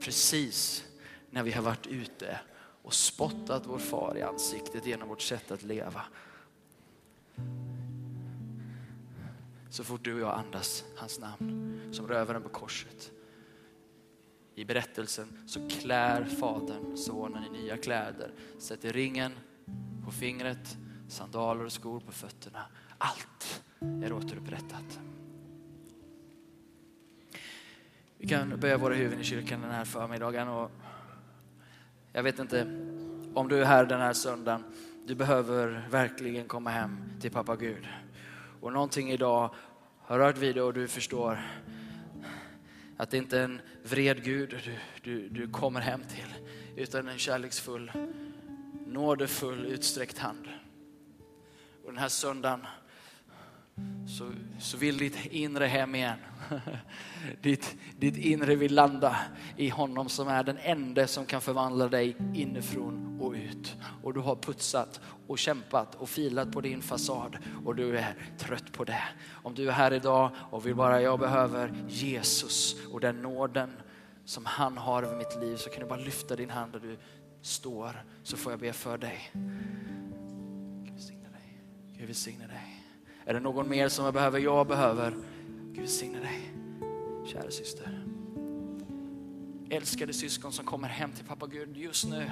Precis 0.00 0.84
när 1.30 1.42
vi 1.42 1.52
har 1.52 1.62
varit 1.62 1.86
ute 1.86 2.40
och 2.82 2.94
spottat 2.94 3.66
vår 3.66 3.78
far 3.78 4.16
i 4.16 4.22
ansiktet 4.22 4.86
genom 4.86 5.08
vårt 5.08 5.22
sätt 5.22 5.50
att 5.50 5.62
leva. 5.62 6.04
Så 9.70 9.84
fort 9.84 10.04
du 10.04 10.14
och 10.14 10.20
jag 10.20 10.38
andas 10.38 10.84
hans 10.96 11.20
namn 11.20 11.80
som 11.92 12.08
rövaren 12.08 12.42
på 12.42 12.48
korset. 12.48 13.12
I 14.54 14.64
berättelsen 14.64 15.48
så 15.48 15.68
klär 15.68 16.24
fadern 16.24 16.96
sonen 16.96 17.44
i 17.44 17.62
nya 17.62 17.76
kläder, 17.76 18.32
sätter 18.58 18.92
ringen 18.92 19.32
på 20.04 20.10
fingret, 20.10 20.76
sandaler 21.08 21.64
och 21.64 21.72
skor 21.72 22.00
på 22.00 22.12
fötterna. 22.12 22.66
Allt 22.98 23.62
är 23.80 24.12
återupprättat. 24.12 25.00
Vi 28.20 28.26
kan 28.26 28.60
böja 28.60 28.78
våra 28.78 28.94
huvuden 28.94 29.20
i 29.20 29.24
kyrkan 29.24 29.60
den 29.60 29.70
här 29.70 29.84
förmiddagen. 29.84 30.48
Och 30.48 30.70
jag 32.12 32.22
vet 32.22 32.38
inte 32.38 32.62
om 33.34 33.48
du 33.48 33.60
är 33.60 33.64
här 33.64 33.86
den 33.86 34.00
här 34.00 34.12
söndagen. 34.12 34.64
Du 35.06 35.14
behöver 35.14 35.88
verkligen 35.90 36.48
komma 36.48 36.70
hem 36.70 36.98
till 37.20 37.30
pappa 37.30 37.56
Gud. 37.56 37.88
Och 38.60 38.72
någonting 38.72 39.10
idag 39.10 39.54
har 40.02 40.18
rört 40.18 40.38
vid 40.38 40.54
dig 40.56 40.62
och 40.62 40.74
du 40.74 40.88
förstår 40.88 41.40
att 42.96 43.10
det 43.10 43.16
inte 43.16 43.38
är 43.38 43.44
en 43.44 43.60
vred 43.82 44.24
Gud 44.24 44.50
du, 44.64 44.74
du, 45.02 45.28
du 45.28 45.48
kommer 45.48 45.80
hem 45.80 46.00
till, 46.08 46.34
utan 46.76 47.08
en 47.08 47.18
kärleksfull 47.18 47.92
nådefull 48.86 49.66
utsträckt 49.66 50.18
hand. 50.18 50.48
Och 51.84 51.92
den 51.92 51.98
här 51.98 52.08
söndagen 52.08 52.66
så, 54.08 54.30
så 54.58 54.76
vill 54.76 54.98
ditt 54.98 55.26
inre 55.26 55.66
hem 55.66 55.94
igen. 55.94 56.18
Ditt, 57.42 57.76
ditt 57.98 58.16
inre 58.16 58.54
vill 58.54 58.74
landa 58.74 59.16
i 59.56 59.68
honom 59.68 60.08
som 60.08 60.28
är 60.28 60.42
den 60.42 60.58
enda 60.58 61.06
som 61.06 61.26
kan 61.26 61.40
förvandla 61.40 61.88
dig 61.88 62.16
inifrån 62.34 63.18
och 63.20 63.32
ut. 63.32 63.76
Och 64.02 64.14
du 64.14 64.20
har 64.20 64.36
putsat 64.36 65.00
och 65.26 65.38
kämpat 65.38 65.94
och 65.94 66.08
filat 66.08 66.52
på 66.52 66.60
din 66.60 66.82
fasad 66.82 67.38
och 67.64 67.76
du 67.76 67.98
är 67.98 68.14
trött 68.38 68.72
på 68.72 68.84
det. 68.84 69.02
Om 69.30 69.54
du 69.54 69.68
är 69.68 69.72
här 69.72 69.92
idag 69.92 70.30
och 70.50 70.66
vill 70.66 70.74
bara, 70.74 71.02
jag 71.02 71.18
behöver 71.18 71.74
Jesus 71.88 72.76
och 72.92 73.00
den 73.00 73.22
nåden 73.22 73.70
som 74.24 74.46
han 74.46 74.78
har 74.78 75.02
över 75.02 75.16
mitt 75.16 75.40
liv 75.40 75.56
så 75.56 75.70
kan 75.70 75.80
du 75.80 75.88
bara 75.88 76.00
lyfta 76.00 76.36
din 76.36 76.50
hand 76.50 76.72
där 76.72 76.80
du 76.80 76.96
står 77.42 78.04
så 78.22 78.36
får 78.36 78.52
jag 78.52 78.60
be 78.60 78.72
för 78.72 78.98
dig. 78.98 79.30
Gud 80.84 80.92
välsigne 80.92 81.28
dig. 81.28 81.62
Gud 81.96 82.06
välsigne 82.06 82.46
dig. 82.46 82.77
Är 83.28 83.34
det 83.34 83.40
någon 83.40 83.68
mer 83.68 83.88
som 83.88 84.04
jag 84.04 84.14
behöver? 84.14 84.38
Jag 84.38 84.66
behöver. 84.66 85.16
Gud 85.72 85.80
välsigne 85.80 86.18
dig. 86.18 86.54
Kära 87.26 87.50
syster. 87.50 88.04
Älskade 89.70 90.12
syskon 90.12 90.52
som 90.52 90.64
kommer 90.64 90.88
hem 90.88 91.12
till 91.12 91.24
pappa 91.24 91.46
Gud 91.46 91.76
just 91.76 92.08
nu 92.08 92.30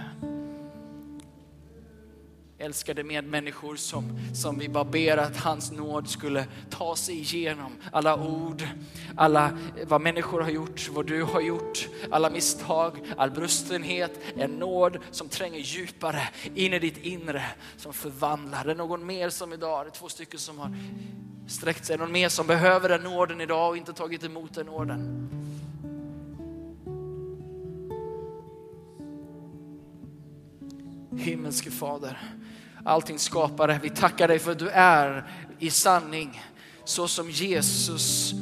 älskade 2.59 3.05
medmänniskor 3.05 3.77
som, 3.77 4.19
som 4.35 4.59
vi 4.59 4.69
bara 4.69 4.85
ber 4.85 5.17
att 5.17 5.37
hans 5.37 5.73
nåd 5.73 6.09
skulle 6.09 6.47
ta 6.71 6.97
sig 6.97 7.19
igenom 7.19 7.73
alla 7.93 8.17
ord, 8.17 8.63
alla 9.17 9.59
vad 9.87 10.01
människor 10.01 10.41
har 10.41 10.51
gjort, 10.51 10.89
vad 10.93 11.07
du 11.07 11.23
har 11.23 11.41
gjort, 11.41 11.89
alla 12.11 12.31
misstag, 12.31 12.93
all 13.17 13.31
brustenhet, 13.31 14.21
en 14.37 14.51
nåd 14.51 14.99
som 15.11 15.29
tränger 15.29 15.61
djupare 15.61 16.29
in 16.55 16.73
i 16.73 16.79
ditt 16.79 16.99
inre, 16.99 17.45
som 17.77 17.93
förvandlar. 17.93 18.65
Det 18.65 18.71
är 18.71 18.77
någon 18.77 19.07
mer 19.07 19.31
som 19.31 19.53
idag, 19.53 19.87
det 19.87 19.89
är 19.89 19.93
två 19.93 20.09
stycken 20.09 20.41
som 20.41 20.59
har 20.59 20.77
sträckt 21.49 21.85
sig, 21.85 21.99
någon 21.99 22.13
mer 22.13 22.29
som 22.29 22.47
behöver 22.47 22.89
den 22.89 23.03
nåden 23.03 23.41
idag 23.41 23.71
och 23.71 23.77
inte 23.77 23.93
tagit 23.93 24.25
emot 24.25 24.55
den 24.55 24.67
nåden. 24.67 25.29
Himmelske 31.19 31.71
Fader, 31.71 32.19
allting 32.87 33.19
skapare, 33.19 33.81
vi 33.83 33.91
tackar 33.91 34.29
dig 34.29 34.39
för 34.39 34.53
att 34.53 34.59
du 34.59 34.69
är 34.69 35.25
i 35.59 35.71
sanning 35.71 36.43
så 36.85 37.09
som 37.09 37.31
Jesus 37.31 38.35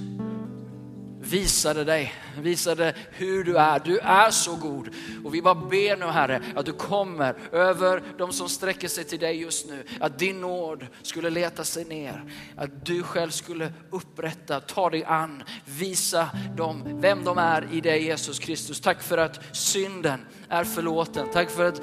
visade 1.20 1.84
dig, 1.84 2.14
visade 2.38 2.95
hur 3.11 3.45
du 3.45 3.59
är. 3.59 3.80
Du 3.84 3.99
är 3.99 4.30
så 4.30 4.57
god. 4.57 4.88
Och 5.24 5.34
vi 5.34 5.42
bara 5.42 5.55
ber 5.55 5.97
nu 5.97 6.07
Herre 6.07 6.42
att 6.55 6.66
du 6.66 6.72
kommer 6.72 7.34
över 7.53 8.03
de 8.18 8.32
som 8.32 8.49
sträcker 8.49 8.88
sig 8.88 9.05
till 9.05 9.18
dig 9.18 9.40
just 9.40 9.68
nu. 9.68 9.84
Att 10.01 10.18
din 10.18 10.40
nåd 10.40 10.86
skulle 11.03 11.30
leta 11.30 11.64
sig 11.64 11.84
ner. 11.84 12.24
Att 12.57 12.86
du 12.86 13.03
själv 13.03 13.30
skulle 13.30 13.72
upprätta, 13.90 14.61
ta 14.61 14.90
dig 14.90 15.05
an, 15.05 15.42
visa 15.64 16.28
dem 16.57 17.01
vem 17.01 17.24
de 17.24 17.38
är 17.38 17.68
i 17.72 17.80
dig 17.80 18.05
Jesus 18.05 18.38
Kristus. 18.38 18.80
Tack 18.80 19.03
för 19.03 19.18
att 19.18 19.57
synden 19.57 20.26
är 20.49 20.64
förlåten. 20.64 21.26
Tack 21.32 21.51
för 21.51 21.64
att 21.64 21.80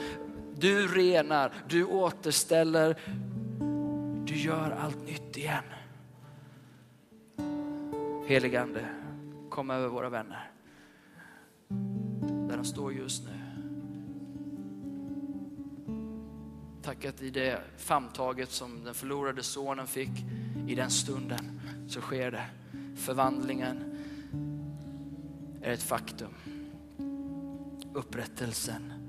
du 0.61 0.87
renar, 0.87 1.53
du 1.69 1.85
återställer, 1.85 2.97
du 4.25 4.35
gör 4.35 4.71
allt 4.71 5.05
nytt 5.05 5.37
igen. 5.37 5.63
Heligande, 8.27 8.85
kom 9.49 9.69
över 9.69 9.87
våra 9.87 10.09
vänner. 10.09 10.51
Där 12.49 12.57
de 12.57 12.65
står 12.65 12.93
just 12.93 13.23
nu. 13.23 13.31
Tack 16.81 17.05
att 17.05 17.21
i 17.21 17.29
det 17.29 17.61
famntaget 17.77 18.51
som 18.51 18.83
den 18.83 18.93
förlorade 18.93 19.43
sonen 19.43 19.87
fick, 19.87 20.11
i 20.67 20.75
den 20.75 20.89
stunden 20.89 21.61
så 21.87 22.01
sker 22.01 22.31
det. 22.31 22.45
Förvandlingen 22.95 23.83
är 25.61 25.73
ett 25.73 25.83
faktum. 25.83 26.33
Upprättelsen 27.93 29.00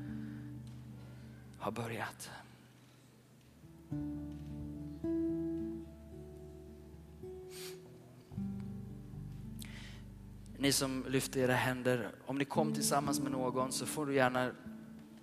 har 1.63 1.73
börjat. 1.73 2.31
Ni 10.59 10.73
som 10.73 11.05
lyfter 11.09 11.41
era 11.41 11.55
händer, 11.55 12.11
om 12.27 12.39
ni 12.39 12.45
kom 12.45 12.75
tillsammans 12.75 13.21
med 13.21 13.33
någon 13.33 13.73
så 13.73 13.87
får 13.87 14.07
du 14.07 14.15
gärna 14.15 14.51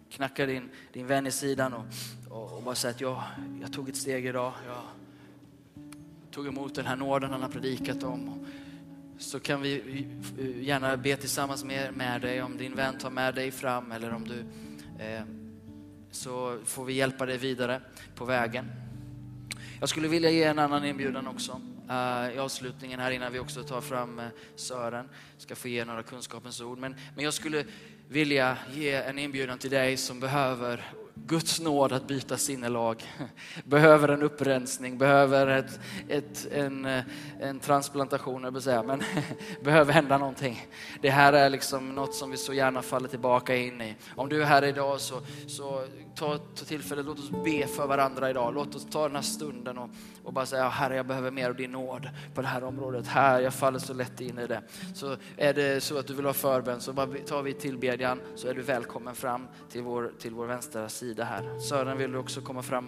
knacka 0.10 0.46
din, 0.46 0.70
din 0.94 1.08
vän 1.08 1.28
i 1.28 1.32
sidan 1.32 1.74
och, 1.74 1.86
och, 2.30 2.58
och 2.58 2.64
bara 2.64 2.76
säga 2.76 2.92
att 2.92 3.02
jag, 3.02 3.24
jag 3.62 3.74
tog 3.74 3.90
ett 3.90 3.98
steg 3.98 4.26
idag. 4.26 4.54
Jag 4.66 4.84
tog 6.32 6.48
emot 6.48 6.76
den 6.76 6.86
här 6.86 6.96
nåden 6.96 7.32
han 7.32 7.42
har 7.42 7.50
predikat 7.50 8.04
om. 8.04 8.46
Så 9.18 9.40
kan 9.40 9.62
vi 9.62 10.06
eh, 10.40 10.64
gärna 10.64 10.98
be 10.98 11.16
tillsammans 11.16 11.64
med, 11.64 11.94
med 11.94 12.22
dig 12.22 12.42
om 12.42 12.58
din 12.58 12.76
vän 12.76 12.98
tar 12.98 13.10
med 13.10 13.36
dig 13.36 13.52
fram 13.52 13.92
eller 13.92 14.14
om 14.14 14.28
du 14.28 14.40
eh, 15.04 15.24
så 16.12 16.60
får 16.66 16.86
vi 16.86 16.93
hjälpa 16.93 17.26
dig 17.26 17.38
vidare 17.38 17.82
på 18.16 18.26
vägen. 18.26 18.72
Jag 19.80 19.89
skulle 19.89 20.07
vilja 20.07 20.30
ge 20.30 20.43
en 20.43 20.60
annan 20.60 20.86
inbjudan 20.86 21.28
också 21.28 21.62
uh, 21.89 22.36
i 22.36 22.39
avslutningen 22.39 22.99
här 22.99 23.12
innan 23.12 23.34
vi 23.34 23.39
också 23.39 23.64
tar 23.64 23.82
fram 23.82 24.20
uh, 24.20 24.26
Sören. 24.55 25.10
Ska 25.38 25.55
få 25.55 25.68
ge 25.68 25.86
några 25.86 26.03
kunskapens 26.03 26.62
ord. 26.62 26.78
Men, 26.78 26.95
men 27.16 27.24
jag 27.24 27.34
skulle 27.34 27.66
vilja 28.07 28.57
ge 28.74 28.93
en 28.93 29.20
inbjudan 29.20 29.57
till 29.57 29.70
dig 29.70 29.97
som 29.97 30.20
behöver 30.20 30.91
Guds 31.30 31.59
nåd 31.59 31.93
att 31.93 32.07
byta 32.07 32.38
sinnelag, 32.38 33.03
behöver 33.63 34.07
en 34.07 34.23
upprensning, 34.23 34.97
behöver 34.97 35.47
ett, 35.47 35.80
ett, 36.07 36.47
en, 36.51 36.88
en 37.39 37.59
transplantation, 37.59 38.43
jag 38.43 38.63
säga, 38.63 38.84
men 38.84 39.03
behöver 39.63 39.93
hända 39.93 40.17
någonting. 40.17 40.65
Det 41.01 41.09
här 41.09 41.34
är 41.34 41.49
liksom 41.49 41.95
något 41.95 42.15
som 42.15 42.32
vi 42.32 42.38
så 42.38 42.53
gärna 42.53 42.82
faller 42.82 43.07
tillbaka 43.07 43.55
in 43.55 43.82
i. 43.82 43.95
Om 44.15 44.30
du 44.30 44.41
är 44.41 44.45
här 44.45 44.63
idag 44.63 45.01
så, 45.01 45.21
så 45.47 45.84
ta, 46.15 46.38
ta 46.38 46.65
tillfället, 46.65 47.05
låt 47.05 47.19
oss 47.19 47.32
be 47.43 47.67
för 47.67 47.88
varandra 47.88 48.30
idag. 48.30 48.53
Låt 48.53 48.75
oss 48.75 48.88
ta 48.91 49.07
den 49.07 49.15
här 49.15 49.23
stunden 49.23 49.77
och, 49.77 49.89
och 50.23 50.34
bara 50.34 50.45
säga, 50.45 50.69
Herre 50.69 50.95
jag 50.95 51.07
behöver 51.07 51.32
mer 51.32 51.49
av 51.49 51.55
din 51.55 51.71
nåd 51.71 52.09
på 52.36 52.41
det 52.41 52.47
här 52.47 52.63
området. 52.63 53.07
Här, 53.07 53.39
jag 53.39 53.53
faller 53.53 53.80
så 53.80 53.93
lätt 53.93 54.21
in 54.21 54.39
i 54.39 54.47
det. 54.47 54.61
Så 54.95 55.15
är 55.38 55.53
det 55.53 55.84
så 55.84 55.97
att 55.97 56.07
du 56.07 56.13
vill 56.13 56.25
ha 56.25 56.34
förbön 56.34 56.82
så 56.82 56.93
bara 56.93 57.07
tar 57.07 57.43
vi 57.43 57.53
tillbedjan 57.53 58.21
så 58.36 58.47
är 58.47 58.53
du 58.53 58.61
välkommen 58.61 59.15
fram 59.15 59.47
till 59.69 59.82
vår, 59.82 60.11
till 60.19 60.34
vår 60.34 60.45
vänstra 60.45 60.89
sida 60.89 61.18
här. 61.24 61.59
Sören 61.59 61.97
vill 61.97 62.11
du 62.11 62.17
också 62.17 62.41
komma 62.41 62.61
fram 62.61 62.86
och 62.86 62.88